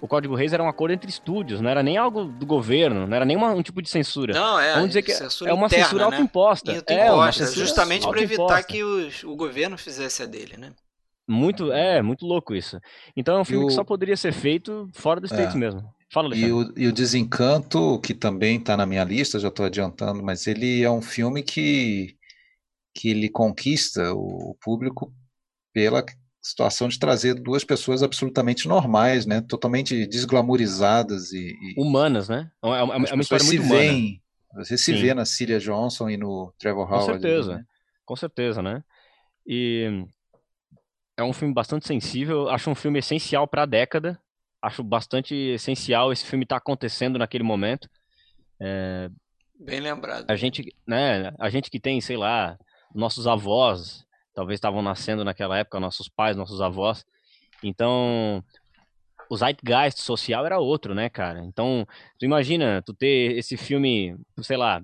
[0.00, 3.16] o Código Reis era um acordo entre estúdios, não era nem algo do governo, não
[3.16, 4.34] era nem uma, um tipo de censura.
[4.34, 4.74] Não, é.
[4.74, 6.04] Vamos dizer que é uma interna, censura né?
[6.04, 6.84] autoimposta.
[6.86, 10.72] É, uma censura justamente para evitar que os, o governo fizesse a dele, né?
[11.28, 12.78] Muito, é, muito louco isso.
[13.16, 13.68] Então é um filme o...
[13.68, 15.58] que só poderia ser feito fora do States é.
[15.58, 15.82] mesmo.
[16.12, 16.50] Fala, Alexandre.
[16.50, 20.46] E o, e o Desencanto, que também está na minha lista, já estou adiantando, mas
[20.46, 22.16] ele é um filme que,
[22.94, 25.12] que ele conquista o público
[25.72, 26.04] pela
[26.46, 29.40] situação de trazer duas pessoas absolutamente normais, né?
[29.40, 32.48] Totalmente desglamorizadas e, e humanas, né?
[32.62, 34.64] É uma, é uma história muito veem, humana.
[34.64, 35.00] Você se Sim.
[35.00, 37.06] vê na Cilia Johnson e no Trevor Howard.
[37.06, 37.64] Com certeza, né?
[38.04, 38.84] com certeza, né?
[39.44, 40.06] E
[41.16, 42.48] é um filme bastante sensível.
[42.48, 44.18] Acho um filme essencial para a década.
[44.62, 47.90] acho bastante essencial esse filme estar tá acontecendo naquele momento.
[48.60, 49.10] É,
[49.58, 50.26] Bem lembrado.
[50.30, 52.56] A gente, né, a gente que tem, sei lá,
[52.94, 54.05] nossos avós,
[54.36, 57.06] talvez estavam nascendo naquela época, nossos pais, nossos avós.
[57.62, 58.44] Então,
[59.30, 61.42] o zeitgeist social era outro, né, cara?
[61.42, 61.88] Então,
[62.18, 64.82] tu imagina, tu ter esse filme, sei lá,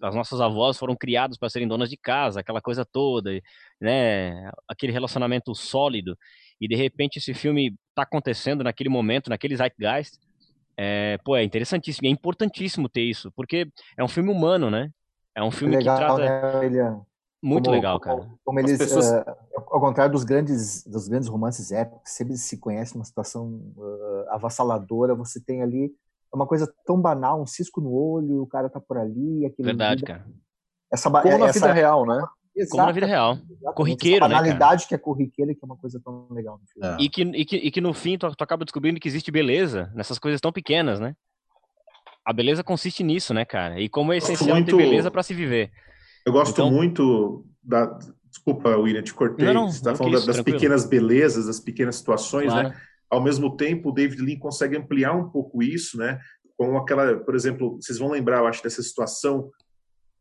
[0.00, 3.38] as nossas avós foram criadas para serem donas de casa, aquela coisa toda,
[3.78, 4.50] né?
[4.66, 6.18] Aquele relacionamento sólido.
[6.58, 10.18] E de repente esse filme tá acontecendo naquele momento, naquele zeitgeist.
[10.74, 14.90] É, pô, é interessantíssimo, é importantíssimo ter isso, porque é um filme humano, né?
[15.34, 16.70] É um filme legal, que trata.
[16.70, 17.04] Né?
[17.44, 18.30] Muito como, legal, como, cara.
[18.42, 19.10] Como eles, pessoas...
[19.10, 19.36] uh,
[19.70, 25.14] ao contrário dos grandes, dos grandes romances épicos, sempre se conhece uma situação uh, avassaladora,
[25.14, 25.92] você tem ali
[26.32, 30.00] uma coisa tão banal, um cisco no olho, o cara tá por ali, aquele Verdade,
[30.00, 30.26] vida, cara.
[30.90, 32.24] Essa como na essa, vida real, né?
[32.56, 33.38] Exato, como na vida real.
[33.74, 34.34] Corriqueiro, essa né?
[34.34, 36.88] banalidade que é corriqueira, que é uma coisa tão legal no filme.
[36.88, 37.04] É.
[37.04, 39.92] E, que, e, que, e que no fim tu, tu acaba descobrindo que existe beleza
[39.94, 41.14] nessas coisas tão pequenas, né?
[42.24, 43.78] A beleza consiste nisso, né, cara?
[43.78, 44.74] E como é essencial muito...
[44.74, 45.70] ter beleza para se viver.
[46.24, 46.70] Eu gosto então...
[46.70, 47.98] muito da.
[48.28, 49.46] Desculpa, William, te cortei.
[49.46, 50.58] Não, não, Você está falando isso, das tranquilo.
[50.58, 52.62] pequenas belezas, das pequenas situações, né?
[52.62, 52.68] claro.
[52.70, 52.82] né?
[53.08, 56.18] Ao mesmo tempo, o David Lean consegue ampliar um pouco isso, né?
[56.56, 59.50] Com aquela, por exemplo, vocês vão lembrar, eu acho, dessa situação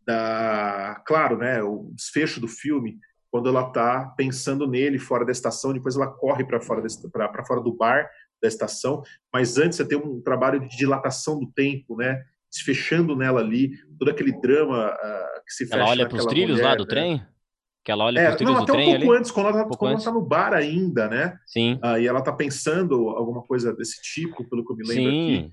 [0.05, 1.63] da, claro, né?
[1.63, 2.99] O desfecho do filme,
[3.31, 7.61] quando ela está pensando nele fora da estação, depois ela corre para fora, para fora
[7.61, 8.07] do bar
[8.41, 9.01] da estação,
[9.33, 12.23] mas antes você tem um trabalho de dilatação do tempo, né?
[12.53, 16.25] Se fechando nela ali, todo aquele drama uh, que se fecha Ela olha para os
[16.25, 16.89] trilhos mulher, lá do né?
[16.89, 17.25] trem?
[17.83, 19.19] Que ela olha é, para os trilhos não, do trem um pouco ali?
[19.19, 21.37] antes, quando ela, um ela tá no bar ainda, né?
[21.47, 21.79] Sim.
[21.83, 25.37] Uh, e ela tá pensando alguma coisa desse tipo, pelo que eu me lembro Sim.
[25.39, 25.51] aqui.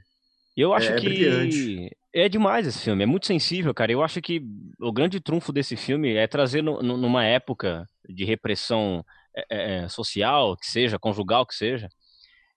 [0.56, 1.96] Eu acho é, que brilhante.
[2.12, 3.90] é demais esse filme, é muito sensível, cara.
[3.90, 4.42] Eu acho que
[4.78, 9.02] o grande trunfo desse filme é trazer no, no, numa época de repressão
[9.34, 11.88] é, é, social, que seja, conjugal, que seja,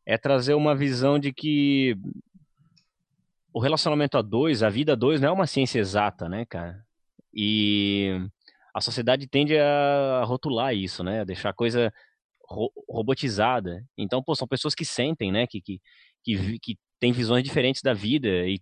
[0.05, 1.95] é trazer uma visão de que
[3.53, 6.83] o relacionamento a dois, a vida a dois, não é uma ciência exata, né, cara?
[7.33, 8.19] E
[8.73, 11.21] a sociedade tende a rotular isso, né?
[11.21, 11.93] A deixar a coisa
[12.49, 13.83] ro robotizada.
[13.97, 15.45] Então, pô, são pessoas que sentem, né?
[15.45, 15.79] Que, que,
[16.23, 18.59] que, que têm visões diferentes da vida e,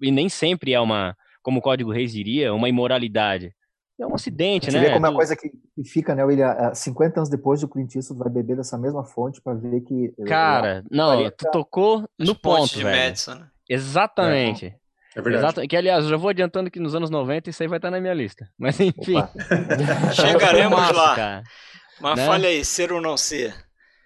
[0.00, 3.52] e nem sempre é uma, como o Código Reis diria, uma imoralidade
[4.00, 4.86] é um acidente, Você né?
[4.86, 5.50] vê como é uma coisa que,
[5.84, 6.72] fica, né, William?
[6.72, 10.14] 50 anos depois do Clint Eastwood vai beber dessa mesma fonte para ver que.
[10.16, 12.96] Eh, Cara, não, tu tocou no ponto, de velho.
[12.96, 13.50] Madison, né?
[13.68, 14.66] Exatamente.
[14.66, 15.44] É, é verdade.
[15.44, 17.90] Exato, que, aliás, eu já vou adiantando que nos anos 90 isso aí vai estar
[17.90, 18.48] na minha lista.
[18.58, 19.16] Mas enfim.
[20.14, 21.14] Chegaremos massa, lá.
[21.14, 21.42] Cara.
[22.00, 22.26] Mas né?
[22.26, 23.54] fale aí, ser ou não ser?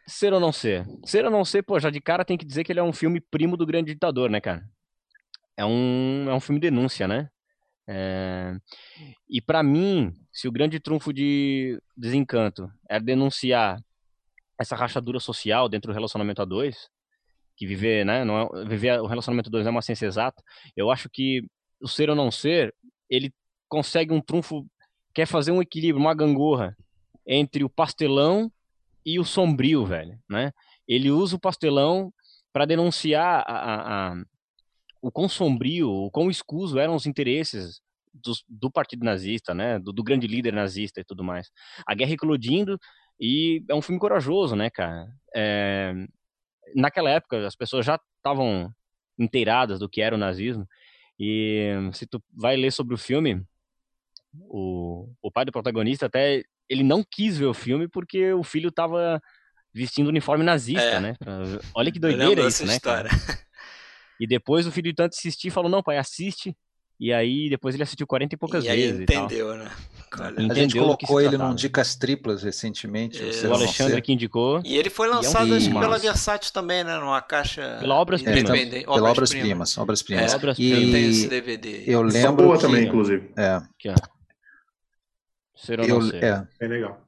[0.07, 0.85] Ser ou não ser?
[1.05, 2.93] Ser ou não ser, pô, já de cara tem que dizer que ele é um
[2.93, 4.65] filme primo do Grande Ditador, né, cara?
[5.57, 7.29] É um, é um filme denúncia, né?
[7.87, 8.57] É...
[9.29, 13.79] E para mim, se o grande trunfo de Desencanto é denunciar
[14.59, 16.89] essa rachadura social dentro do relacionamento a dois,
[17.63, 20.43] que viver, né, não é, viver o relacionamento dois é uma ciência exata,
[20.77, 21.47] eu acho que
[21.81, 22.75] o ser ou não ser,
[23.09, 23.33] ele
[23.69, 24.67] consegue um trunfo,
[25.15, 26.77] quer fazer um equilíbrio, uma gangorra
[27.25, 28.51] entre o pastelão
[29.07, 30.51] e o sombrio, velho, né?
[30.89, 32.13] Ele usa o pastelão
[32.53, 34.23] para denunciar a, a, a
[35.01, 37.81] o quão sombrio, o quão escuso eram os interesses
[38.13, 41.49] do, do partido nazista, né, do, do, grande líder nazista e tudo mais.
[41.87, 42.79] A guerra eclodindo
[43.21, 45.09] e é um filme corajoso, né, cara.
[45.35, 45.95] É,
[46.75, 48.73] naquela época as pessoas já estavam
[49.19, 50.67] inteiradas do que era o nazismo
[51.19, 53.43] e se tu vai ler sobre o filme,
[54.35, 58.69] o, o pai do protagonista até ele não quis ver o filme porque o filho
[58.69, 59.21] estava
[59.75, 61.01] vestindo uniforme nazista, é.
[61.01, 61.17] né?
[61.75, 62.79] Olha que doideira isso, né?
[62.81, 63.09] Cara?
[64.21, 66.57] E depois o filho de tanto assistir falou: não, pai, assiste.
[67.03, 69.01] E aí depois ele assistiu 40 e poucas e vezes.
[69.01, 69.69] entendeu, e né?
[70.49, 73.19] a gente colocou ele num Dicas Triplas recentemente.
[73.21, 74.63] É, o Alexandre que indicou.
[74.65, 76.97] E ele foi lançado é um pela Versátil também, né?
[77.01, 77.79] Numa caixa.
[77.81, 78.51] Pela Obras Primas.
[78.57, 79.77] É, pela Obras Primas.
[79.79, 80.33] Obras Primas.
[80.33, 81.83] É, obras e eu tenho esse DVD.
[81.89, 82.45] Eu lembro.
[82.45, 82.63] boa que...
[82.63, 83.33] também, inclusive.
[83.37, 83.49] É.
[83.55, 83.95] Aqui, ó.
[85.57, 86.23] Ser ou eu, não ser.
[86.23, 86.47] É.
[86.61, 87.03] é legal.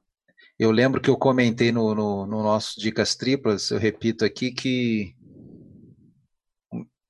[0.59, 5.14] Eu lembro que eu comentei no, no, no nosso Dicas Triplas, eu repito aqui, que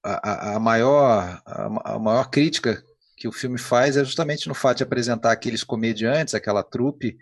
[0.06, 2.84] a, a, maior, a, a, maior crítica
[3.18, 7.18] que o filme faz é justamente no fato de apresentar aqueles comediantes, aquela trupe,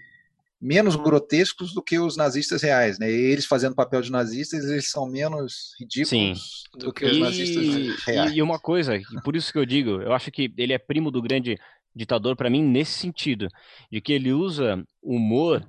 [0.59, 3.09] menos grotescos do que os nazistas reais, né?
[3.09, 6.79] Eles fazendo papel de nazistas, eles são menos ridículos Sim.
[6.79, 8.31] do que os nazistas reais.
[8.33, 11.21] E uma coisa, por isso que eu digo, eu acho que ele é primo do
[11.21, 11.57] grande
[11.95, 13.47] ditador para mim nesse sentido,
[13.91, 15.65] de que ele usa humor,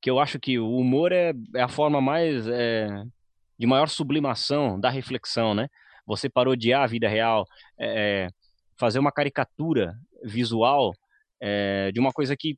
[0.00, 2.88] que eu acho que o humor é, é a forma mais é,
[3.58, 5.68] de maior sublimação da reflexão, né?
[6.06, 7.44] Você parodiar a vida real,
[7.78, 8.28] é,
[8.78, 10.92] fazer uma caricatura visual
[11.40, 12.56] é, de uma coisa que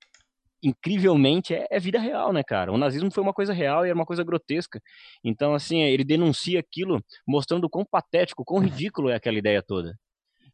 [0.62, 2.72] incrivelmente é, é, vida real, né, cara?
[2.72, 4.80] O nazismo foi uma coisa real e era uma coisa grotesca.
[5.22, 9.94] Então, assim, ele denuncia aquilo mostrando quão patético, quão ridículo é aquela ideia toda.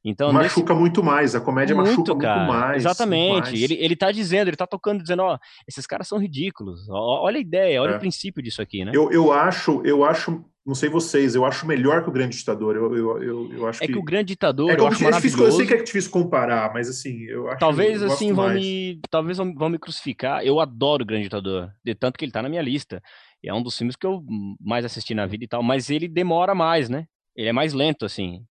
[0.02, 0.80] Então, machuca nesse...
[0.80, 2.40] muito mais, a comédia muito, machuca cara.
[2.40, 2.76] muito mais.
[2.78, 3.50] Exatamente.
[3.50, 3.62] Mais.
[3.62, 5.38] Ele, ele tá dizendo, ele tá tocando, dizendo, ó,
[5.68, 6.88] esses caras são ridículos.
[6.88, 7.96] Ó, olha a ideia, olha é.
[7.96, 8.92] o princípio disso aqui, né?
[8.94, 12.76] Eu, eu acho, eu acho, não sei vocês, eu acho melhor que o Grande Ditador.
[12.76, 13.92] Eu, eu, eu, eu acho é que...
[13.92, 16.72] que o Grande Ditador, é eu acho é difícil, Eu sei que é difícil comparar,
[16.72, 20.46] mas assim, eu acho Talvez assim vão me, talvez vão me crucificar.
[20.46, 23.02] Eu adoro o Grande Ditador, de tanto que ele tá na minha lista.
[23.44, 24.22] É um dos filmes que eu
[24.60, 27.06] mais assisti na vida e tal, mas ele demora mais, né?
[27.34, 28.44] Ele é mais lento, assim.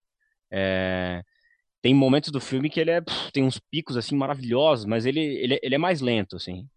[0.52, 1.24] É
[1.82, 3.02] tem momentos do filme que ele é,
[3.32, 6.68] tem uns picos assim maravilhosos, mas ele, ele, ele é mais lento, assim.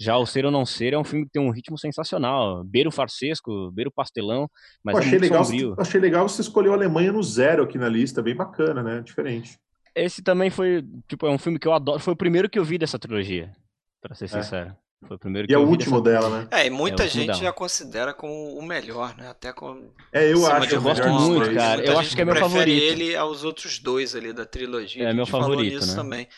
[0.00, 2.62] Já o Ser ou Não Ser é um filme que tem um ritmo sensacional.
[2.62, 4.48] Beira o farsesco, beira o pastelão,
[4.82, 5.74] mas Pô, é achei legal, sombrio.
[5.78, 9.00] Achei legal você escolheu a Alemanha no zero aqui na lista, bem bacana, né?
[9.00, 9.58] Diferente.
[9.94, 11.98] Esse também foi, tipo, é um filme que eu adoro.
[11.98, 13.52] Foi o primeiro que eu vi dessa trilogia,
[14.00, 14.28] para ser é.
[14.28, 14.76] sincero.
[15.06, 16.48] Foi o primeiro que e é o último dela, né?
[16.50, 19.28] É, e muita é gente já considera como o melhor, né?
[19.28, 19.92] Até com.
[20.12, 20.74] É, eu acho.
[20.74, 21.76] Eu gosto muito, cara.
[21.76, 22.82] Muita eu acho que é meu favorito.
[22.82, 25.08] ele aos outros dois ali da trilogia.
[25.08, 25.94] É meu favorito, né?
[25.94, 26.28] também.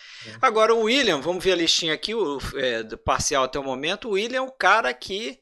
[0.42, 4.08] Agora, o William, vamos ver a listinha aqui, o é, do parcial até o momento.
[4.08, 5.38] O William é o cara que,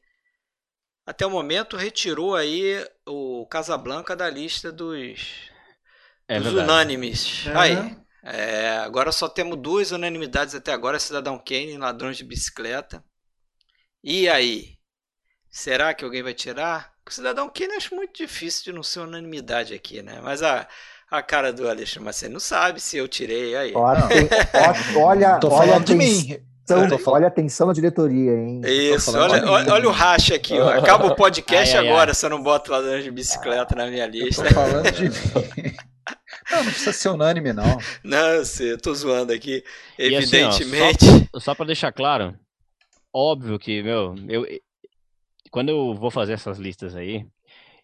[1.04, 5.50] até o momento, retirou aí o Casablanca da lista dos,
[6.28, 7.46] é dos unânimes.
[7.48, 7.56] É.
[7.56, 8.07] Aí.
[8.22, 13.02] É, agora só temos duas unanimidades até agora: Cidadão Kane e Ladrões de Bicicleta.
[14.02, 14.76] E aí?
[15.50, 16.92] Será que alguém vai tirar?
[17.06, 20.20] O Cidadão Kane acho muito difícil de não ser unanimidade aqui, né?
[20.22, 20.68] Mas a,
[21.10, 23.72] a cara do Alexandre Macedo não sabe se eu tirei aí.
[23.74, 24.08] Olha,
[24.96, 26.38] olha, Tô olha de mim.
[27.06, 28.60] olha a atenção da diretoria, hein?
[28.64, 30.58] Isso, olha, olha, olha, o racha aqui.
[30.58, 30.68] Ó.
[30.68, 32.14] Acaba o podcast ai, ai, agora ai.
[32.14, 34.42] se eu não boto ladrão de bicicleta na minha lista.
[34.42, 35.74] Eu tô falando de mim.
[36.50, 37.78] Não, não precisa ser unânime, não.
[38.02, 39.62] Não, eu sei, eu tô zoando aqui.
[39.98, 41.04] Evidentemente.
[41.04, 42.38] Assim, ó, só, só para deixar claro,
[43.12, 44.46] óbvio que, meu, eu,
[45.50, 47.26] quando eu vou fazer essas listas aí,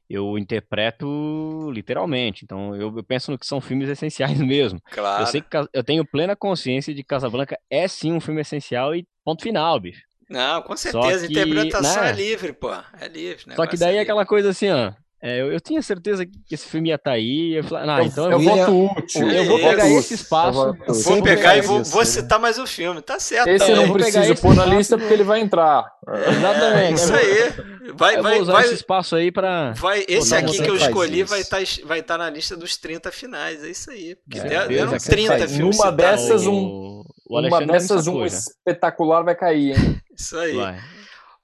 [0.08, 2.44] eu interpreto literalmente.
[2.44, 4.80] Então, eu, eu, penso no que são filmes essenciais mesmo.
[4.90, 5.22] Claro.
[5.22, 8.94] Eu sei que eu tenho plena consciência de que Casablanca é sim um filme essencial
[8.94, 10.02] e ponto final, bicho.
[10.28, 11.26] Não, com certeza.
[11.26, 12.10] Que, interpretação né?
[12.10, 12.72] é livre, pô.
[12.98, 13.54] É livre.
[13.54, 14.92] Só que daí é aquela coisa assim, ó.
[15.26, 17.54] É, eu, eu, tinha certeza que esse filme ia estar tá aí.
[17.54, 19.30] Eu falei, ah, eu, então eu, voto útil.
[19.30, 20.76] Eu vou pegar esse espaço.
[20.86, 23.00] Eu vou pegar e vou, vou, citar mais um filme.
[23.00, 23.48] Tá certo.
[23.48, 25.90] Esse eu não preciso pôr na lista porque ele vai entrar.
[26.06, 26.94] É, Exatamente.
[26.96, 27.52] isso aí.
[27.94, 29.72] Vai, vai, usar vai, esse espaço aí para.
[29.72, 33.10] Vai, esse aqui que eu escolhi vai estar tá, vai tá na lista dos 30
[33.10, 33.64] finais.
[33.64, 34.16] É isso aí.
[34.16, 35.78] Porque é, deram 30 filmes.
[35.78, 37.02] Numa dessas, um.
[37.30, 40.00] uma dessas, um espetacular vai cair, hein?
[40.14, 40.54] Isso aí.
[40.54, 40.78] Vai.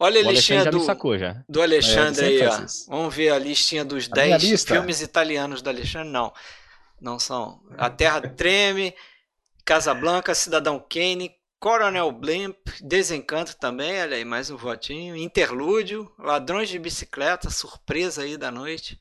[0.02, 1.44] Olha a listinha do, sacou, já.
[1.47, 2.66] do Alexandre é, aí, ó.
[2.89, 6.09] Vamos ver a listinha dos 10 filmes italianos do Alexandre.
[6.09, 6.32] Não,
[6.98, 7.60] não são.
[7.77, 8.94] A Terra Treme,
[9.62, 15.14] Casablanca, Cidadão Kane, Coronel Blimp, Desencanto também, olha aí, mais um votinho.
[15.14, 18.98] Interlúdio, Ladrões de Bicicleta, surpresa aí da noite.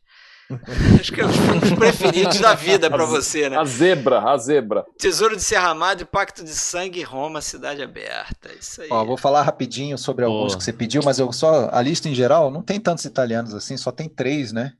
[0.99, 3.57] Acho que é os preferidos da vida para você, né?
[3.57, 4.83] A zebra, a zebra.
[4.97, 8.49] Tesouro de Serra Madre, Pacto de Sangue, Roma, Cidade Aberta.
[8.59, 8.87] Isso aí.
[8.91, 10.57] Ó, vou falar rapidinho sobre alguns oh.
[10.57, 13.77] que você pediu, mas eu só a lista em geral não tem tantos italianos assim,
[13.77, 14.73] só tem três, né?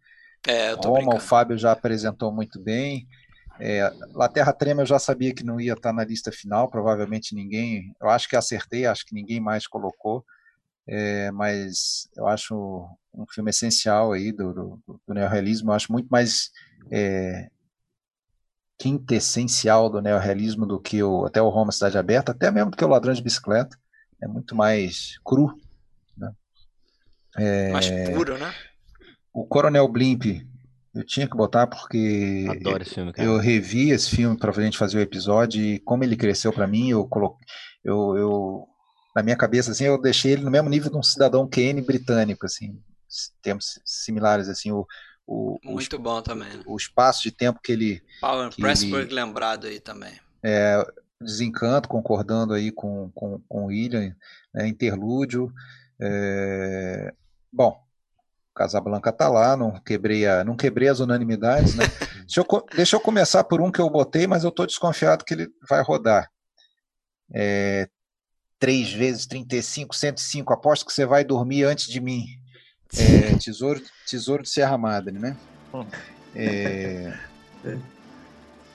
[0.48, 1.18] É, eu tô Roma, brincando.
[1.18, 3.08] o Fábio já apresentou muito bem.
[3.60, 7.36] É, La Terra Trema eu já sabia que não ia estar na lista final, provavelmente
[7.36, 7.94] ninguém.
[8.02, 10.26] Eu acho que acertei, acho que ninguém mais colocou.
[10.92, 12.56] É, mas eu acho
[13.14, 15.70] um filme essencial aí do, do, do neorrealismo.
[15.70, 16.50] Eu acho muito mais
[16.92, 17.50] é,
[18.78, 22.84] quintessencial do neorrealismo do que o, até o Roma Cidade Aberta, até mesmo do que
[22.84, 23.78] o Ladrão de Bicicleta.
[24.22, 25.56] É muito mais cru.
[26.18, 26.32] Né?
[27.38, 28.52] É, mais puro, né?
[29.32, 30.26] O Coronel Blimp
[30.94, 33.28] eu tinha que botar porque Adoro esse filme, cara.
[33.28, 36.68] eu revi esse filme para a gente fazer o episódio e como ele cresceu para
[36.68, 37.46] mim, eu coloquei,
[37.84, 38.68] eu, eu
[39.16, 42.46] na minha cabeça assim, eu deixei ele no mesmo nível de um cidadão Kane britânico
[42.46, 42.82] assim,
[43.42, 44.86] termos similares, assim, o,
[45.26, 46.50] o muito o, bom também.
[46.50, 46.64] Né?
[46.66, 48.04] O espaço de tempo que ele.
[48.22, 50.14] Power Pressburg lembrado aí também.
[50.44, 50.84] É,
[51.22, 54.16] desencanto, concordando aí com, com, com o William,
[54.54, 55.52] né, interlúdio.
[56.02, 57.14] É,
[57.52, 57.78] bom,
[58.56, 61.86] Casablanca tá lá, não quebrei, a, não quebrei as unanimidades, né?
[62.26, 65.34] deixa, eu, deixa eu começar por um que eu botei, mas eu tô desconfiado que
[65.34, 66.30] ele vai rodar.
[67.34, 67.88] É,
[68.60, 72.26] 3 vezes 35, 105, aposto que você vai dormir antes de mim.
[72.98, 75.38] É, tesouro, tesouro de Serra Madre, né?
[75.74, 75.86] Hum.
[76.36, 77.14] É,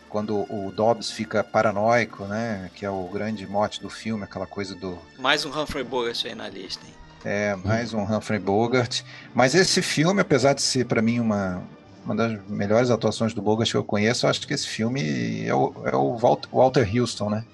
[0.09, 2.71] quando o Dobbs fica paranoico, né?
[2.75, 4.97] Que é o grande mote do filme, aquela coisa do.
[5.19, 6.95] Mais um Humphrey Bogart aí na lista, hein?
[7.25, 9.03] É, mais um Humphrey Bogart.
[9.35, 11.63] Mas esse filme, apesar de ser para mim uma,
[12.05, 15.55] uma das melhores atuações do Bogart que eu conheço, eu acho que esse filme é
[15.55, 17.45] o, é o Walter Houston, né?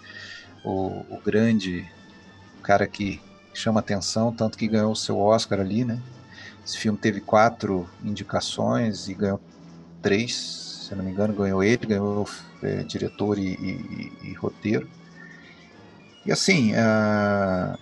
[0.63, 1.89] O, o grande
[2.71, 3.21] cara que
[3.53, 6.01] chama atenção, tanto que ganhou o seu Oscar ali, né?
[6.65, 9.41] Esse filme teve quatro indicações e ganhou
[10.01, 12.29] três, se não me engano, ganhou ele, ganhou
[12.63, 14.89] é, diretor e, e, e, roteiro.
[16.25, 17.77] E assim, uh,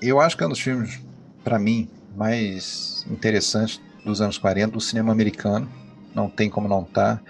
[0.00, 1.00] eu acho que é um dos filmes,
[1.42, 5.68] para mim, mais interessantes dos anos 40 do cinema americano.
[6.14, 7.16] Não tem como não estar.
[7.16, 7.22] Tá.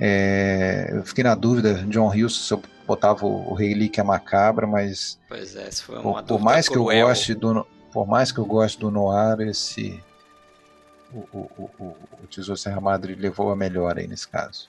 [0.00, 2.60] É, eu fiquei na dúvida, John Hughes, se eu
[2.90, 5.20] botava o, Relíquia Macabra, mas.
[5.28, 8.44] Pois é, foi uma por, por mais que eu goste do Por mais que eu
[8.44, 10.02] goste do Noir, esse.
[11.12, 14.68] O, o, o, o Tesouro Serra Madre levou a melhor aí nesse caso.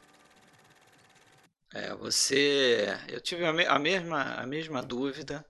[1.73, 2.95] É, você.
[3.07, 3.65] Eu tive a, me...
[3.65, 5.43] a, mesma, a mesma dúvida.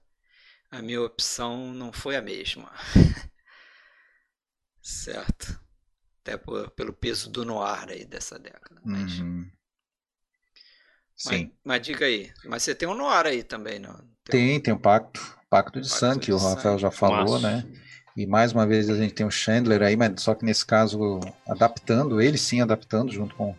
[0.70, 2.72] A minha opção não foi a mesma.
[4.80, 5.60] certo.
[6.22, 8.80] Até por, pelo peso do noir aí dessa década.
[8.82, 9.50] Mas, uhum.
[11.22, 11.52] Sim.
[11.64, 12.30] Mas, mas, diga aí.
[12.44, 13.94] Mas você tem um noir aí também, não?
[14.24, 15.38] Tem, tem, tem o Pacto.
[15.48, 17.50] Pacto de Sangue, que o Rafael já falou, Nossa.
[17.50, 17.64] né?
[18.16, 21.20] E mais uma vez a gente tem o Chandler aí, mas só que nesse caso
[21.46, 23.54] adaptando, ele sim adaptando junto com,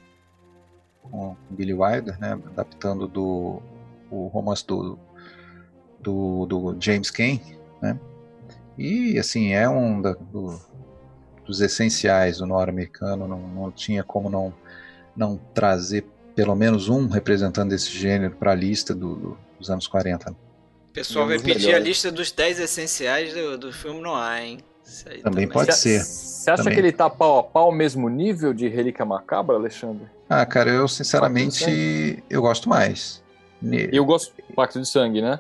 [1.04, 2.34] com o Billy Wilder, né?
[2.34, 3.62] Adaptando do
[4.12, 5.00] o romance do,
[6.00, 7.40] do, do James Cain,
[7.82, 7.98] né?
[8.78, 10.60] E assim, é um da, do,
[11.46, 14.54] dos essenciais do noir americano, não, não tinha como não,
[15.16, 16.06] não trazer
[16.36, 20.32] pelo menos um representante desse gênero para a lista do, do, dos anos 40.
[20.32, 20.36] O
[20.94, 21.76] pessoal vai pedir melhores.
[21.76, 24.60] a lista dos 10 essenciais do, do filme noir, hein?
[24.84, 26.04] Também, também, pode ser.
[26.04, 26.76] Você acha também.
[26.76, 30.06] que ele tá pau a pau mesmo nível de Relíquia Macabra, Alexandre?
[30.30, 33.24] Ah, cara, eu sinceramente eu gosto mais.
[33.92, 35.40] Eu gosto do Pacto de Sangue, né?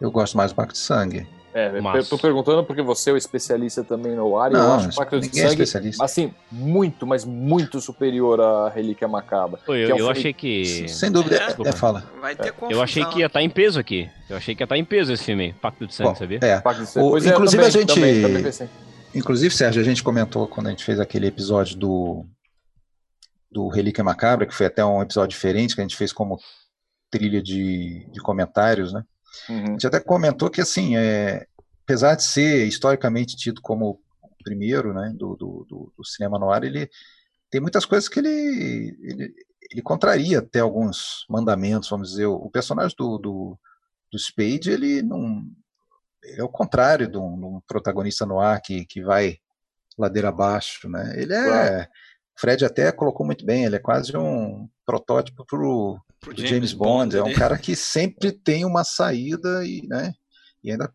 [0.00, 1.26] Eu gosto mais do Pacto de Sangue.
[1.54, 2.04] É, Mas...
[2.04, 4.94] eu tô perguntando porque você é o especialista também no ar e eu acho o
[4.94, 9.60] Pacto de é Sangue, é assim, muito, mas muito superior à Relíquia Macabra.
[9.64, 10.88] Pô, eu, é um eu achei que...
[10.88, 12.02] Sem dúvida, é, é, fala.
[12.20, 12.72] Vai ter confusão.
[12.72, 14.10] Eu achei que ia estar tá em peso aqui.
[14.28, 16.40] Eu achei que ia estar tá em peso esse filme, Pacto de Sangue, Bom, sabia?
[16.42, 16.60] É.
[16.60, 17.06] Pacto de Sangue.
[17.06, 17.94] O, inclusive também, a gente...
[17.94, 18.68] Também, também
[19.14, 22.26] inclusive, Sérgio, a gente comentou quando a gente fez aquele episódio do
[23.54, 26.40] do Relíquia Macabra, que foi até um episódio diferente, que a gente fez como
[27.08, 29.04] trilha de, de comentários, né?
[29.48, 29.64] Uhum.
[29.64, 31.46] A gente até comentou que, assim, é,
[31.82, 36.90] apesar de ser historicamente tido como o primeiro né, do, do, do, cinema noir, ele
[37.50, 39.34] tem muitas coisas que ele, ele,
[39.70, 42.26] ele contraria até alguns mandamentos, vamos dizer.
[42.26, 43.58] O personagem do, do,
[44.10, 45.44] do Spade, ele não.
[46.22, 49.38] Ele é o contrário de um, de um protagonista noir que, que vai
[49.98, 51.12] ladeira abaixo, né?
[51.16, 51.44] Ele é.
[51.44, 51.88] Claro.
[52.36, 55.58] Fred até colocou muito bem, ele é quase um protótipo para
[56.26, 57.16] o James, James Bond.
[57.16, 57.18] Bond.
[57.18, 60.14] É um cara que sempre tem uma saída e, né,
[60.62, 60.92] e ainda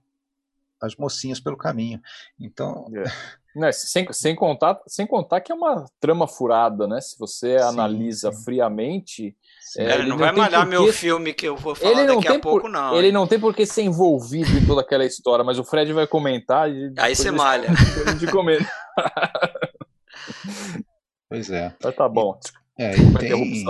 [0.82, 2.02] as mocinhas pelo caminho.
[2.40, 2.88] Então.
[2.96, 3.04] É.
[3.56, 7.02] Não, sem, sem, contar, sem contar que é uma trama furada, né?
[7.02, 8.44] Se você sim, analisa sim.
[8.44, 9.36] friamente.
[9.76, 10.78] É, ele, ele, não, vai malhar porque...
[10.78, 12.70] meu filme que eu vou falar ele não daqui a pouco, por...
[12.70, 12.96] não.
[12.96, 13.14] Ele hein?
[13.14, 16.70] não tem por que ser envolvido em toda aquela história, mas o Fred vai comentar.
[16.72, 17.70] E Aí você malha.
[18.20, 18.66] De comer.
[21.28, 21.74] pois é.
[21.84, 22.40] Mas tá bom.
[22.80, 23.66] É, e tem,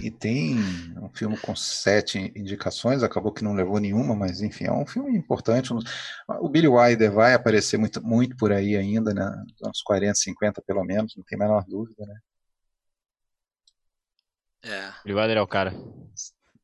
[0.00, 0.58] e tem
[1.02, 5.18] um filme com sete indicações, acabou que não levou nenhuma, mas enfim, é um filme
[5.18, 5.74] importante.
[6.40, 9.28] O Billy Wilder vai aparecer muito, muito por aí ainda, né?
[9.60, 12.14] Uns 40, 50 pelo menos, não tem a menor dúvida, né?
[14.62, 14.92] É.
[15.04, 15.74] Billy Wilder é o cara.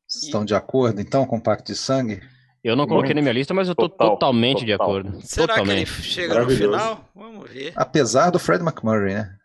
[0.07, 0.45] Estão e...
[0.45, 2.21] de acordo então com o Pacto de Sangue?
[2.63, 4.65] Eu não coloquei na minha lista, mas eu tô Total, totalmente total.
[4.65, 5.21] de acordo.
[5.23, 5.91] Será totalmente.
[5.91, 7.09] que ele chega no final?
[7.13, 7.73] Vamos ver.
[7.75, 9.40] Apesar do Fred McMurray, né?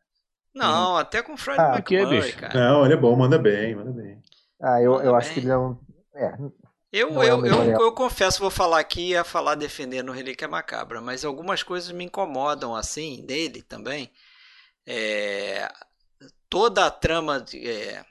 [0.57, 0.97] Não, uhum.
[0.97, 2.55] até com o Fred ah, McMurray, cara.
[2.59, 4.23] Não, ele é bom, manda bem, manda bem.
[4.61, 5.51] Ah, eu, eu acho que ele.
[6.15, 6.35] É,
[6.91, 10.49] eu, não eu, é eu, eu, confesso, vou falar aqui, ia falar defendendo o Relíquia
[10.49, 14.11] Macabra, mas algumas coisas me incomodam assim, dele também.
[14.87, 15.70] É,
[16.49, 18.03] toda a trama é,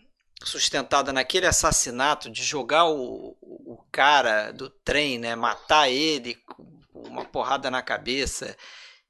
[0.43, 6.63] sustentada naquele assassinato de jogar o, o cara do trem, né, matar ele com
[6.93, 8.55] uma porrada na cabeça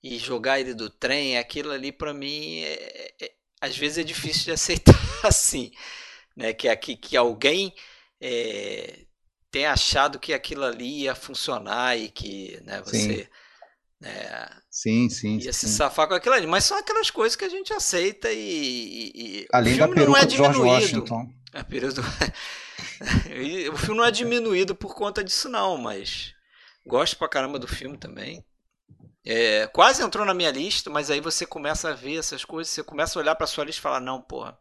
[0.05, 4.43] e jogar ele do trem, aquilo ali para mim é, é, às vezes é difícil
[4.43, 5.71] de aceitar assim,
[6.37, 6.53] né?
[6.53, 7.73] Que aqui que alguém
[8.21, 8.99] é,
[9.49, 13.27] tenha achado que aquilo ali ia funcionar e que né, você sim.
[13.99, 15.67] Né, sim, sim, ia sim.
[15.67, 16.45] se safar com aquilo ali.
[16.45, 20.29] Mas são aquelas coisas que a gente aceita e, e além da peruca não é
[20.29, 21.33] George Washington.
[21.51, 22.03] A peruca
[23.73, 26.35] o filme não é diminuído por conta disso não, mas
[26.85, 28.45] gosto pra caramba do filme também.
[29.25, 32.83] É, quase entrou na minha lista, mas aí você começa a ver essas coisas, você
[32.83, 34.55] começa a olhar para sua lista e falar: não, porra,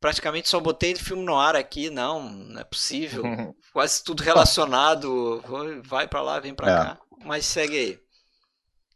[0.00, 3.22] praticamente só botei filme no ar aqui, não, não é possível.
[3.72, 5.42] Quase tudo relacionado,
[5.84, 6.74] vai para lá, vem para é.
[6.74, 6.98] cá.
[7.24, 7.98] Mas segue aí.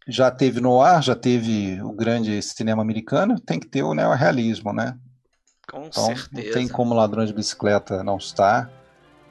[0.08, 4.72] Já teve no ar, já teve o grande cinema americano, tem que ter o neorrealismo,
[4.72, 4.98] né?
[5.70, 6.46] Com então, certeza.
[6.46, 8.70] Não tem como Ladrão de Bicicleta não estar.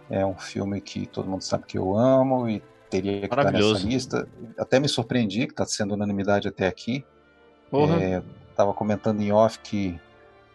[0.10, 2.62] É um filme que todo mundo sabe que eu amo e
[2.94, 4.28] teria que estar nessa lista.
[4.58, 7.04] Até me surpreendi que está sendo unanimidade até aqui.
[8.52, 10.00] Estava é, comentando em off que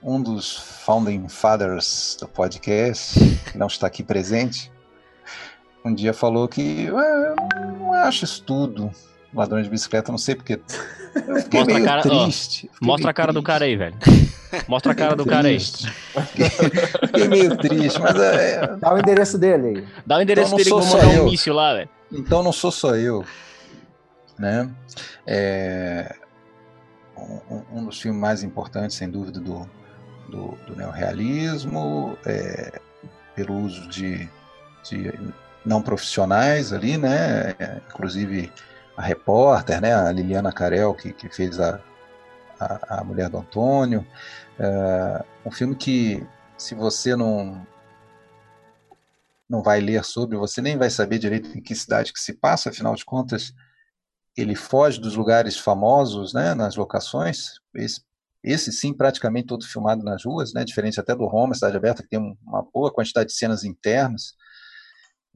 [0.00, 3.18] um dos founding fathers do podcast,
[3.50, 4.70] que não está aqui presente,
[5.84, 7.34] um dia falou que ah,
[7.78, 8.90] não acho isso tudo.
[9.34, 10.60] Ladrão de bicicleta, não sei porque.
[11.14, 12.70] Eu fiquei mostra meio a cara, triste.
[12.80, 13.42] Ó, mostra a cara triste.
[13.42, 13.96] do cara aí, velho.
[14.66, 15.60] Mostra a cara do cara aí.
[15.60, 18.76] Fiquei, fiquei meio triste, mas é.
[18.78, 19.84] Dá o endereço dele aí.
[20.06, 21.88] Dá o endereço então, dele que eu vou mandar um míssil lá, velho.
[22.10, 23.24] Então não sou só eu.
[24.38, 24.70] Né?
[25.26, 26.14] É,
[27.16, 29.68] um, um, dos filmes mais importantes, sem dúvida, do,
[30.28, 32.80] do, do neorrealismo, é,
[33.34, 34.28] pelo uso de,
[34.84, 35.12] de
[35.64, 37.54] não profissionais ali, né?
[37.58, 38.52] É, inclusive
[38.96, 39.94] a repórter, né?
[39.94, 41.80] A Liliana Carel, que, que fez a,
[42.58, 44.06] a, a Mulher do Antônio.
[44.58, 46.24] É, um filme que,
[46.56, 47.66] se você não
[49.48, 52.70] não vai ler sobre, você nem vai saber direito em que cidade que se passa,
[52.70, 53.52] afinal de contas,
[54.36, 57.54] ele foge dos lugares famosos, né, nas locações.
[57.74, 58.02] Esse,
[58.42, 62.08] esse sim, praticamente todo filmado nas ruas, né, diferente até do Roma, Cidade Aberta, que
[62.08, 64.34] tem uma boa quantidade de cenas internas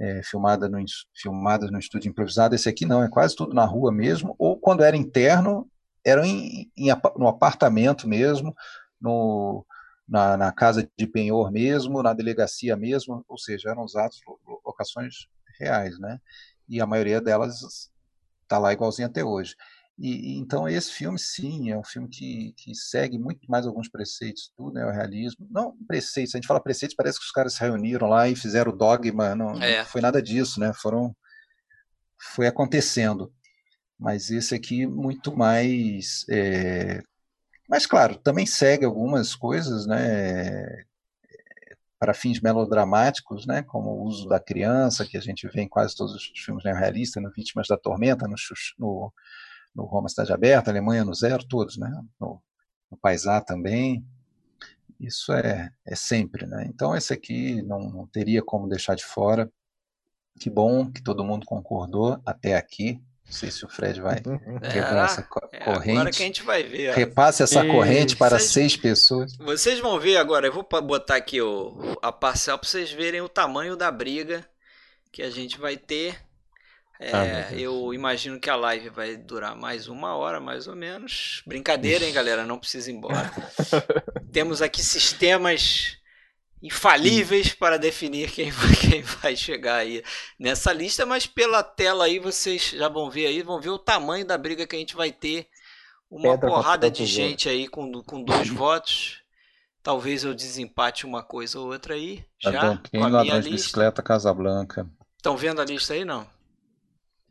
[0.03, 0.79] é, filmada no,
[1.15, 2.55] filmadas no estúdio improvisado.
[2.55, 5.69] Esse aqui não, é quase tudo na rua mesmo, ou quando era interno,
[6.05, 8.55] era em, em, no apartamento mesmo,
[9.01, 9.65] no,
[10.13, 14.21] na, na, casa de penhor mesmo, na delegacia mesmo, ou seja, eram usados
[14.63, 15.27] locações
[15.59, 16.21] reais, né?
[16.69, 17.91] E a maioria delas
[18.43, 19.57] está lá igualzinho até hoje.
[19.99, 24.53] E, então esse filme, sim, é um filme que, que segue muito mais alguns preceitos
[24.55, 25.49] do neorrealismo.
[25.51, 28.77] Não preceitos, a gente fala preceitos, parece que os caras se reuniram lá e fizeram
[28.77, 29.79] dogma, não, é.
[29.79, 30.75] não foi nada disso, né?
[30.75, 31.17] Foram,
[32.35, 33.33] foi acontecendo.
[33.99, 36.27] Mas esse aqui muito mais...
[36.29, 37.03] É,
[37.69, 40.85] mas, claro, também segue algumas coisas, né?
[41.99, 45.95] para fins melodramáticos, né, como o uso da criança, que a gente vê em quase
[45.95, 48.35] todos os filmes neorrealistas, no Vítimas da Tormenta, no,
[48.77, 49.13] no
[49.75, 51.91] no Roma Cidade Aberta, Alemanha no Zero, todos, né?
[52.21, 52.43] No,
[52.91, 54.05] no Paisá também.
[55.01, 56.67] Isso é, é sempre, né?
[56.69, 59.51] Então esse aqui não, não teria como deixar de fora.
[60.39, 63.03] Que bom que todo mundo concordou até aqui.
[63.33, 65.89] Não sei se o Fred vai quebrar é, essa corrente.
[65.89, 66.95] É agora que a gente vai ver.
[66.95, 67.69] Repasse essa e...
[67.71, 69.35] corrente para vocês, seis pessoas.
[69.39, 70.47] Vocês vão ver agora.
[70.47, 74.47] Eu vou botar aqui o, a parcela para vocês verem o tamanho da briga
[75.11, 76.17] que a gente vai ter
[77.01, 81.43] é, ah, eu imagino que a live vai durar mais uma hora, mais ou menos.
[81.45, 82.47] Brincadeira, hein, galera?
[82.47, 83.29] Não precisa ir embora.
[84.31, 85.97] Temos aqui sistemas
[86.63, 90.03] infalíveis para definir quem vai, quem vai chegar aí
[90.39, 94.25] nessa lista, mas pela tela aí vocês já vão ver aí, vão ver o tamanho
[94.25, 95.49] da briga que a gente vai ter.
[96.11, 99.23] Uma Pedra porrada de gente aí com, com dois votos.
[99.83, 102.25] Talvez eu desempate uma coisa ou outra aí.
[102.39, 103.51] Já, tá bom, com a minha lista.
[103.51, 104.89] bicicleta Casablanca.
[105.17, 106.27] Estão vendo a lista aí, não?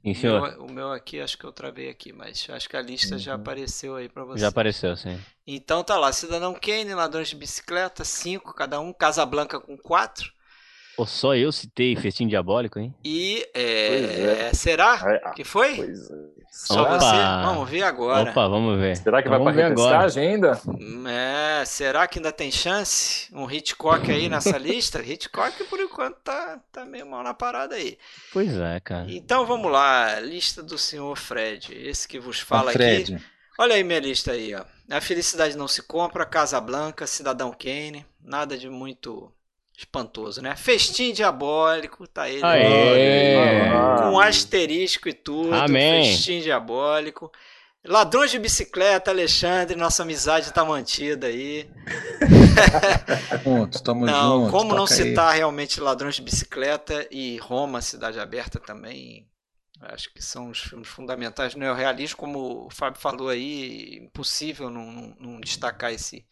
[0.03, 0.39] Sim, senhor.
[0.39, 3.15] O meu, o meu, aqui, acho que eu travei aqui, mas acho que a lista
[3.15, 3.19] uhum.
[3.19, 4.39] já apareceu aí para você.
[4.39, 5.17] Já apareceu, sim.
[5.55, 10.31] Então tá lá, Cidadão Kane, Ladrões de Bicicleta, 5 cada um, Casablanca com 4.
[10.95, 12.93] Pô, só eu citei Festim Diabólico, hein?
[13.03, 14.47] E é...
[14.49, 14.53] É.
[14.53, 15.31] será é.
[15.31, 15.75] que foi?
[15.75, 16.15] Pois é.
[16.51, 16.99] Só Opa.
[16.99, 17.15] você?
[17.45, 18.29] Vamos ver agora.
[18.29, 18.95] Opa, vamos ver.
[18.97, 20.61] Será que então vai para repescagem ainda?
[21.09, 23.33] É, será que ainda tem chance?
[23.33, 25.01] Um Hitchcock aí nessa lista?
[25.01, 27.97] Hitchcock, por enquanto, tá, tá meio mal na parada aí.
[28.33, 29.05] Pois é, cara.
[29.09, 31.73] Então vamos lá, lista do senhor Fred.
[31.73, 33.15] Esse que vos fala Fred.
[33.15, 33.25] aqui.
[33.57, 34.63] Olha aí minha lista aí, ó.
[34.91, 38.05] A Felicidade Não Se Compra, Casa Blanca, Cidadão Kane.
[38.23, 39.31] Nada de muito
[39.77, 40.55] espantoso, né?
[40.55, 42.43] Festim diabólico, tá ele.
[42.43, 43.35] Aê.
[43.99, 45.53] Com asterisco e tudo.
[45.53, 46.11] Amém.
[46.11, 47.31] Festim diabólico.
[47.84, 51.68] Ladrões de bicicleta, Alexandre, nossa amizade tá mantida aí.
[53.43, 54.51] Juntos, tamo não, juntos.
[54.51, 55.39] Como não citar aí.
[55.39, 59.26] realmente Ladrões de Bicicleta e Roma, Cidade Aberta também.
[59.81, 64.91] Acho que são os filmes fundamentais no neorrealismo, como o Fábio falou aí, impossível não,
[64.91, 66.23] não, não destacar esse,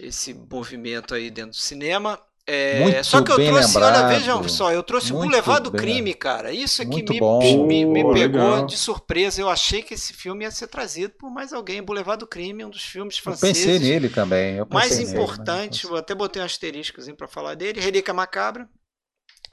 [0.00, 2.18] esse movimento aí dentro do cinema.
[2.48, 4.06] É, Muito só que eu trouxe, lembrado.
[4.06, 6.52] olha, vejam só, eu trouxe o Boulevard do Crime, cara.
[6.52, 8.66] Isso aqui me, me, me, pegou legal.
[8.66, 9.40] de surpresa.
[9.40, 11.82] Eu achei que esse filme ia ser trazido por mais alguém.
[11.82, 13.64] Boulevard do Crime, um dos filmes franceses.
[13.64, 14.64] Eu pensei nele também.
[14.70, 17.80] mais nele, importante, vou até botei um asterisco para falar dele.
[17.80, 18.68] Relíquia Macabra.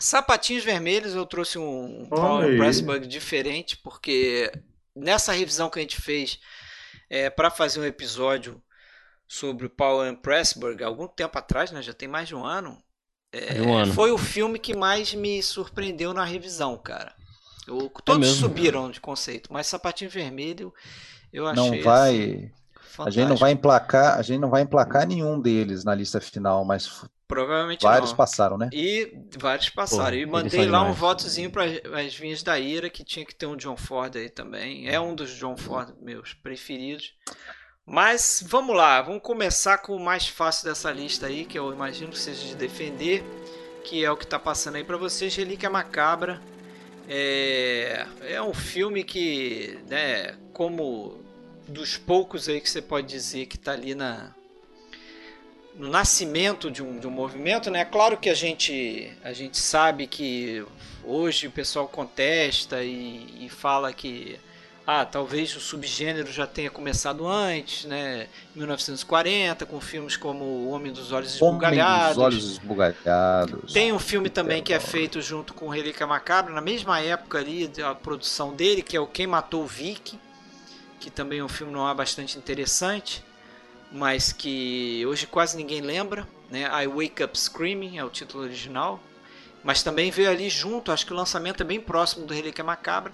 [0.04, 4.52] Sapatinhos Vermelhos, eu trouxe um Paul Pressburg diferente, porque
[4.94, 6.42] nessa revisão que a gente fez
[7.10, 8.62] é, para fazer um episódio
[9.26, 11.82] sobre o Paul Pressburg algum tempo atrás, né?
[11.82, 12.78] Já tem mais de um ano.
[13.32, 13.94] É, um ano.
[13.94, 17.16] Foi o filme que mais me surpreendeu na revisão, cara.
[17.66, 20.74] Eu, todos é subiram de conceito, mas Sapatinho Vermelho
[21.32, 21.78] eu achei.
[21.78, 22.52] Não vai.
[22.76, 26.20] Assim, a gente não vai emplacar, a gente não vai emplacar nenhum deles na lista
[26.20, 28.18] final, mas Provavelmente Vários não.
[28.18, 28.70] passaram, né?
[28.72, 30.12] E vários passaram.
[30.12, 31.00] Pô, e mandei lá um demais.
[31.00, 34.90] votozinho para as vinhas da ira, que tinha que ter um John Ford aí também.
[34.90, 37.14] É um dos John Ford meus preferidos.
[37.86, 42.12] Mas vamos lá, vamos começar com o mais fácil dessa lista aí, que eu imagino
[42.12, 43.24] que seja de defender,
[43.84, 46.42] que é o que está passando aí para vocês, Relíquia Macabra.
[47.10, 51.22] É, é um filme que, né, como
[51.68, 54.34] dos poucos aí que você pode dizer que está ali na,
[55.76, 57.84] no nascimento de um, de um movimento, né?
[57.86, 60.64] Claro que a gente, a gente sabe que
[61.04, 64.40] hoje o pessoal contesta e, e fala que
[64.86, 68.28] ah, talvez o subgênero já tenha começado antes, né?
[68.54, 72.16] Em 1940, com filmes como O Homem dos Olhos Homem Esbugalhados.
[72.16, 73.74] dos olhos esbugalhados.
[73.74, 77.72] Tem um filme também que é feito junto com Relíquia Macabra, na mesma época ali,
[77.82, 80.20] a produção dele, que é o Quem Matou o Vic,
[81.00, 83.24] que também é um filme não é bastante interessante,
[83.94, 86.64] mas que hoje quase ninguém lembra, né?
[86.84, 89.00] I Wake Up Screaming é o título original,
[89.64, 93.14] mas também veio ali junto, acho que o lançamento é bem próximo do Relíquia Macabra,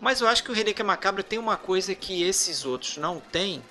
[0.00, 3.62] mas eu acho que o Relíquia Macabra tem uma coisa que esses outros não têm,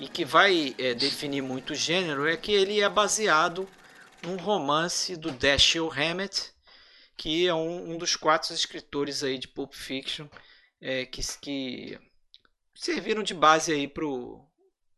[0.00, 3.68] e que vai é, definir muito o gênero, é que ele é baseado
[4.22, 6.52] num romance do Dashiell Hammett,
[7.18, 10.26] que é um, um dos quatro escritores aí de Pulp Fiction,
[10.80, 11.98] é, que, que
[12.74, 14.49] serviram de base aí pro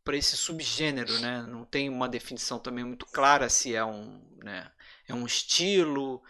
[0.03, 1.45] para esse subgênero, né?
[1.47, 4.69] Não tem uma definição também muito clara se é um, né,
[5.07, 6.21] é um estilo,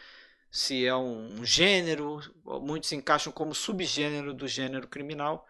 [0.51, 2.21] se é um gênero.
[2.61, 5.47] Muitos encaixam como subgênero do gênero criminal.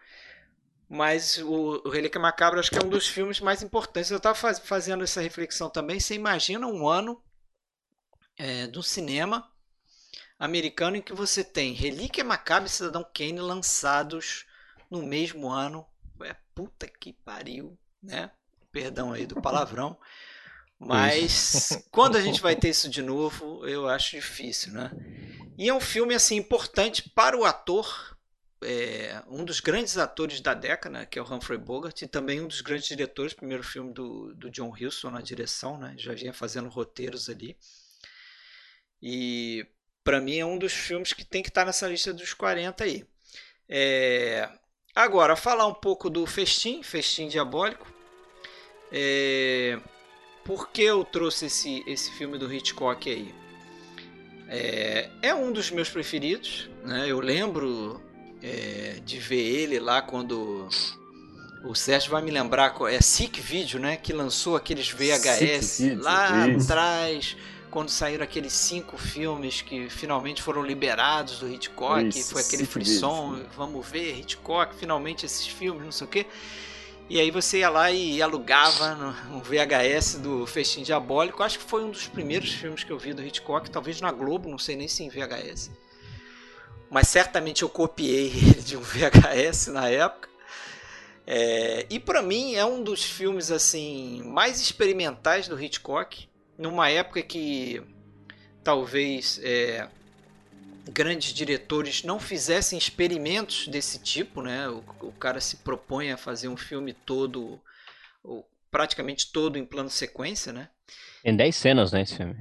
[0.88, 4.10] Mas o, Relíquia Macabra acho que é um dos filmes mais importantes.
[4.10, 6.00] Eu estava faz, fazendo essa reflexão também.
[6.00, 7.22] Você imagina um ano
[8.36, 9.50] é, do cinema
[10.38, 14.46] americano em que você tem Relíquia Macabra e Cidadão Kane lançados
[14.90, 15.86] no mesmo ano.
[16.22, 18.30] É puta que pariu, né?
[18.70, 19.96] Perdão aí do palavrão.
[20.78, 24.90] Mas quando a gente vai ter isso de novo, eu acho difícil, né?
[25.56, 28.16] E é um filme assim importante para o ator,
[28.62, 32.48] é, um dos grandes atores da década, que é o Humphrey Bogart, e também um
[32.48, 35.94] dos grandes diretores, primeiro filme do, do John Huston na direção, né?
[35.96, 37.56] Já vinha fazendo roteiros ali.
[39.00, 39.66] E
[40.02, 43.06] para mim é um dos filmes que tem que estar nessa lista dos 40 aí.
[43.68, 44.50] É,
[44.94, 47.93] agora, falar um pouco do Festim, Festim Diabólico.
[48.96, 49.76] É,
[50.44, 53.34] por que eu trouxe esse, esse filme do Hitchcock aí?
[54.48, 56.70] É, é um dos meus preferidos.
[56.84, 57.06] Né?
[57.08, 58.00] Eu lembro
[58.40, 60.68] é, de ver ele lá quando.
[61.64, 63.96] O Sérgio vai me lembrar, é Sick Video, né?
[63.96, 66.70] Que lançou aqueles VHS Video, lá isso.
[66.70, 67.36] atrás,
[67.70, 72.06] quando saíram aqueles cinco filmes que finalmente foram liberados do Hitchcock.
[72.06, 73.48] Isso, foi aquele Sick frisson, Video.
[73.56, 76.26] vamos ver, Hitchcock, finalmente esses filmes, não sei o quê.
[77.08, 81.42] E aí você ia lá e alugava um VHS do Festim Diabólico.
[81.42, 84.48] Acho que foi um dos primeiros filmes que eu vi do Hitchcock, talvez na Globo,
[84.48, 85.70] não sei nem se em VHS.
[86.90, 90.30] Mas certamente eu copiei ele de um VHS na época.
[91.26, 96.28] É, e para mim é um dos filmes assim mais experimentais do Hitchcock,
[96.58, 97.82] numa época que
[98.62, 99.88] talvez é,
[100.90, 104.68] grandes diretores não fizessem experimentos desse tipo, né?
[104.68, 107.60] O, o cara se propõe a fazer um filme todo,
[108.70, 110.68] praticamente todo em plano sequência, né?
[111.22, 112.36] Tem 10 cenas, né, esse filme.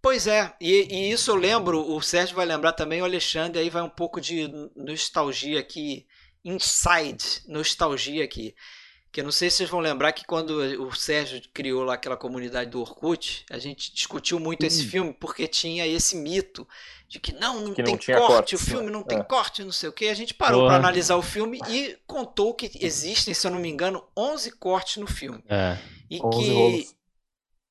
[0.00, 3.68] Pois é, e, e isso eu lembro, o Sérgio vai lembrar também, o Alexandre, aí
[3.68, 6.06] vai um pouco de nostalgia aqui,
[6.44, 8.54] inside nostalgia aqui.
[9.10, 10.50] Que eu não sei se vocês vão lembrar que quando
[10.86, 15.48] o Sérgio criou lá aquela comunidade do Orkut, a gente discutiu muito esse filme porque
[15.48, 16.68] tinha esse mito
[17.08, 19.22] de que não, não Que não tem tinha corte, cortes, o filme não tem É.
[19.22, 20.08] corte, não sei o que.
[20.08, 23.68] A gente parou para analisar o filme e contou que existem, se eu não me
[23.70, 25.42] engano, 11 cortes no filme.
[25.48, 25.78] É.
[26.10, 26.94] E 11 que rolos.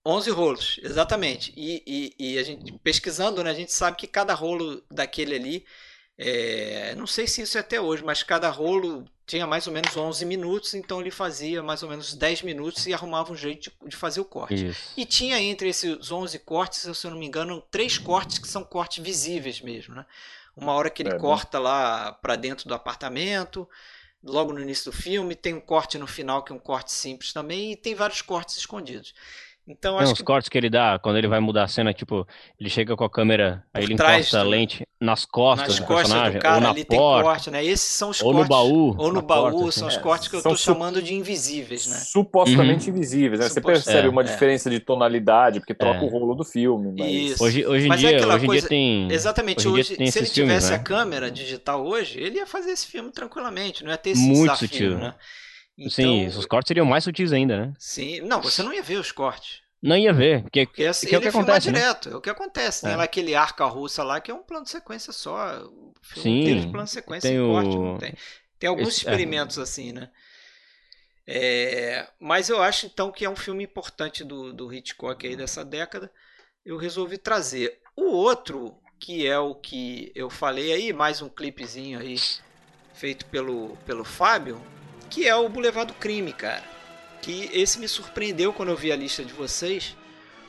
[0.06, 1.54] 11 rolos, exatamente.
[1.56, 1.84] E,
[2.18, 5.66] e, e a gente pesquisando, né, a gente sabe que cada rolo daquele ali,
[6.18, 9.96] é, não sei se isso é até hoje, mas cada rolo tinha mais ou menos
[9.98, 13.90] 11 minutos, então ele fazia mais ou menos 10 minutos e arrumava um jeito de,
[13.90, 14.66] de fazer o corte.
[14.66, 14.98] Isso.
[14.98, 18.64] E tinha entre esses 11 cortes, se eu não me engano, três cortes que são
[18.64, 20.06] cortes visíveis mesmo, né?
[20.56, 21.20] Uma hora que ele É, né?
[21.22, 23.70] corta lá para dentro do apartamento,
[24.24, 27.34] logo no início do filme, tem um corte no final que é um corte simples
[27.34, 29.14] também, e tem vários cortes escondidos.
[29.68, 31.94] Então Tem acho uns que cortes que ele dá quando ele vai mudar a cena,
[31.94, 32.28] tipo,
[32.60, 35.68] ele chega com a câmera, aí Por ele trás encosta a do- lente nas costas
[35.68, 37.64] nas do costas personagem, do cara ou na ali tem porta, corte, né?
[37.64, 38.50] Esses são os ou no cortes.
[38.50, 38.96] baú.
[38.98, 39.96] Ou no baú, porta, são assim.
[39.98, 41.98] os É, cortes que eu su- chamando de invisíveis, né?
[41.98, 43.48] Supostamente invisíveis, né?
[43.50, 44.26] Você percebe é, uma é.
[44.26, 46.04] diferença de tonalidade, porque troca É.
[46.04, 46.94] o rolo do filme.
[46.98, 47.12] Mas...
[47.32, 47.44] Isso.
[47.44, 49.12] Hoje, hoje em Mas é dia, hoje em coisa- dia tem.
[49.12, 50.76] Exatamente, Hoje hoje, tem se ele filmes, tivesse né?
[50.78, 54.42] a câmera digital hoje, ele ia fazer esse filme tranquilamente, não ia ter esse Muito
[54.52, 54.98] desafio, sutil.
[54.98, 55.14] né?
[55.90, 57.74] Sim, Então, os cortes seriam mais sutis ainda, né?
[57.78, 59.60] sim, não, você não ia ver os cortes.
[59.82, 61.80] Não ia ver, porque, Porque assim, porque é o ele que acontece, né?
[61.80, 62.82] direto, é o que acontece.
[62.84, 62.96] Tem É.
[62.96, 65.64] lá aquele arca russa lá que é um plano de sequência só.
[65.66, 68.14] O filme Sim, de plano de sequência tem corte, o- tem.
[68.60, 69.12] Tem alguns Esse- é.
[69.12, 70.10] experimentos assim, né?
[71.28, 75.64] É, mas eu acho então que é um filme importante do, do Hitchcock aí dessa
[75.64, 76.12] década.
[76.66, 77.80] Eu resolvi trazer.
[77.96, 82.16] O outro, que é o que eu falei aí, mais um clipezinho aí
[82.94, 84.62] feito pelo, pelo Fábio,
[85.10, 86.64] que é o Boulevard do Crime, cara.
[87.28, 89.98] Que esse me surpreendeu quando eu vi a lista de vocês,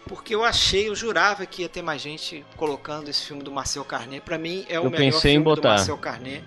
[0.06, 3.84] porque eu achei, eu jurava que ia ter mais gente colocando esse filme do Marcel
[3.84, 4.20] Carnet.
[4.20, 5.60] Pra mim é o Eu melhor pensei em filme do.
[5.60, 6.44] Marcel Carnet.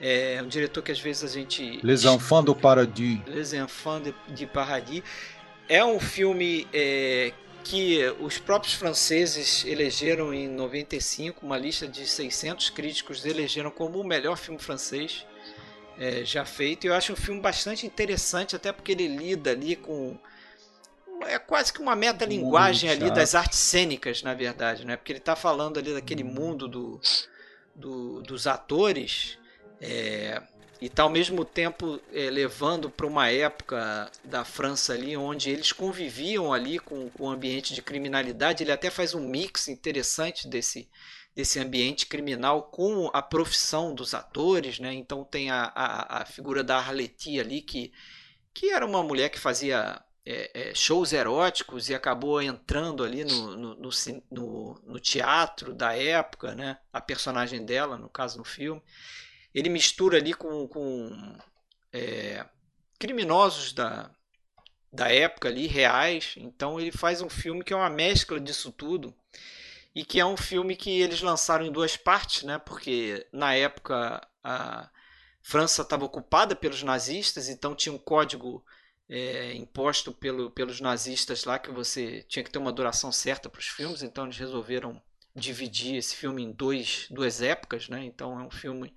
[0.00, 3.20] É um diretor que às vezes a gente Les Enfants do Paradis.
[3.28, 5.04] Les Enfants de, de Paradis.
[5.68, 7.32] É um filme é,
[7.62, 14.04] que os próprios franceses elegeram em 95, uma lista de 600 críticos elegeram como o
[14.04, 15.24] melhor filme francês
[15.98, 16.86] é, já feito.
[16.86, 20.18] Eu acho um filme bastante interessante, até porque ele lida ali com.
[21.22, 24.96] É quase que uma metalinguagem ali das artes cênicas, na verdade, né?
[24.96, 27.00] Porque ele está falando ali daquele mundo do,
[27.74, 29.36] do- dos atores
[29.80, 30.40] é,
[30.80, 35.72] e está ao mesmo tempo é, levando para uma época da França ali onde eles
[35.72, 38.62] conviviam ali com, com o ambiente de criminalidade.
[38.62, 40.88] Ele até faz um mix interessante desse,
[41.38, 44.92] desse ambiente criminal com a profissão dos atores, né?
[44.92, 47.92] Então tem a, a, a figura da Arletty ali que,
[48.54, 53.56] que era uma mulher que fazia é, é, shows eróticos e acabou entrando ali no,
[53.56, 53.90] no, no,
[54.32, 56.78] no- no teatro da época, né?
[56.92, 58.82] A personagem dela, no caso no filme.
[59.54, 61.38] Ele mistura ali com, com
[61.92, 62.46] é,
[62.98, 64.10] criminosos da,
[64.92, 66.34] da época ali, reais.
[66.36, 69.14] Então ele faz um filme que é uma mescla disso tudo
[69.98, 72.56] e que é um filme que eles lançaram em duas partes, né?
[72.56, 74.88] Porque na época a
[75.42, 78.64] França estava ocupada pelos nazistas, então tinha um código
[79.08, 83.58] é, imposto pelo, pelos nazistas lá que você tinha que ter uma duração certa para
[83.58, 85.02] os filmes, então eles resolveram
[85.34, 88.04] dividir esse filme em dois, duas épocas, né?
[88.04, 88.94] Então é um filme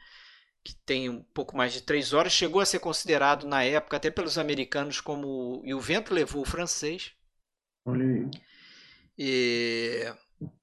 [0.63, 4.11] que tem um pouco mais de três horas, chegou a ser considerado na época até
[4.11, 7.11] pelos americanos como e o vento levou o francês.
[7.87, 8.29] Olha aí.
[9.17, 10.13] E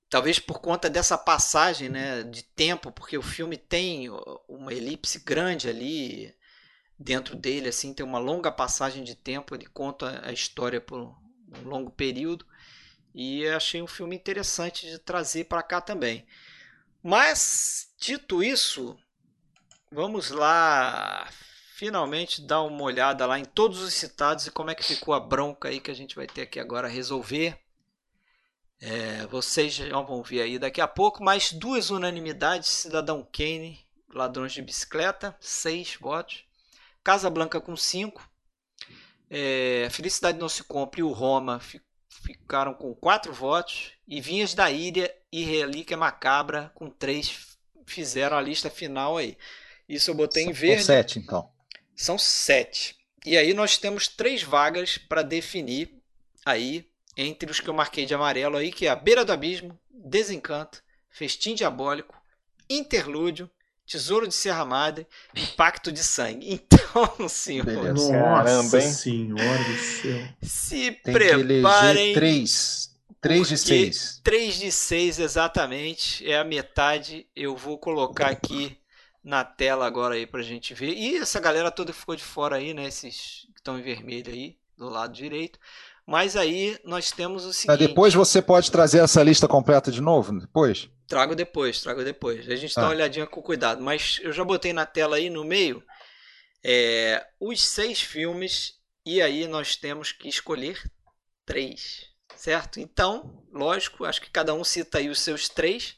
[0.08, 4.08] talvez por conta dessa passagem né, de tempo, porque o filme tem
[4.48, 6.34] uma elipse grande ali
[6.98, 11.14] dentro dele, assim, tem uma longa passagem de tempo, ele conta a história por um
[11.64, 12.44] longo período.
[13.14, 16.26] E achei um filme interessante de trazer para cá também.
[17.02, 18.98] Mas, dito isso,
[19.90, 21.28] vamos lá
[21.74, 25.20] finalmente dar uma olhada lá em todos os citados e como é que ficou a
[25.20, 27.58] bronca aí que a gente vai ter aqui agora resolver.
[28.80, 33.78] É, vocês já vão ver aí daqui a pouco, mas duas unanimidades: Cidadão Kane,
[34.14, 36.44] Ladrões de Bicicleta, seis votos.
[37.02, 38.28] Casa Blanca com cinco.
[39.30, 43.92] É, Felicidade Não Se Compre e o Roma fi- ficaram com quatro votos.
[44.06, 47.56] E Vinhas da Ilha e Relíquia Macabra com três
[47.86, 49.36] fizeram a lista final aí.
[49.88, 50.84] Isso eu botei em São verde.
[50.84, 51.50] sete, então.
[51.96, 52.96] São sete.
[53.24, 55.94] E aí nós temos três vagas para definir
[56.44, 56.87] aí
[57.18, 60.82] entre os que eu marquei de amarelo aí, que é a Beira do Abismo, Desencanto,
[61.10, 62.14] Festim Diabólico,
[62.70, 63.50] Interlúdio,
[63.84, 66.62] Tesouro de Serra Madre e Pacto de Sangue.
[66.88, 67.92] Então, senhor, Beleza.
[67.92, 68.12] Nossa
[68.44, 68.92] Caramba, hein?
[68.92, 70.28] senhora do céu.
[70.40, 72.14] se Tem que preparem.
[72.14, 72.96] três.
[73.20, 74.20] Três de porque seis.
[74.24, 77.26] 3 de 6 exatamente, é a metade.
[77.36, 78.78] Eu vou colocar aqui
[79.22, 80.94] na tela agora aí pra gente ver.
[80.94, 82.86] E essa galera toda ficou de fora aí, né?
[82.86, 85.58] Esses que estão em vermelho aí, do lado direito.
[86.10, 87.76] Mas aí nós temos o seguinte.
[87.86, 90.40] depois você pode trazer essa lista completa de novo?
[90.40, 90.88] Depois?
[91.06, 92.48] Trago depois, trago depois.
[92.48, 92.84] A gente dá Ah.
[92.86, 93.82] uma olhadinha com cuidado.
[93.82, 95.82] Mas eu já botei na tela aí no meio
[96.64, 98.78] é, os seis filmes.
[99.04, 100.82] E aí nós temos que escolher
[101.44, 102.06] três.
[102.34, 102.80] Certo?
[102.80, 105.96] Então, lógico, acho que cada um cita aí os seus três.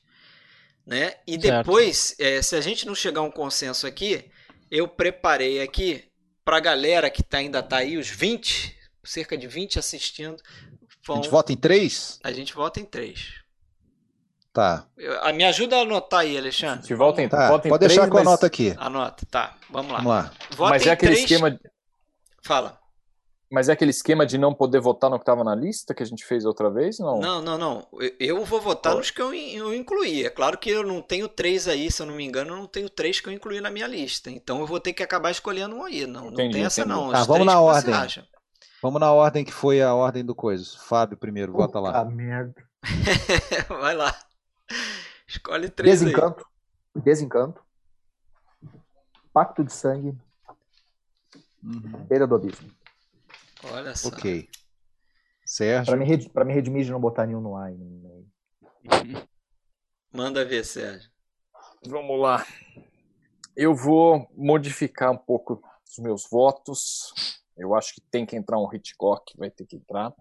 [0.85, 1.15] Né?
[1.25, 4.29] E depois, é, se a gente não chegar a um consenso aqui,
[4.69, 6.03] eu preparei aqui
[6.45, 10.37] para a galera que tá, ainda tá aí, os 20, cerca de 20 assistindo.
[10.43, 12.19] A Vão, gente vota em três?
[12.23, 13.41] a gente vota em três.
[14.53, 14.85] Tá.
[14.99, 16.87] Eu- a- Me ajuda a anotar aí, Alexandre.
[16.87, 17.49] Se volta em, Tá.
[17.49, 18.75] volta em Pode três, deixar que eu anoto aqui.
[18.79, 19.57] Anota, tá.
[19.71, 19.99] Vamos lá.
[19.99, 20.33] Vamos lá.
[20.57, 21.61] Vota Mas em é aquele três- esquema,
[22.45, 22.79] Fala.
[23.51, 26.07] mas é aquele esquema de não poder votar no que estava na lista que a
[26.07, 27.21] gente fez outra vez, não?
[27.21, 27.87] Não, não, não.
[27.93, 30.25] Eu- Eu vou votar nos que eu, eu incluí.
[30.27, 32.67] É claro que eu não tenho três aí, se eu não me engano, eu não
[32.67, 34.31] tenho três que eu incluí na minha lista.
[34.33, 36.07] Então eu vou ter que acabar escolhendo um aí.
[36.09, 36.97] Não, não Entendi, tem essa entendi.
[36.97, 37.13] não.
[37.13, 37.95] Tá, Os vamos na ordem.
[38.83, 40.79] Vamos na ordem que foi a ordem do coisa.
[40.79, 42.05] Fábio primeiro, vota lá.
[42.05, 42.55] Merda.
[43.69, 44.15] Vai lá.
[45.29, 46.07] Escolhe três aí.
[46.07, 46.47] Desencanto.
[46.95, 47.63] Desencanto.
[49.33, 50.17] Pacto de sangue.
[51.63, 52.05] Uhum.
[52.09, 52.71] Beira do abismo.
[53.65, 54.09] Olha só.
[54.09, 54.49] Ok.
[55.45, 55.87] Sérgio.
[55.93, 57.71] Pra me, red- pra me redimir de não botar nenhum no ar.
[60.13, 61.11] Manda ver, Sérgio.
[61.87, 62.45] Vamos lá.
[63.55, 67.13] Eu vou modificar um pouco os meus votos.
[67.61, 70.15] Eu acho que tem que entrar um Hitchcock, vai ter que entrar.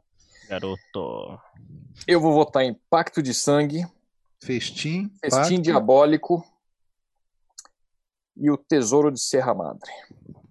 [0.50, 1.40] Garoto.
[2.06, 3.88] Eu vou votar em Pacto de Sangue,
[4.44, 5.10] Festim.
[5.22, 5.62] Festim Pacto.
[5.62, 6.46] Diabólico
[8.36, 9.90] e o Tesouro de Serra Madre.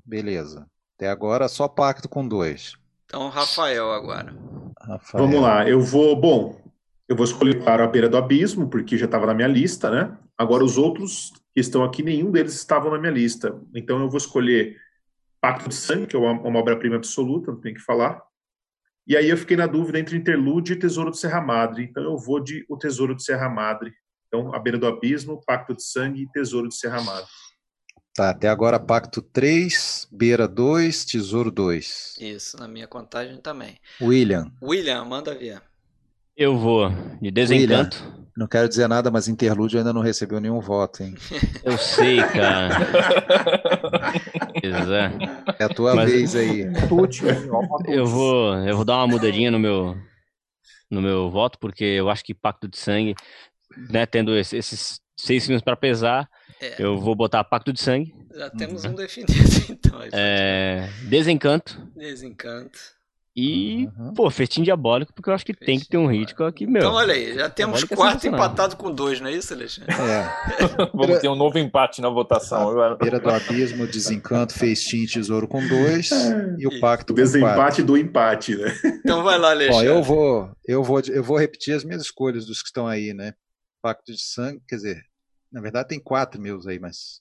[0.02, 0.66] Beleza.
[0.96, 2.72] Até agora só pacto com dois.
[3.04, 4.34] Então, Rafael agora.
[4.80, 5.26] Rafael.
[5.26, 6.16] Vamos lá, eu vou.
[6.16, 6.58] Bom,
[7.06, 10.16] eu vou escolher para a beira do abismo, porque já estava na minha lista, né?
[10.38, 13.60] Agora, os outros que estão aqui, nenhum deles estavam na minha lista.
[13.74, 14.76] Então, eu vou escolher
[15.40, 18.20] Pacto de Sangue, que é uma, uma obra-prima absoluta, não tem que falar.
[19.06, 21.84] E aí, eu fiquei na dúvida entre Interlude e Tesouro de Serra Madre.
[21.84, 23.92] Então, eu vou de O Tesouro de Serra Madre.
[24.26, 27.28] Então, A Beira do Abismo, Pacto de Sangue e Tesouro de Serra Madre.
[28.18, 32.16] Tá, até agora pacto 3, beira 2, tesouro 2.
[32.18, 33.76] Isso, na minha contagem também.
[34.02, 35.62] William, William, manda ver.
[36.36, 36.90] Eu vou
[37.22, 37.96] de Desencanto.
[38.36, 41.14] não quero dizer nada, mas interlúdio ainda não recebeu nenhum voto, hein?
[41.62, 42.70] Eu sei, cara.
[44.60, 45.12] Pois é.
[45.58, 46.64] É a tua Mas- vez aí.
[47.50, 49.96] Ó, Eu vou, eu vou dar uma mudadinha no meu,
[50.90, 53.14] no meu voto, porque eu acho que Pacto de Sangue,
[53.90, 56.28] né, tendo esse- esses seis filmes para pesar,
[56.60, 56.76] É.
[56.82, 58.92] eu vou botar Pacto de Sangue, Já temos Uhum.
[58.92, 59.32] um definido,
[59.70, 60.00] então.
[60.12, 62.78] é, Desencanto Desencanto.
[63.40, 64.14] E, Uhum.
[64.14, 66.78] pô, Festim Diabólico, porque eu acho que tem que ter um Hitchcock aqui, meu.
[66.82, 68.46] Então, olha aí, já temos Diabólico é quatro sensacional.
[68.46, 69.94] empatados com dois, não é isso, Alexandre?
[69.94, 70.28] É,
[70.92, 72.96] Vamos ter um novo empate na votação agora.
[72.96, 76.10] beira do abismo, desencanto, festim, tesouro com dois
[76.58, 77.32] e o pacto O com quatro.
[77.38, 78.74] desempate do empate, né?
[79.04, 79.86] Então vai lá, Bom, Alexandre.
[79.86, 83.34] eu vou, eu vou, eu vou repetir as minhas escolhas dos que estão aí, né?
[83.80, 85.02] Pacto de sangue, quer dizer,
[85.52, 87.20] na verdade tem quatro meus aí, mas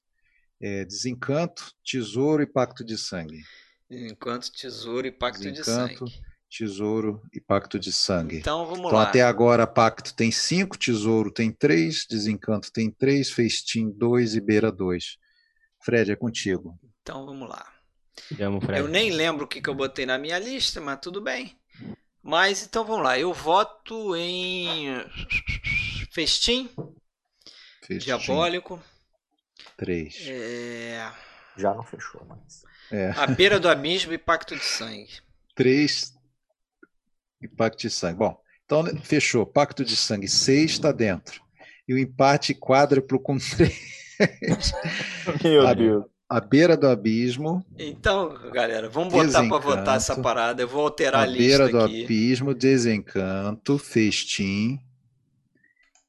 [0.60, 3.41] é, desencanto, tesouro e pacto de sangue.
[3.89, 6.07] Enquanto tesouro e pacto de Desencanto.
[6.07, 6.22] sangue.
[6.49, 8.38] Tesouro e pacto de sangue.
[8.38, 9.03] Então vamos Então, lá.
[9.03, 14.72] até agora, pacto tem cinco, tesouro tem três, desencanto tem três, festim dois e beira
[14.72, 15.18] dois.
[15.84, 16.80] Fred, é contigo.
[17.01, 17.65] Então vamos lá.
[18.39, 18.80] Amo, Fred.
[18.80, 21.57] Eu nem lembro o que, que eu botei na minha lista, mas tudo bem.
[22.23, 23.18] Mas então vamos lá.
[23.19, 24.88] Eu voto em
[26.11, 26.69] Festim,
[27.84, 28.81] Festim, Diabólico,
[29.77, 30.15] Três.
[30.27, 31.11] é,
[31.57, 32.64] Já não fechou, mas.
[32.91, 35.19] É, A Beira do Abismo e Pacto de Sangue.
[35.55, 36.14] três
[37.41, 38.18] e pacto de sangue.
[38.19, 39.45] Bom, então fechou.
[39.45, 41.41] Pacto de sangue, seis está dentro.
[41.88, 44.73] E o empate quádruplo com três.
[45.43, 46.05] Meu Olha, Deus.
[46.30, 50.61] A beira do abismo, Então, galera, vamos botar para votar essa parada.
[50.61, 52.03] Eu vou alterar a a, lista beira do aqui.
[52.03, 54.77] abismo, desencanto, festim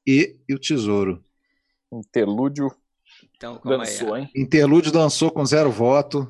[0.05, 1.23] e, e o tesouro.
[1.91, 2.69] Interlúdio
[3.35, 4.29] Então, dançou, hein?
[4.35, 6.27] Interlúdio dançou com zero voto.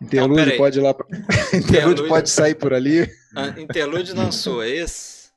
[0.00, 0.58] Interlúdio peraí.
[0.58, 0.94] pode ir lá.
[0.94, 1.06] pra-
[1.54, 3.08] Interlúdio- pode sair por ali.
[3.36, 5.28] Ah, Interlúdio dançou, é esse?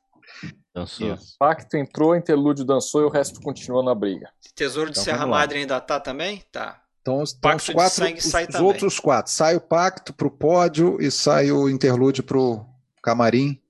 [0.74, 1.14] Dançou.
[1.14, 1.34] Isso.
[1.38, 4.30] Pacto entrou, Interlúdio dançou e o resto continua na briga.
[4.54, 5.26] Tesouro de Então, Serra.
[5.26, 6.42] Madre ainda tá também?
[6.50, 6.80] Tá.
[7.00, 8.24] Então, os- então os quatro, os,
[8.54, 9.32] os outros quatro.
[9.32, 12.64] Sai o pacto para o pódio e sai o interlúdio para o
[13.02, 13.60] camarim.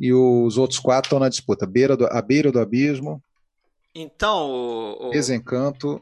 [0.00, 1.66] E os outros quatro estão na disputa.
[1.66, 3.20] Beira do, a beira do abismo,
[3.94, 6.00] Então, o, o- desencanto,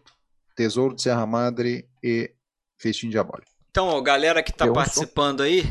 [0.55, 2.31] tesouro de Serra Madre e
[2.77, 3.51] festim diabólico.
[3.77, 5.70] Então, ó, galera que tá sou- participando aí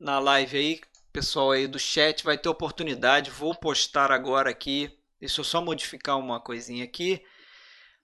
[0.00, 0.80] na live aí,
[1.12, 3.30] pessoal aí do chat vai ter oportunidade.
[3.30, 4.90] Vou postar agora aqui.
[5.20, 7.22] Deixa eu só modificar uma coisinha aqui.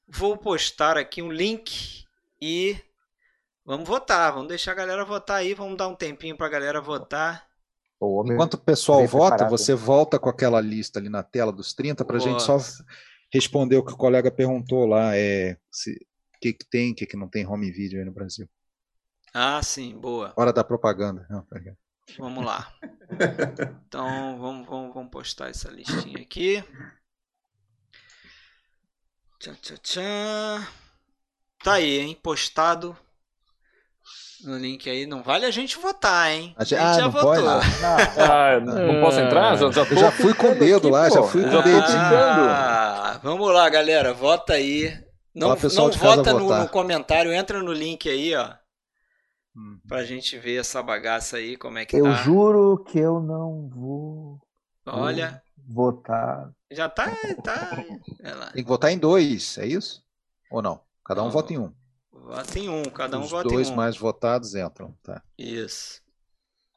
[0.07, 2.05] Vou postar aqui um link
[2.43, 2.77] e
[3.65, 4.35] vamos votar.
[4.35, 5.55] Vamos deixar a galera votar aí.
[5.55, 7.49] Vamos dar um tempinho pra galera votar.
[8.03, 9.51] Enquanto o pessoal vota, preparado.
[9.51, 12.59] você volta com aquela lista ali na tela dos 30 para a gente só
[13.33, 15.17] responder o que o colega perguntou lá.
[15.17, 15.93] É, se,
[16.37, 18.47] o que, que tem, o que, que não tem home video aí no Brasil.
[19.35, 20.33] Ah, sim, boa.
[20.37, 21.27] Hora da propaganda.
[21.31, 21.47] Não.
[22.19, 22.73] Vamos lá.
[23.87, 26.65] Então, vamos, vamos, vamos postar essa listinha aqui.
[29.39, 30.67] Tchan, tchan, tchan.
[31.63, 32.19] Tá aí, hein?
[32.23, 32.97] Postado
[34.45, 35.05] no link aí.
[35.07, 36.55] Não vale a gente votar, hein?
[36.57, 37.35] A A gente- ah, já não votou.
[37.35, 37.45] pode?
[38.19, 39.57] Ah, não posso entrar?
[39.59, 41.29] Já, já, tô Eu já fui com o dedo lá, já pô.
[41.29, 41.63] fui com já o.
[42.49, 44.15] Ah, vamos lá, galera.
[44.15, 44.91] Vota aí.
[45.35, 48.55] Não, Fala, não vota no, no comentário, entra no link aí, ó.
[49.57, 49.79] Hum.
[49.87, 52.15] Pra gente ver essa bagaça aí, como é que eu tá.
[52.23, 54.41] juro que eu não vou
[54.87, 56.51] Olha, votar.
[56.71, 57.11] já tá.
[57.45, 57.85] tá
[58.35, 58.47] lá.
[58.53, 60.03] Tem que votar em dois, é isso?
[60.51, 60.81] Ou não?
[61.05, 61.33] Cada um Não.
[61.33, 61.73] vota em um.
[62.13, 63.77] Vota em um, cada um Os vota dois em um.
[63.77, 64.95] mais votados entram.
[65.03, 65.23] Tá.
[65.37, 66.01] Isso.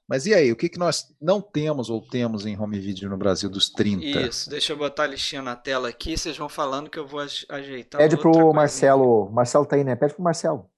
[0.08, 3.18] Mas e aí, o que, que nós não temos ou temos em home video no
[3.18, 4.06] Brasil dos 30?
[4.28, 7.22] Isso, deixa eu botar a listinha na tela aqui, vocês vão falando que eu vou
[7.22, 8.00] aj- ajeitar.
[8.00, 8.54] Pede outra pro coisinha.
[8.54, 9.32] Marcelo.
[9.32, 9.96] Marcelo tá aí, né?
[9.96, 10.70] Pede pro Marcelo.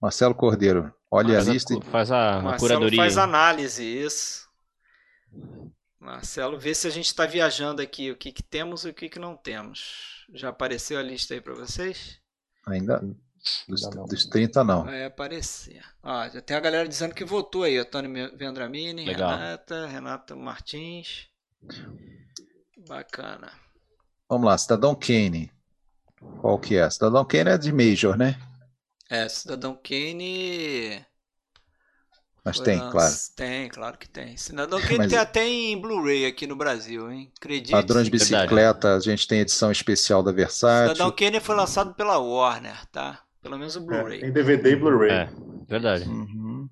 [0.00, 1.72] Marcelo Cordeiro, olha Faz a a lista.
[1.74, 2.96] e- cu- Faz a, a Marcelo curadoria.
[3.02, 4.48] faz análise, isso.
[5.98, 8.10] Marcelo, vê se a gente está viajando aqui.
[8.10, 10.24] O que, que temos e o que, que não temos.
[10.32, 12.18] Já apareceu a lista aí para vocês?
[12.66, 12.98] Ainda.
[13.68, 14.04] Dos, Ainda não.
[14.06, 14.84] dos 30, não.
[14.84, 15.82] Vai aparecer.
[16.02, 17.76] Ó, já tem a galera dizendo que votou aí.
[17.78, 19.30] Antônio Vendramini, Legal.
[19.30, 21.26] Renata, Renata Martins.
[22.88, 23.50] Bacana.
[24.28, 25.50] Vamos lá, Cidadão Kane.
[26.40, 26.88] Qual que é?
[26.90, 28.38] Cidadão Kane é de Major, né?
[29.10, 31.04] É, Cidadão Kane.
[32.44, 33.14] Mas foi tem, lanç- claro.
[33.36, 34.36] Tem, claro que tem.
[34.36, 37.30] Cidadão Kane Mas- tem até em Blu-ray aqui no Brasil, hein?
[37.36, 37.72] Acredite.
[37.72, 38.42] Padrões de Verdade.
[38.42, 40.94] bicicleta, a gente tem edição especial da Versátil.
[40.94, 43.22] Cidadão Kane foi lançado pela Warner, tá?
[43.42, 44.20] Pelo menos o É, Blu-ray.
[44.20, 45.10] tem DVD e Blu-ray.
[45.10, 45.30] É,
[45.68, 46.04] verdade.
[46.08, 46.68] Uhum.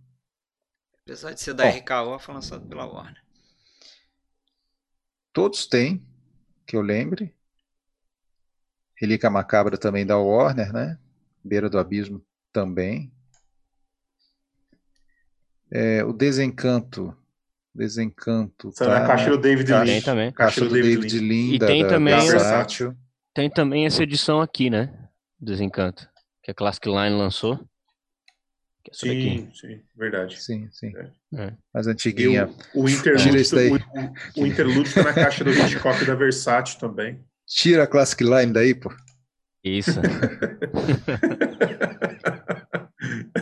[1.02, 1.70] Apesar de ser da Bom.
[1.76, 3.22] RKO, foi lançado pela Warner.
[5.32, 6.06] Todos têm,
[6.66, 7.34] que eu lembre.
[8.96, 10.98] Relíquia Macabra também da Warner, né?
[11.44, 13.12] Beira do Abismo também.
[15.70, 17.14] É, o Desencanto.
[17.74, 18.72] Desencanto.
[18.72, 20.04] Tá na caixa do David Caixa- Lynch.
[20.04, 20.32] também.
[20.32, 21.54] Caixa do David Lynch.
[21.54, 22.96] E da, tem da também o- Versátil.
[23.34, 24.92] Tem também essa edição aqui, né?
[25.38, 26.08] Desencanto.
[26.42, 27.56] Que a Classic Line lançou.
[28.82, 29.22] Que é daqui.
[29.30, 30.42] Sim, sim, verdade.
[30.42, 30.92] Sim, sim.
[31.36, 31.52] É.
[31.72, 32.48] Mais E antiguinha.
[32.74, 32.88] o, o
[33.54, 33.70] daí.
[33.70, 33.74] o,
[34.42, 34.46] o,
[34.94, 37.22] tá na caixa do Hitchcock da Versátil também.
[37.46, 38.90] Tira a Classic Line daí, pô.
[39.62, 40.00] Isso.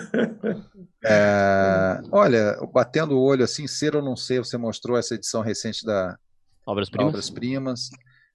[1.08, 5.84] É, olha, batendo o olho assim, ser ou não ser, você mostrou essa edição recente
[5.86, 6.18] da
[6.66, 7.08] Obras primas.
[7.08, 7.90] Obras Primas.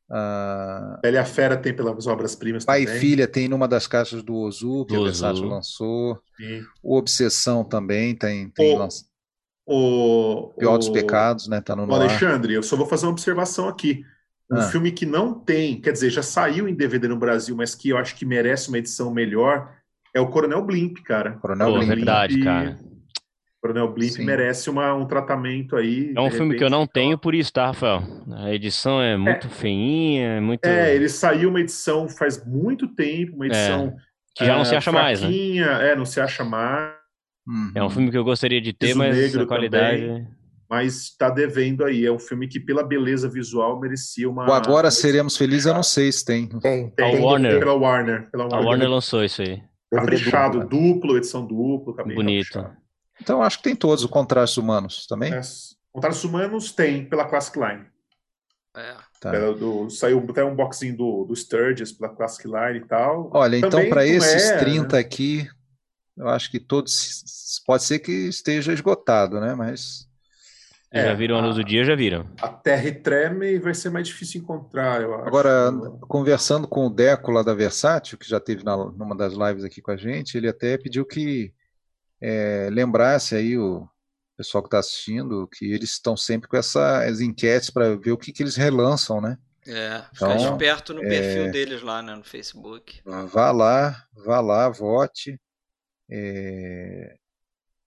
[0.10, 3.00] Ah, Bela e a Fera tem pelas obras-primas Pai e também.
[3.02, 6.22] Filha tem numa das caixas do Ozu, que Do a Versátil lançou.
[6.38, 6.62] Sim.
[6.84, 9.06] O Obsessão também tem, tem O- lanç-
[9.66, 11.62] O, Pior dos Pecados, né?
[11.62, 11.94] Tá no o.
[11.94, 14.04] Alexandre, eu só vou fazer uma observação aqui.
[14.52, 14.64] Um Ah.
[14.70, 17.98] filme que não tem, quer dizer, já saiu em DVD no Brasil, mas que eu
[17.98, 19.74] acho que merece uma edição melhor,
[20.16, 21.34] é o Coronel Blimp, cara.
[21.34, 21.88] Coronel Pô, Blim.
[21.88, 22.80] verdade, cara.
[23.62, 24.26] Coronel Blimp Sim.
[24.26, 26.14] merece uma, um tratamento aí.
[26.16, 28.02] É um filme que eu não tenho por isso, tá, Rafael?
[28.38, 30.66] A edição é muito feinha, é muito.
[30.66, 33.96] É, ele saiu uma edição faz muito tempo, uma edição.
[34.36, 35.30] Que já não é, se acha mais, né?
[35.92, 36.94] É, não se acha mais,
[37.48, 37.72] Uhum.
[37.76, 40.02] É um filme que eu gostaria de ter, Piso mas a qualidade.
[40.06, 40.28] também.
[40.70, 42.06] mas está devendo aí.
[42.06, 44.48] É um filme que, pela beleza visual, merecia uma.
[44.48, 46.48] O Agora Seremos Felizes, eu não sei se tem.
[46.60, 47.60] Tem, A tem Warner.
[47.60, 48.30] Pela Warner.
[48.32, 48.68] Pela A Warner.
[48.68, 49.62] Warner lançou isso aí.
[49.92, 52.52] Caprichado, duplo, duplo, edição duplo, cabelo Bonito.
[52.54, 52.82] caprichado.
[53.22, 55.34] Então eu acho que tem todos, o Contrastes Humanos também.
[55.34, 55.42] É,
[55.92, 57.86] Contratos Humanos tem pela Classic Line.
[58.76, 58.96] É.
[59.20, 59.32] Tá.
[59.32, 63.30] Pela do- saiu até um boxinho do, do Sturges pela Classic Line e tal.
[63.34, 65.00] Olha, então Também para não esses é, 30 né?
[65.02, 65.48] aqui,
[66.18, 67.62] eu acho que todos.
[67.68, 69.54] Pode ser que esteja esgotado, né?
[69.54, 70.10] Mas.
[70.94, 72.28] É, já viram a luz do dia, já viram.
[72.42, 75.28] A Terra e Treme vai ser mais difícil encontrar, eu acho.
[75.28, 79.64] Agora, conversando com o Deco lá da Versátil, que já teve na, numa das lives
[79.64, 81.54] aqui com a gente, ele até pediu que
[82.20, 83.88] é, lembrasse aí o
[84.36, 88.34] pessoal que está assistindo que eles estão sempre com essas enquetes para ver o que,
[88.34, 89.38] que eles relançam, né?
[89.66, 93.02] É, ficar Então, esperto no é- perfil deles lá, né, no Facebook.
[93.06, 95.40] Vá lá, vá lá, vote,
[96.10, 97.16] é,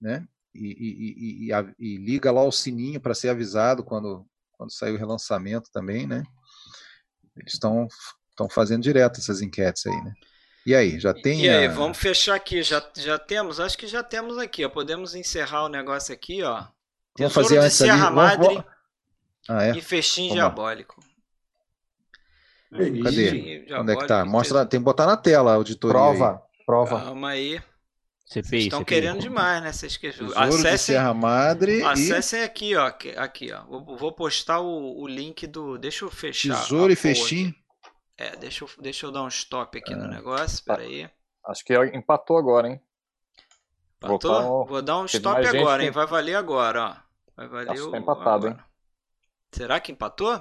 [0.01, 0.27] né?
[0.55, 1.15] E, e-
[1.45, 4.99] e- e a- e liga lá o sininho para ser avisado quando, quando sair o
[4.99, 6.23] relançamento também, né?
[7.37, 7.89] Eles estão
[8.31, 10.13] estão fazendo direto essas enquetes aí, né?
[10.67, 12.63] E aí, já tem E aí, a- vamos fechar aqui.
[12.63, 13.61] Já, já temos?
[13.61, 14.69] Acho que já temos aqui, ó.
[14.69, 16.55] Podemos encerrar o negócio aqui, ó.
[16.57, 16.73] Vamos
[17.15, 17.71] Tesouro fazer de ali.
[17.71, 18.65] Serra vamos- Madre vamos-
[19.49, 19.71] Ah, é?
[19.77, 20.49] e Festim Vamos lá.
[20.49, 21.01] Diabólico.
[22.73, 23.31] Ixi, Cadê?
[23.31, 24.07] Festim Onde é que tá?
[24.07, 25.97] Diabólico, Mostra, tem que botar na tela auditoria.
[26.01, 26.17] aí.
[26.17, 27.01] Prova, prova.
[27.05, 27.63] Calma aí.
[28.25, 28.95] Vocês CPI, estão CPI.
[28.95, 29.71] querendo demais, né?
[29.73, 30.11] Vocês que...
[30.11, 32.91] De Acessem, Serra Madre acessem aqui, ó.
[32.91, 33.65] que- Aqui, ó.
[33.65, 35.77] Vou, vou postar o, o link do.
[35.77, 36.61] Deixa eu e fechar.
[36.63, 37.03] Tesouro e aqui.
[37.03, 37.55] Festim.
[38.17, 39.97] É, deixa eu, deixa eu dar um stop aqui Ah.
[39.97, 40.55] no negócio.
[40.55, 41.09] Espera aí.
[41.47, 42.81] Acho que empatou agora, hein?
[43.99, 44.31] Empatou?
[44.31, 45.91] Voltar- Vou dar um teve stop agora, que- hein?
[45.93, 46.97] Vai valer agora, ó.
[47.37, 47.91] Vai valer Acho que o.
[47.91, 48.65] tá empatado, agora.
[49.53, 50.33] Será que empatou?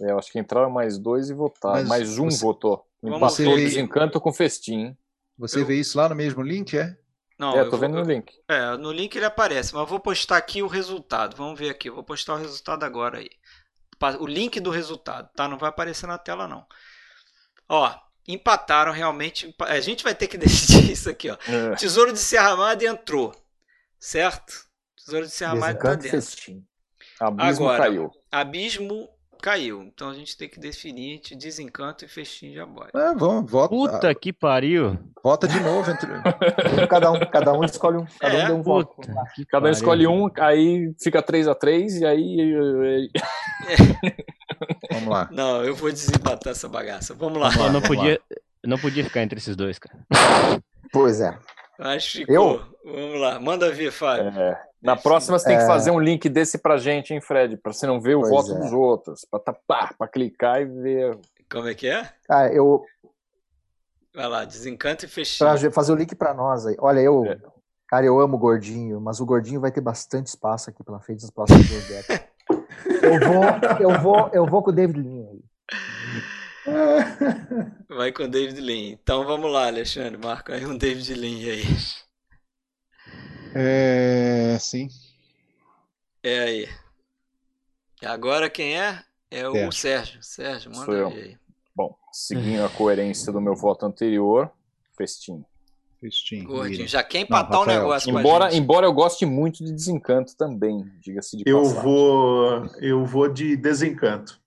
[0.00, 1.76] É, Eu acho que entraram mais dois e votaram.
[1.76, 2.84] Mas mais um você- votou.
[3.02, 3.64] Vamos Empatou ver.
[3.64, 4.96] desencanto com festim.
[5.40, 6.96] Você Eu- vê isso lá no mesmo link, é?
[7.38, 8.32] Não, é, eu tô vou- vendo no link.
[8.46, 11.34] É, no link ele aparece, mas eu vou postar aqui o resultado.
[11.36, 13.30] Vamos ver aqui, eu vou postar o resultado agora aí.
[14.18, 15.48] O link do resultado, tá?
[15.48, 16.64] Não vai aparecer na tela não.
[17.68, 17.92] Ó,
[18.28, 19.54] empataram realmente.
[19.60, 20.36] A gente vai ter que
[20.84, 21.36] decidir isso aqui, ó.
[21.48, 21.74] É.
[21.76, 23.34] Tesouro de Serra Madre entrou,
[23.98, 24.52] certo?
[24.96, 26.10] Tesouro de Serra Madre tá dentro.
[26.10, 26.64] festim.
[27.18, 27.82] Abismo Agora.
[27.84, 28.10] caiu.
[28.30, 29.08] Abismo
[29.40, 29.82] caiu.
[29.82, 32.96] Então a gente tem que definir entre desencanto e festim diabólico.
[32.98, 34.98] É, vamos, vota, Puta que pariu.
[35.22, 35.90] vota de novo.
[35.90, 36.08] Entre...
[36.88, 38.06] Cada um, cada um escolhe um.
[38.18, 38.96] Cada É, um deu um voto.
[39.48, 43.10] Cada um escolhe um, aí fica 3 a 3 e aí.
[44.92, 45.28] Vamos lá.
[45.30, 47.14] Não, eu vou desempatar essa bagaça.
[47.14, 47.50] Vamos lá.
[47.52, 48.20] Pô, não Vamos podia,
[48.64, 49.98] não podia ficar entre esses dois, cara.
[50.92, 51.38] Pois é.
[51.80, 52.62] Acho que ficou.
[52.84, 54.28] Vamos lá, manda vir, Fábio.
[54.38, 54.62] É.
[54.82, 55.66] Na próxima você tem que É.
[55.66, 57.56] fazer um link desse pra gente, hein, Fred?
[57.56, 58.58] Pra você não ver o Pois voto é.
[58.58, 59.24] dos outros.
[59.30, 61.18] Pra, tapar, pra clicar e ver.
[61.50, 62.08] Como é que é?
[62.26, 62.84] Cara, eu,
[64.14, 65.48] Vai lá, desencanto e fechinho.
[65.58, 66.76] pra fazer o link pra nós aí.
[66.80, 67.38] Olha, eu, É.
[67.88, 71.22] cara, eu amo o gordinho, mas o gordinho vai ter bastante espaço aqui pela frente
[71.22, 72.28] nos próximos dois décadas.
[73.02, 73.44] Eu vou,
[73.80, 75.40] eu vou, eu vou com o David Lean aí.
[77.88, 78.92] Vai com o David Lean.
[78.92, 80.16] Então vamos lá, Alexandre.
[80.18, 81.64] Marca aí um David Lean aí.
[83.54, 84.88] É, sim.
[86.22, 86.68] É aí.
[88.02, 89.02] E agora quem é?
[89.30, 89.72] É o Sérgio.
[89.72, 90.22] Sérgio.
[90.22, 91.10] Sérgio, Sou manda eu.
[91.10, 91.36] ver aí.
[91.74, 94.50] Bom, seguindo a coerência do meu voto anterior,
[94.96, 95.44] festim.
[96.00, 96.44] Festim.
[96.44, 96.88] Gordinho.
[96.88, 98.60] Já quer empatar o Rafael, negócio com a Embora, gente.
[98.62, 101.82] embora eu goste muito de desencanto também, diga-se de Eu passagem.
[101.82, 104.40] vou, eu vou de desencanto.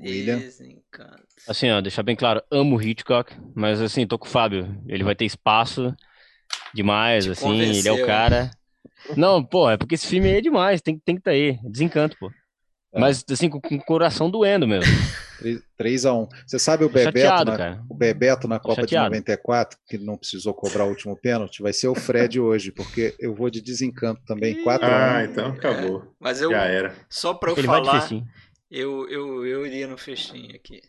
[0.00, 0.38] William.
[0.38, 1.24] Desencanto.
[1.48, 4.82] Assim, ó, deixar bem claro, amo o Hitchcock, mas assim, tô com o Fábio.
[4.86, 5.94] Ele vai ter espaço
[6.74, 8.50] demais, Te assim, ele é o cara.
[9.16, 11.58] Não, pô, é porque esse filme aí é demais, tem, tem que tá aí.
[11.64, 12.30] Desencanto, pô.
[12.92, 13.00] É.
[13.00, 14.90] Mas assim, com, com o coração doendo mesmo.
[15.78, 16.28] 3x1.
[16.46, 19.10] Você sabe o Bebeto, chateado, na, o Bebeto na Copa chateado.
[19.10, 23.14] de 94, que não precisou cobrar o último pênalti, vai ser o Fred hoje, porque
[23.18, 24.64] eu vou de desencanto também.
[24.64, 24.78] 4x1.
[24.82, 26.14] Ah, então acabou.
[26.18, 26.94] Mas eu, Já era.
[27.08, 28.08] só pra eu Ele falar.
[28.70, 30.80] Eu, eu, eu iria no festinho aqui.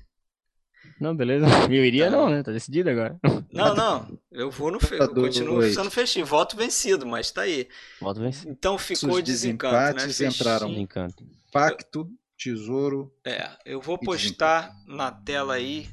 [1.01, 1.45] Não, beleza.
[1.69, 2.41] Eu iria não, né?
[2.41, 3.19] Tá decidido agora.
[3.51, 4.19] Não, não.
[4.31, 4.95] Eu vou no fe...
[4.95, 5.35] eu Dois.
[5.35, 6.25] continuo sendo festinho.
[6.25, 7.67] Voto vencido, mas tá aí.
[7.99, 8.49] Volta vencer.
[8.49, 10.05] Então ficou Os desencanto, né?
[10.05, 10.29] Festinho.
[10.29, 10.69] entraram.
[10.69, 11.25] Desencanto.
[11.51, 15.89] Pacto, tesouro, É, eu vou postar na tela aí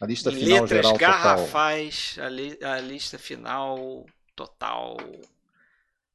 [0.00, 0.98] a lista em final letras geral total.
[0.98, 4.04] garrafais a, li- a lista final
[4.34, 4.96] total.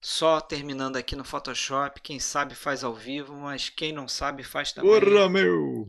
[0.10, 2.00] Só terminando aqui no Photoshop.
[2.00, 4.90] Quem sabe faz ao vivo, mas quem não sabe faz também.
[4.90, 5.86] Porra, meu!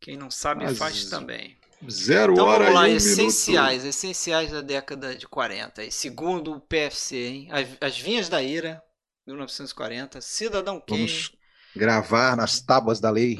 [0.00, 1.54] Quem não sabe Mas- faz também.
[1.86, 5.84] Zero Então hora vamos lá, e um essenciais, essenciais da década de 40.
[5.84, 7.48] E segundo o PFC, hein?
[7.50, 8.82] As, As Vinhas da Ira,
[9.26, 11.32] 1940, Cidadão Kane, Vamos
[11.76, 13.38] gravar nas tábuas da lei.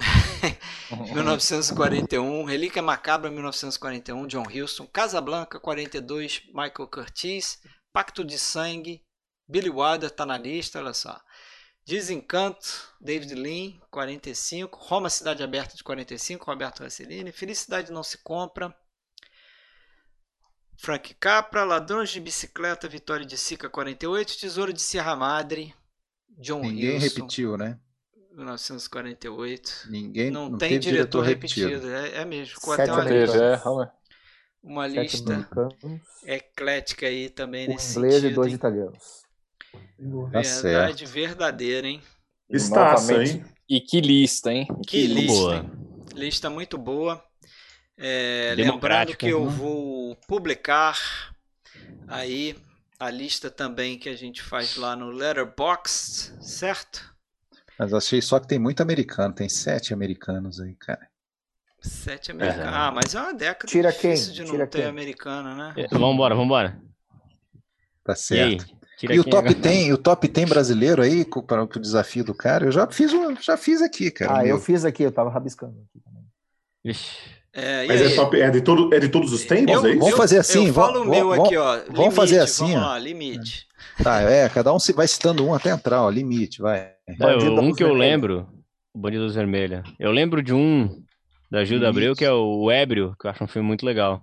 [1.10, 7.58] 1941, Relíquia Macabra, 1941, John Huston, Casablanca, 42, Michael Curtiz,
[7.94, 9.02] Pacto de Sangue,
[9.48, 11.18] Billy Wilder tá na lista, olha só.
[11.84, 18.76] Desencanto, David Lean, 45, Roma Cidade Aberta de 45, Roberto Rossellini, Felicidade Não Se Compra,
[20.76, 25.74] Frank Capra, Ladrões de Bicicleta, Vitória de Sica, 48, Tesouro de Sierra Madre,
[26.28, 27.80] John Ninguém Huston, repetiu, né?
[28.32, 29.88] 1948.
[29.90, 31.68] Ninguém Não, não, tem teve diretor, repetido.
[31.68, 32.54] repetido, é, é mesmo.
[32.54, 33.04] Ficou Sete até uma.
[33.04, 33.60] Teve, é,
[34.62, 35.48] uma lista
[36.24, 38.34] eclética aí também um nesse inglês e sentido.
[38.34, 38.56] dois hein?
[38.56, 39.27] italianos.
[40.32, 42.02] Tá Verdade verdadeira, hein?
[42.50, 43.24] Estaça, Novamente.
[43.24, 43.44] hein?
[43.68, 44.66] E que lista, hein?
[44.86, 45.56] Que lista, boa.
[45.56, 45.70] hein?
[46.14, 47.22] Lista muito boa.
[47.96, 50.96] É, lembrando que eu vou publicar
[52.08, 52.56] aí
[52.98, 57.14] a lista também que a gente faz lá no Letterboxd, certo?
[57.78, 61.08] Mas achei só que tem muito americano, tem sete americanos aí, cara.
[61.80, 62.66] Sete americanos.
[62.66, 62.76] É.
[62.76, 64.34] Ah, mas é uma década Tira difícil quem?
[64.34, 64.86] de não Tira ter quem?
[64.86, 65.76] americano, né?
[65.76, 66.80] É, Vambora, vambora.
[68.04, 68.56] Tá E aí?
[68.56, 68.77] certo.
[68.98, 72.34] Tira E o quem top tem, o top tem brasileiro aí para o desafio do
[72.34, 72.66] cara?
[72.66, 74.32] Eu já fiz, um, já fiz aqui, cara.
[74.32, 74.58] Ah, o eu meu.
[74.60, 76.22] fiz aqui, eu tava rabiscando aqui também.
[76.84, 77.38] Vixe.
[77.52, 79.90] É, e Mas é, top, é, de todo, é de todos os tempos, Eu- é
[79.90, 80.00] isso?
[80.00, 81.76] Vamos fazer assim, eu vamos- falo o meu vamos- aqui, ó.
[81.76, 82.86] vamos limite, fazer assim, Vamos ó.
[82.88, 83.66] lá, limite.
[84.02, 86.92] Tá, é, cada um se vai citando um até entrar, ó, limite, vai.
[87.18, 88.46] Não, Bandido da um que eu lembro,
[88.94, 89.82] o Bandido Luz Vermelha.
[89.98, 91.02] Eu lembro de um
[91.50, 91.88] da Gilda.
[91.88, 94.20] Abreu, que é o Ébrio, que eu acho um filme muito legal.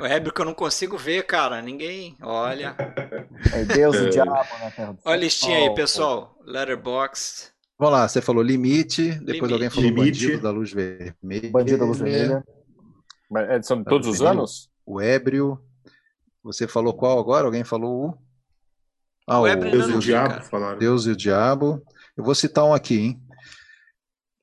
[0.00, 1.60] O Ébrio que eu não consigo ver, cara.
[1.60, 2.16] Ninguém.
[2.22, 2.76] Olha.
[3.52, 5.74] É Deus e o diabo na terra do Olha a listinha aí, sol.
[5.74, 6.38] pessoal.
[6.44, 7.48] Letterboxd.
[7.78, 9.52] Vamos lá, você falou limite, depois Limite.
[9.52, 10.26] alguém falou Limite.
[10.26, 11.50] bandido da luz vermelha.
[11.52, 12.44] Bandido da Luz Vermelha.
[13.30, 14.68] Mas é, são todos os anos?
[14.84, 15.60] O ébrio.
[16.42, 17.46] Você falou qual agora?
[17.46, 18.18] Alguém falou o.
[19.28, 20.42] Ah, O o ébrio Deus e o Diabo cara.
[20.42, 20.78] falaram.
[20.78, 21.80] Deus e o Diabo.
[22.16, 23.22] Eu vou citar um aqui, hein?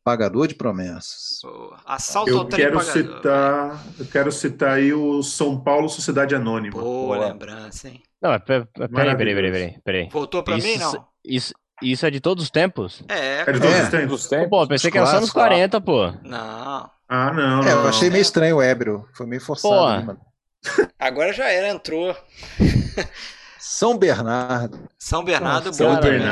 [0.06, 1.40] Pagador de promessas.
[1.84, 3.15] Assalto ao Eu trem quero pagador.
[3.15, 6.80] citar, eu quero citar aí o São Paulo Sociedade Anônima.
[6.80, 7.27] Boa Boa.
[7.30, 8.03] lembrança, hein?
[8.22, 9.52] Não, mas peraí, peraí, peraí, peraí, Maravilhoso.
[9.52, 10.10] peraí, peraí.
[10.11, 11.07] Voltou pra mim, não?
[11.26, 13.02] Isso, isso é de todos os tempos?
[13.10, 13.82] É, É de todos É.
[13.84, 14.27] os tempos?
[14.27, 14.49] Tempos?
[14.49, 15.72] Pô, eu pensei que era só nos clássicos.
[15.72, 16.11] 40, pô.
[16.23, 16.90] não.
[17.10, 17.68] Ah, não, não.
[17.68, 17.88] É, eu não.
[17.90, 19.07] achei meio estranho o ébrio.
[19.15, 19.73] Foi meio forçado.
[19.73, 19.90] Pô.
[19.90, 20.19] né, mano?
[20.99, 22.15] Agora já era, entrou.
[23.60, 24.88] São Bernardo.
[24.98, 25.99] São Bernardo, São.
[25.99, 26.26] Bernardo.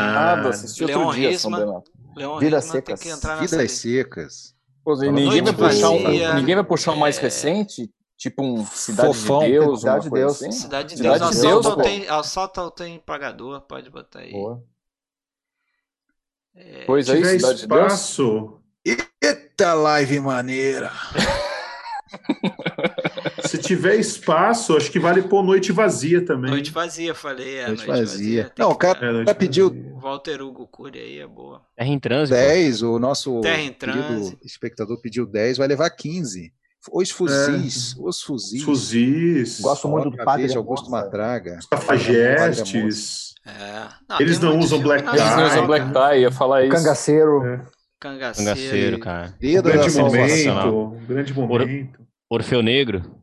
[0.43, 1.59] Nada, assisti outro Leon dia, São Risman.
[1.65, 1.92] Bernardo.
[2.15, 2.99] Leon Vidas Secas.
[3.01, 4.55] que entrar nessa Vidas secas.
[4.83, 7.21] Pô, ninguém, vai puxar um, ninguém vai puxar um mais É.
[7.21, 7.89] recente?
[8.17, 9.39] Tipo um Cidade Fofão.
[9.39, 10.31] de Deus, Cidade de Deus.
[10.35, 10.51] assim?
[10.51, 11.81] Cidade de Cidade Deus, de assalto, Deus, pô.
[11.81, 14.31] tem, assalto ao tem pagador, pode botar aí.
[14.31, 14.63] Boa.
[16.55, 17.81] É, Pois aí, tiver Cidade de Deus.
[17.93, 18.59] espaço,
[19.21, 20.91] Eita live maneira.
[23.45, 26.49] Se tiver espaço, acho que vale pôr Noite Vazia também.
[26.51, 27.57] Noite Vazia, falei.
[27.57, 28.51] É, Noite Noite, Vazia.
[28.55, 29.21] Tem Não, o cara-.
[29.21, 29.93] É, Já pediu- Vazia.
[30.01, 31.61] Walter Hugo Cury aí é boa.
[31.75, 32.35] Terra em trânsito.
[32.37, 33.41] 10, o nosso
[34.43, 36.51] espectador pediu 10, vai levar 15.
[36.91, 38.59] Os fuzis, os fuzis.
[38.59, 40.91] Os Fuzis, Gosto muito do Padre vez, Augusto.
[40.91, 41.57] Matraga.
[41.59, 43.33] os Cafajestes.
[43.45, 43.87] É.
[44.21, 46.09] Eles tem não usam black nacional, Eles não usam Black cara.
[46.11, 46.75] Tie, ia falar isso.
[46.75, 47.45] Cangaceiro.
[47.45, 47.61] É.
[48.03, 48.49] Cangaceiro.
[48.49, 49.33] Cangaceiro, cara.
[49.39, 50.53] Vereda da Grande Salvação.
[50.55, 51.05] momento.
[51.07, 51.99] Grande momento.
[52.29, 53.15] Orfeu Negro.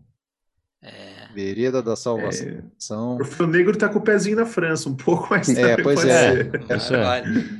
[0.83, 1.29] É.
[1.35, 3.19] Vereda da Salvação.
[3.21, 6.51] O Fio Negro tá com o pezinho na França, um pouco mais É, pois é.
[6.69, 6.97] Mas, é.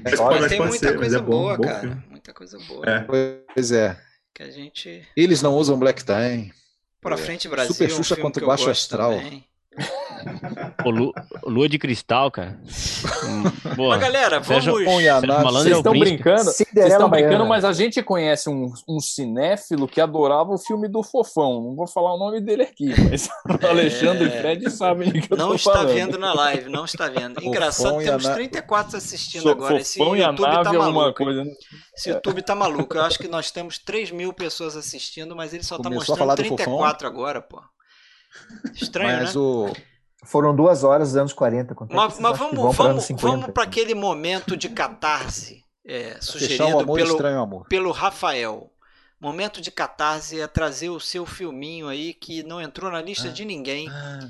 [0.03, 2.05] Mas Mas tem pode muita coisa é boa, bom cara.
[2.11, 2.87] Muita coisa boa.
[2.87, 3.01] É.
[3.01, 3.97] Pois é.
[4.35, 5.03] Que a gente.
[5.15, 6.51] Eles não usam black tie.
[7.03, 7.19] Pra É.
[7.19, 7.73] frente, Brasil.
[7.75, 9.15] Super é um Xuxa filme contra o Baixo Astral.
[9.17, 9.45] também.
[10.83, 11.13] Pô, Lu-
[11.45, 12.59] Lua de Cristal, cara.
[13.77, 13.97] Boa.
[13.97, 15.03] Mas galera, Sérgio- vamos.
[15.03, 16.23] Sérgio Vocês é estão príncipe.
[16.23, 20.59] brincando, vocês Cinderela estão brincando, mas a gente conhece um, um cinéfilo que adorava o
[20.59, 21.63] filme do Fofão.
[21.63, 23.29] Não vou falar o nome dele aqui, mas
[23.63, 25.89] o Alexandre e Fred sabem de que eu Não tô está falando.
[25.95, 27.35] vendo na live, não está vendo.
[27.37, 29.79] Fofão Engraçado, a temos na- 34 assistindo So- agora.
[29.81, 31.25] Esse Fofão e a YouTube nave tá é maluco.
[31.25, 31.45] coisa.
[31.45, 31.51] né?
[31.97, 32.97] Esse YouTube tá maluco.
[32.97, 36.33] Eu acho que nós temos 3 mil pessoas assistindo, mas ele só tá Começou falar
[36.37, 37.61] mostrando do 34 agora, pô.
[38.75, 39.41] Estranho, Mas né?
[39.41, 39.73] o.
[40.25, 41.75] Foram duas horas dos anos 40.
[41.75, 43.27] Quanto é Mas, mas vamos, vamos, 50?
[43.27, 47.67] vamos para aquele momento de catarse é, sugerido amor pelo, estranho amor.
[47.69, 48.71] pelo Rafael.
[49.19, 53.33] Momento de catarse é trazer o seu filminho aí que não entrou na lista Ah.
[53.33, 53.89] de ninguém.
[53.91, 54.29] Ah,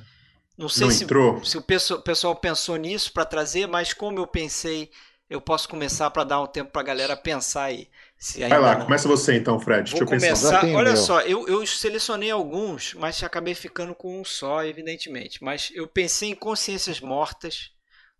[0.56, 1.44] Não sei Não se, entrou?
[1.44, 4.90] se o pesso- pessoal pensou nisso para trazer, mas como eu pensei,
[5.28, 7.88] eu posso começar para dar um tempo para a galera pensar aí.
[8.20, 8.84] Se ainda Vai lá, não.
[8.84, 9.90] começa você então, Fred.
[9.90, 10.60] Vou Deixa eu pensar.
[10.60, 10.64] começar.
[10.66, 15.42] O Olha só, eu, eu selecionei alguns, mas acabei ficando com um só, evidentemente.
[15.42, 17.70] Mas eu pensei em Consciências Mortas,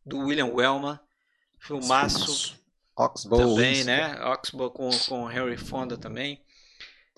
[0.05, 0.98] do William Wellman.
[1.59, 2.59] Filmaço
[2.97, 3.39] Oxbow.
[3.39, 4.18] também, né?
[4.24, 6.40] Oxbow com, com Harry Fonda também.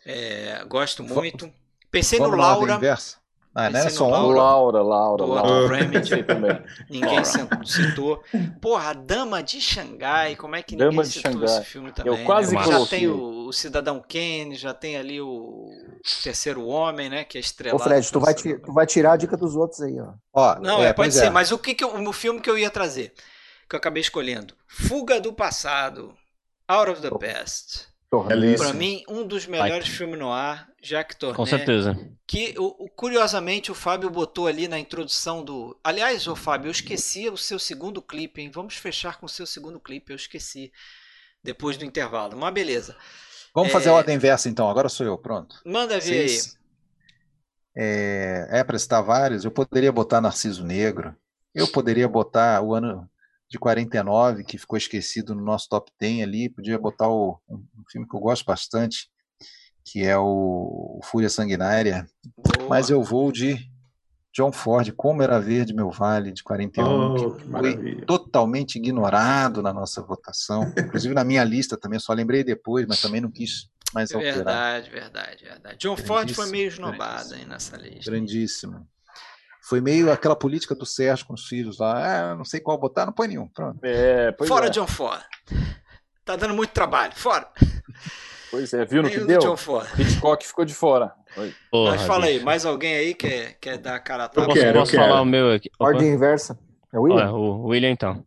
[0.04, 1.52] É, gosto muito.
[1.88, 3.18] Pensei no Vamos ordem Laura, inversa?
[3.54, 4.10] Ah, não Pensei era só um?
[4.10, 4.40] Laura.
[4.40, 5.68] Laura, Laura, Laura.
[5.68, 6.06] Preminger.
[6.06, 6.58] Sei também.
[6.88, 7.22] Ninguém
[7.66, 8.22] citou.
[8.60, 11.44] Porra, a Dama de Xangai, como é que Dama ninguém citou Xangai.
[11.58, 12.18] esse filme também?
[12.18, 12.62] Eu quase né?
[12.64, 15.68] Já tem o, o Cidadão Kane, já tem ali o
[16.22, 17.24] Terceiro Homem, né?
[17.24, 17.82] Que é Ô, estrelado.
[17.84, 20.14] Fred, tu vai, ti- tu vai tirar a dica dos outros aí, ó.
[20.32, 21.30] Ó, Não, é, pode pois ser, é.
[21.30, 23.12] mas o que, que eu- o filme que eu ia trazer,
[23.68, 26.14] que eu acabei escolhendo, Fuga do Passado,
[26.66, 27.91] Out of the Past.
[28.58, 31.34] Pra mim, um dos melhores filmes no ar, Jack Torné.
[31.34, 31.96] Com certeza.
[32.26, 35.78] Que o, o- curiosamente o Fábio botou ali na introdução do.
[35.82, 38.50] Aliás, ô Fábio, eu esqueci o seu segundo clipe, hein?
[38.52, 40.70] Vamos fechar com o seu segundo clipe, eu esqueci.
[41.42, 42.36] Depois do intervalo.
[42.36, 42.94] Mas beleza.
[43.54, 43.92] Vamos fazer É.
[43.92, 44.68] a ordem inversa então.
[44.68, 45.56] Agora sou eu, pronto.
[45.64, 46.28] Manda ver aí.
[46.28, 46.58] Vocês-
[47.74, 49.44] É, é para citar vários.
[49.44, 51.16] Eu poderia botar Narciso Negro.
[51.54, 53.08] Eu poderia botar o ano
[53.52, 56.48] de 49, que ficou esquecido no nosso top 10 ali.
[56.48, 59.10] Podia botar o, um um filme que eu gosto bastante,
[59.84, 62.06] que é o Fúria Sanguinária.
[62.34, 62.70] Boa.
[62.70, 63.70] Mas eu vou de
[64.32, 69.60] John Ford, Como Era Verde Meu Vale, de 41, Oh, que que foi totalmente ignorado
[69.60, 70.72] na nossa votação.
[70.78, 74.34] Inclusive na minha lista também, só lembrei depois, mas também não quis mais alterar.
[74.34, 75.76] Verdade, verdade, verdade.
[75.78, 78.10] John Ford foi meio esnobado aí nessa lista.
[78.10, 78.88] Grandíssimo.
[79.68, 82.32] Foi meio aquela política do Sérgio com os filhos lá.
[82.32, 83.46] Ah, não sei qual botar, não põe nenhum.
[83.48, 83.78] Pronto.
[83.82, 84.70] É, pois Fora é.
[84.70, 85.22] John Ford.
[86.24, 87.12] Tá dando muito trabalho.
[87.14, 87.48] Fora.
[88.50, 89.56] Pois é, viu no que do John deu?
[89.56, 89.88] Ford.
[89.98, 91.12] Hitchcock ficou de fora.
[91.70, 94.46] Porra, Mas fala aí, mais alguém aí quer, quer dar a cara a Eu tapa?
[94.48, 95.04] Posso, quero, eu posso quero.
[95.04, 95.70] falar o meu aqui?
[95.78, 95.84] Opa.
[95.86, 96.58] Ordem inversa.
[96.92, 97.32] É o William?
[97.32, 98.26] Olha, o William, então.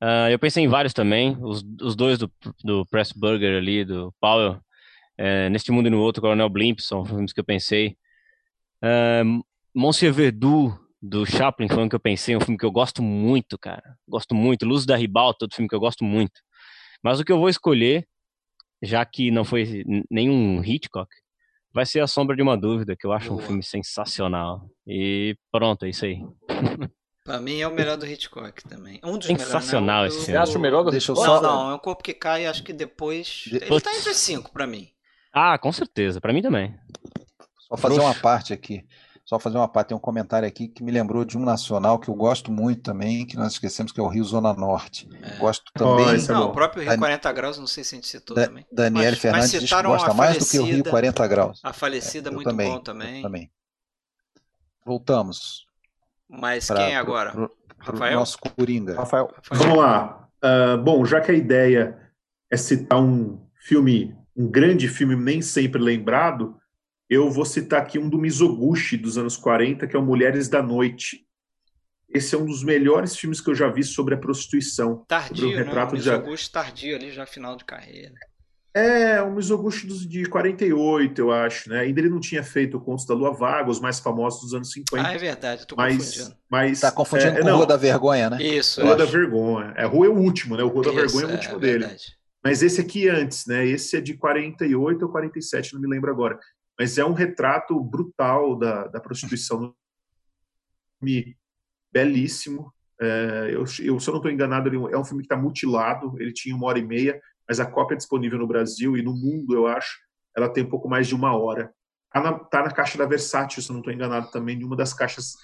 [0.00, 2.30] Ah, eu pensei em vários também, os, os dois do,
[2.62, 4.58] do Pressburger ali, do Powell,
[5.18, 7.96] é, Neste Mundo e no Outro, Coronel Blimp, são filmes que eu pensei.
[8.82, 9.22] Ah,
[9.74, 13.58] Monsieur Verdoux, do Chaplin, foi um que eu pensei, um filme que eu gosto muito,
[13.58, 13.96] cara.
[14.08, 14.66] Gosto muito.
[14.66, 16.40] Luz da Ribalta, outro filme que eu gosto muito.
[17.02, 18.06] Mas o que eu vou escolher,
[18.82, 21.08] já que não foi nenhum Hitchcock,
[21.72, 23.46] vai ser A Sombra de uma Dúvida, que eu acho um Boa.
[23.46, 24.68] filme sensacional.
[24.86, 26.18] E pronto, é isso aí.
[27.24, 28.98] Pra mim é o melhor do Hitchcock também.
[29.04, 29.46] Um dos melhores.
[29.46, 30.08] Sensacional né?
[30.08, 30.32] esse O- filme.
[30.32, 32.46] Você acha o melhor do Deixa eu Não, só- não, é um corpo que cai,
[32.46, 33.44] acho que depois.
[33.46, 34.88] Ele Depois- tá entre cinco pra mim.
[35.32, 36.74] Ah, com certeza, pra mim também.
[37.68, 38.84] Só fazer uma parte aqui.
[39.30, 39.88] Só fazer uma parte.
[39.90, 43.24] Tem um comentário aqui que me lembrou de um nacional que eu gosto muito também,
[43.24, 45.08] que nós esquecemos, que é o Rio Zona Norte.
[45.38, 46.04] Gosto também.
[46.04, 46.48] Oh, é não, bom.
[46.48, 48.66] o próprio Rio Dan- 40 Graus, não sei se a gente citou Da, também.
[48.72, 51.60] Daniele Mas- mas Fernandes que citaram gosta mais do que o Rio falecida- 40 graus.
[51.62, 53.22] A falecida, Eu muito também, bom também.
[53.22, 53.50] também.
[54.84, 55.64] Voltamos.
[56.28, 57.30] Mas pra- quem é agora?
[57.30, 58.18] pro- pro Rafael?
[58.18, 58.96] nosso Coringa.
[58.96, 59.32] Rafael.
[59.32, 59.60] Rafael?
[59.62, 60.28] Vamos lá.
[60.42, 61.96] Ah, bom, já que a ideia
[62.50, 66.56] é citar um filme, um grande filme nem sempre lembrado,
[67.10, 70.62] eu vou citar aqui um do Mizoguchi dos anos 40, que é o Mulheres da
[70.62, 71.26] Noite.
[72.08, 75.04] Esse é um dos melhores filmes que eu já vi sobre a prostituição.
[75.08, 75.64] Tardio, Sobre o né?
[75.64, 78.14] retrato O de- Mizoguchi tardio ali, já final de carreira.
[78.72, 81.80] É, o Mizoguchi dos- de 48, eu acho, né?
[81.80, 84.70] Ainda ele não tinha feito o Contos da Lua Vaga, os mais famosos dos anos
[84.72, 85.08] 50.
[85.08, 86.36] Ah, é verdade, eu tô mas, confundindo.
[86.48, 88.40] mas Tá confundindo é, com não, Rua da Vergonha, né?
[88.42, 89.04] Isso, Rua da.
[89.04, 89.74] Vergonha.
[89.76, 90.62] É, Rua é o último, né?
[90.62, 91.78] O Rua da Vergonha é o é, último dele.
[91.80, 92.04] verdade.
[92.44, 93.66] Mas esse aqui é antes, né?
[93.66, 96.38] Esse é de 48 ou 47, não me lembro agora.
[96.80, 99.74] Mas é um retrato brutal da, da prostituição.
[101.92, 102.72] Belíssimo.
[102.98, 106.14] É, eu, eu, se eu não estou enganado, ele é um filme que está mutilado.
[106.18, 109.54] Ele tinha uma hora e meia, mas a cópia disponível no Brasil e no mundo,
[109.54, 109.98] eu acho,
[110.34, 111.70] ela tem um pouco mais de uma hora.
[112.10, 114.74] Tá na, tá na caixa da Versátil, se eu não estou enganado também, em uma
[114.74, 115.34] das caixas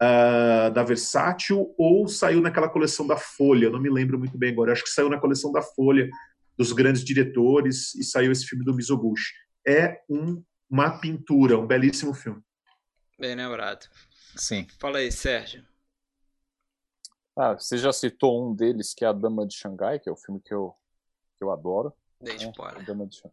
[0.00, 4.70] ah, da Versátil, ou saiu naquela coleção da Folha, não me lembro muito bem agora.
[4.70, 6.08] Acho que saiu na coleção da Folha
[6.56, 9.32] dos grandes diretores e saiu esse filme do Mizoguchi.
[9.66, 12.42] É um, uma pintura, um belíssimo filme.
[13.18, 13.86] Bem lembrado.
[14.36, 14.66] Sim.
[14.78, 15.64] Fala aí, Sérgio.
[17.36, 20.16] Ah, você já citou um deles, que é A Dama de Xangai, que é o
[20.16, 20.74] filme que eu,
[21.36, 21.92] que eu adoro.
[22.20, 22.52] Dei né?
[22.58, 22.80] A.
[22.80, 23.30] Dama, de, Xan-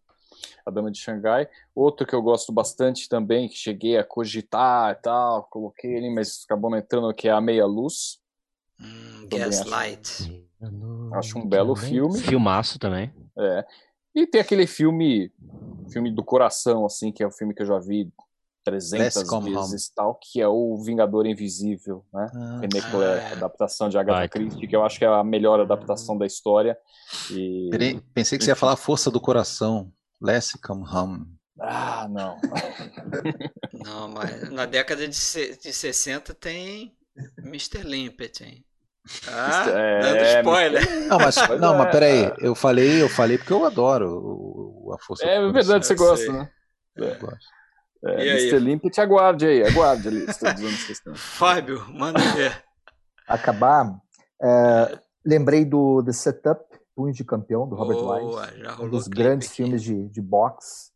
[0.65, 1.49] a Dama de Xangai.
[1.73, 6.43] Outro que eu gosto bastante também, que cheguei a cogitar e tal, coloquei ele, mas
[6.43, 8.19] acabou não entrando, que é A Meia Luz.
[8.79, 9.57] Hum, Também acho.
[9.69, 10.49] Gaslight.
[11.13, 12.19] Acho um belo filme.
[12.19, 13.13] Filmaço também.
[13.37, 13.65] É.
[14.15, 15.31] E tem aquele filme,
[15.91, 18.11] filme do coração, assim, que é o filme que eu já vi
[18.63, 22.31] 300 Let's Come vezes tal, que é o Vingador Invisível, né?
[22.33, 23.31] Ah, René Ah, Clair, é.
[23.33, 24.29] adaptação de Agatha.
[24.29, 26.77] Christie, que eu acho que é a melhor adaptação da história.
[27.31, 27.69] E...
[27.71, 29.91] peraí, pensei que você ia falar Força do Coração.
[30.21, 31.25] Let's Come Home.
[31.59, 32.37] Ah, não.
[33.73, 35.09] Não, mas na década de,
[35.57, 36.95] de 60 tem
[37.39, 37.83] Mr.
[37.83, 38.65] Limpet, hein?
[39.29, 41.07] Ah, É, dando spoiler.
[41.07, 41.77] Não, mas, Mas não, é.
[41.77, 45.95] mas peraí, eu falei, eu falei porque eu adoro o, a Força É verdade, você
[45.95, 46.49] gosta, né?
[46.95, 47.37] Eu gosto.
[48.05, 48.29] É, E?
[48.29, 48.59] Mr.
[48.59, 51.15] Limpet, aguarde aí, aguarde a lista dos anos 60.
[51.15, 52.63] Fábio, manda ver.
[53.27, 53.93] Acabar.
[54.41, 56.61] é, lembrei do The Setup,
[56.95, 58.59] Punho de Campeão, do Robert Boa, Wise.
[58.59, 59.55] já um rolou dos grandes aqui.
[59.57, 60.91] filmes de, de boxe.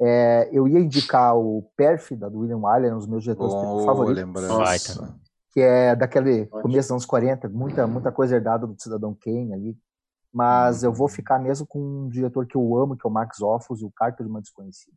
[0.00, 4.22] É, eu ia indicar o Pérfida, do William Wyler, um dos meus diretores Boa favoritos,
[4.24, 4.56] lembrança.
[4.58, 5.14] Baita.
[5.58, 6.62] Que é daquele Ótimo.
[6.62, 9.76] começo dos anos 40, muita, muita coisa herdada do Cidadão Kane ali.
[10.32, 13.40] Mas eu vou ficar mesmo com um diretor que eu amo, que é o Max
[13.40, 14.96] Offus, e o Carta de uma Desconhecida.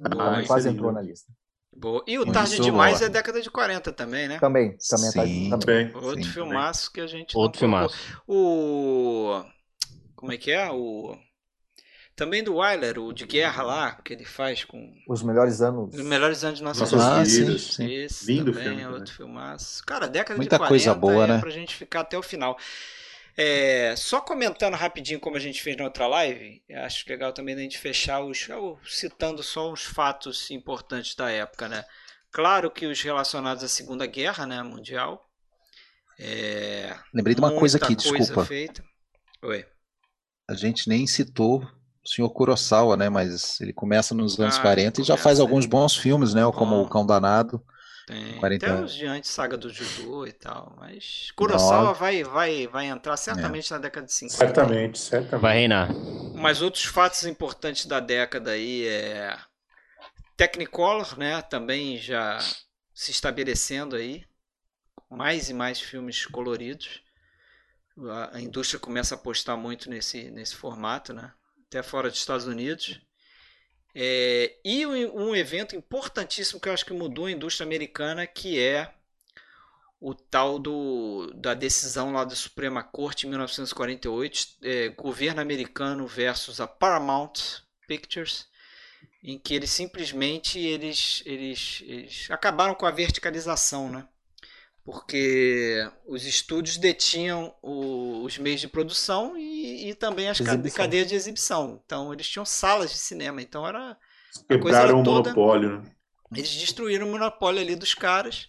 [0.00, 0.46] Boa, Ah, hein?
[0.46, 1.30] Quase entrou na lista.
[1.76, 2.02] Boa.
[2.06, 2.64] E o Muito Tarde boa.
[2.70, 4.38] Demais é década de 40 também, né?
[4.38, 5.50] Também, também tá, Sim.
[5.50, 5.86] também.
[5.88, 7.96] Bem, Outro Sim, filmaço que a gente Outro filmaço.
[8.26, 9.42] O.
[10.16, 10.70] Como é que é?
[10.70, 11.14] O.
[12.20, 15.94] Também do Wyler, o de guerra lá, que ele faz com Os melhores anos.
[15.94, 17.62] os melhores anos de nossas Nossas Ah, vidas.
[17.62, 17.90] sim, sim.
[17.94, 19.82] Esse Lindo também filme é outro filmaço.
[19.86, 21.38] Cara, década Muita de 40 coisa boa, é né?
[21.40, 22.58] pra gente ficar até o final.
[23.38, 27.58] É, só comentando rapidinho como a gente fez na outra live, acho legal também a
[27.58, 31.86] gente fechar os, eu citando só os fatos importantes da época, né?
[32.30, 35.26] Claro que os relacionados à Segunda Guerra, né, mundial.
[36.18, 38.44] É, Lembrei de uma coisa aqui, coisa desculpa.
[38.44, 38.84] feita.
[39.42, 39.64] Oi.
[40.46, 41.66] A gente nem citou
[42.04, 43.08] o senhor Kurosawa, né?
[43.08, 45.42] Mas ele começa nos anos Ah, 40 e já faz é.
[45.42, 46.42] alguns bons filmes, né?
[46.54, 46.82] Como Bom.
[46.82, 47.62] O Cão Danado.
[48.06, 48.90] Tem 40 até anos.
[48.92, 53.70] os de antes, saga do judô e tal, mas Kurosawa vai, vai, vai entrar certamente
[53.70, 54.36] na década de 50.
[54.36, 55.40] certamente, certamente.
[55.40, 55.90] Vai reinar.
[56.34, 59.38] Mas outros fatos importantes da década aí é
[60.36, 62.38] Technicolor, né, também já
[62.94, 64.24] se estabelecendo aí,
[65.08, 67.02] mais e mais filmes coloridos.
[68.08, 71.32] A, a indústria começa a apostar muito nesse, nesse formato, né,
[71.70, 73.00] até fora dos Estados Unidos.
[73.94, 78.60] É, e um, um evento importantíssimo que eu acho que mudou a indústria americana, que
[78.60, 78.92] é
[80.00, 86.60] o tal do, da decisão lá da Suprema Corte em 1948, é, governo americano versus
[86.60, 88.48] a Paramount Pictures,
[89.22, 94.08] em que eles simplesmente eles, eles, eles acabaram com a verticalização, né?
[94.84, 100.76] Porque os estúdios detinham o- os meios de produção e, e também as Exibição.
[100.76, 101.80] cadeias de exibição.
[101.84, 103.42] Então eles tinham salas de cinema.
[103.42, 103.96] Então era
[104.48, 105.90] Quebraram era o toda- monopólio, né?
[106.34, 108.48] eles destruíram o monopólio ali dos caras.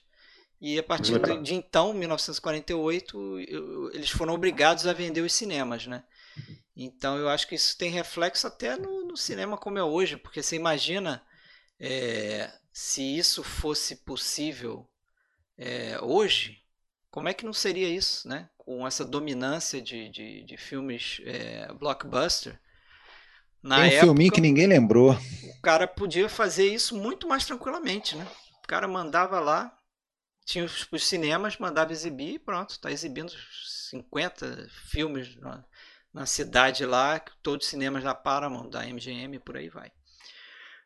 [0.59, 5.87] E a partir de, de então, 1948, eu- eles foram obrigados a vender os cinemas,
[5.87, 6.03] né?
[6.75, 10.41] Então eu acho que isso tem reflexo até no, no cinema como é hoje, porque
[10.41, 11.21] você imagina
[11.79, 14.87] é, se isso fosse possível
[15.61, 16.59] é, hoje,
[17.11, 18.49] como é que não seria isso, né?
[18.57, 22.59] Com essa dominância de, de, de filmes é, blockbuster.
[23.63, 25.17] Na Tem um época, filminho que ninguém lembrou.
[25.59, 28.27] o cara podia fazer isso muito mais tranquilamente, né?
[28.63, 29.75] O cara mandava lá,
[30.45, 33.31] tinha os, os cinemas, mandava exibir e pronto, tá exibindo
[33.91, 35.63] 50 filmes na,
[36.13, 39.91] na cidade lá, todos os cinemas da Paramount, da MGM, por aí vai.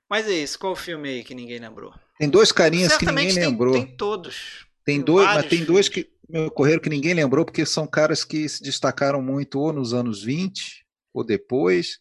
[0.10, 1.94] Mas é isso, qual o filme aí que ninguém lembrou?
[2.18, 3.74] Tem dois carinhas que Certamente ninguém tem, lembrou.
[3.74, 4.65] tem todos.
[4.86, 8.48] Tem dois, mas tem dois que me ocorreram que ninguém lembrou, porque são caras que
[8.48, 12.00] se destacaram muito ou nos anos 20 ou depois.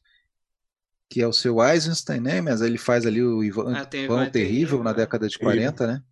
[1.10, 2.40] que é o seu Eisenstein, né?
[2.40, 4.96] Mas ele faz ali o Ivan, Ah, Ivan Terrível Terrível, na né?
[4.96, 6.02] década de 40, né?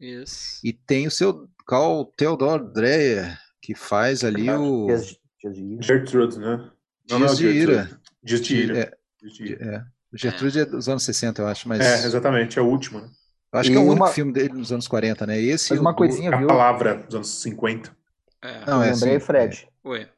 [0.00, 0.60] Isso.
[0.64, 5.18] E tem o seu Carl Theodor Dreyer, que faz ali o Dias
[5.52, 5.78] de-.
[5.80, 6.70] Gertrude, né?
[7.10, 7.72] Não, não, Dias de Gertrude.
[7.72, 8.00] Ira.
[8.22, 8.78] Dias de Ira.
[8.78, 9.84] É, é.
[10.12, 13.10] O Gertrude é dos anos 60, eu acho, mas É, exatamente, é o último, né?
[13.54, 15.38] Eu acho E que é o único uma- filme dele nos anos 40, né?
[15.40, 16.46] Esse Mas o uma do- coisinha, A viu?
[16.48, 17.96] palavra dos anos 50.
[18.42, 18.66] É.
[18.66, 20.08] Não, eu é lembrei, assim, Fred, Oi.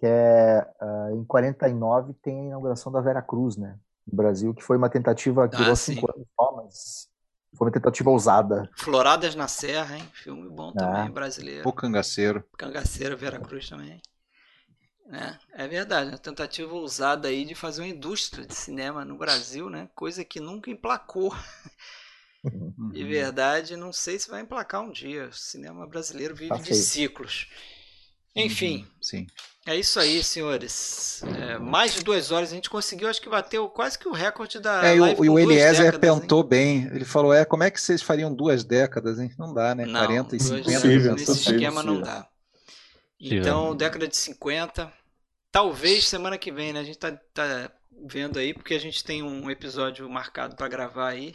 [0.00, 3.78] que é ah, em 49 tem a inauguração da Vera Cruz, né?
[4.06, 5.94] No Brasil, que foi uma tentativa que Ah, durou sim.
[5.94, 7.08] cinco anos só, mas
[7.56, 8.68] foi uma tentativa ousada.
[8.76, 10.08] Floradas na Serra, hein?
[10.14, 11.08] Filme bom também, Ah.
[11.10, 11.68] brasileiro.
[11.68, 12.42] O Cangaceiro.
[12.56, 14.00] Cangaceiro, Veracruz também.
[15.10, 19.70] É, é verdade, uma tentativa ousada aí de fazer uma indústria de cinema no Brasil,
[19.70, 19.88] né?
[19.94, 21.34] Coisa que nunca emplacou.
[22.44, 22.90] Uhum.
[22.92, 25.28] De verdade, não sei se vai emplacar um dia.
[25.28, 27.48] O cinema brasileiro vive Tá de ciclos.
[28.34, 29.26] Enfim, Sim.
[29.66, 31.22] é isso aí, senhores.
[31.24, 34.60] É, mais de duas horas a gente conseguiu, acho que bateu quase que o recorde
[34.60, 36.44] da É, e live o, e o Eliezer décadas, hein?
[36.48, 36.84] bem.
[36.92, 39.32] Ele falou: é, como é que vocês fariam duas décadas, hein?
[39.36, 39.84] Não dá, né?
[39.86, 42.28] Não, 40 e duas 50 décadas Possível, nesse possível, esquema não dá.
[43.20, 44.92] Então, década de 50,
[45.50, 46.80] talvez semana que vem, né?
[46.80, 47.72] A gente tá, tá
[48.06, 51.34] vendo aí, porque a gente tem um episódio marcado para gravar aí.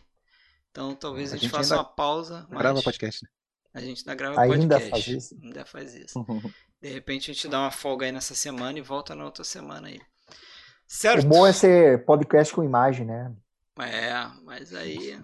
[0.73, 2.47] Então, talvez a A gente, gente faça uma pausa.
[2.49, 3.23] Grava podcast.
[3.23, 3.29] né?
[3.75, 4.89] A gente ainda grava Ainda podcast.
[4.89, 5.37] faz isso?
[5.43, 6.25] Ainda faz isso.
[6.81, 9.87] De repente a gente dá uma folga aí nessa semana e volta na outra semana
[9.87, 10.01] aí.
[10.87, 11.23] Certo?
[11.25, 13.31] O bom é ser podcast com imagem, né?
[13.79, 14.13] É,
[14.43, 15.19] mas aí.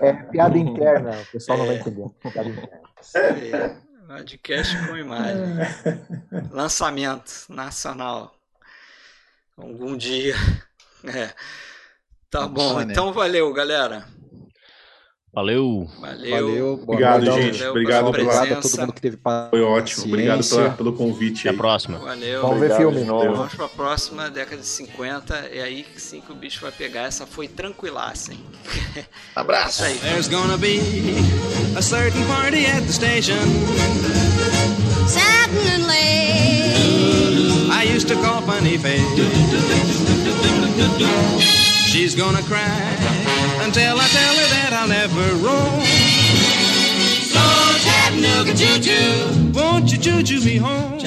[0.00, 1.80] É piada interna, o pessoal não vai É.
[1.80, 2.08] entender.
[2.22, 2.72] Piada interna.
[3.14, 5.44] aí, Podcast com imagem.
[6.50, 8.34] Lançamento nacional.
[9.58, 10.34] Algum dia.
[11.04, 11.34] É.
[12.30, 12.92] Tá bom, né?
[12.92, 14.06] então valeu, galera.
[15.38, 15.88] Valeu.
[16.00, 16.30] Valeu.
[16.48, 16.80] Valeu.
[16.82, 17.42] Obrigado, noite.
[17.42, 17.58] gente.
[17.58, 18.68] Valeu Obrigado pela Obrigado a presença.
[18.70, 19.50] todo mundo que teve paciência.
[19.50, 20.04] Foi ótimo.
[20.06, 21.98] Obrigado pela- pelo convite Até a próxima.
[21.98, 22.42] Valeu.
[22.42, 23.04] Vamos ver filme.
[23.04, 23.34] novo.
[23.36, 25.34] Vamos pra próxima, década de 50.
[25.52, 27.02] É aí que sim que o bicho vai pegar.
[27.02, 28.40] Essa foi tranquilaça, hein?
[29.36, 29.84] Abraço.
[29.84, 29.96] Aí.
[29.98, 30.80] There's gonna be
[31.76, 33.38] a certain party at the station.
[35.06, 36.02] Suddenly,
[37.70, 39.00] I used to call Funny Face.
[41.92, 43.27] She's gonna cry
[43.62, 45.84] until I tell her that I'll never roam.
[47.32, 47.42] so
[47.84, 49.52] Chattanooga choo choo.
[49.52, 50.97] Won't you choo choo me home?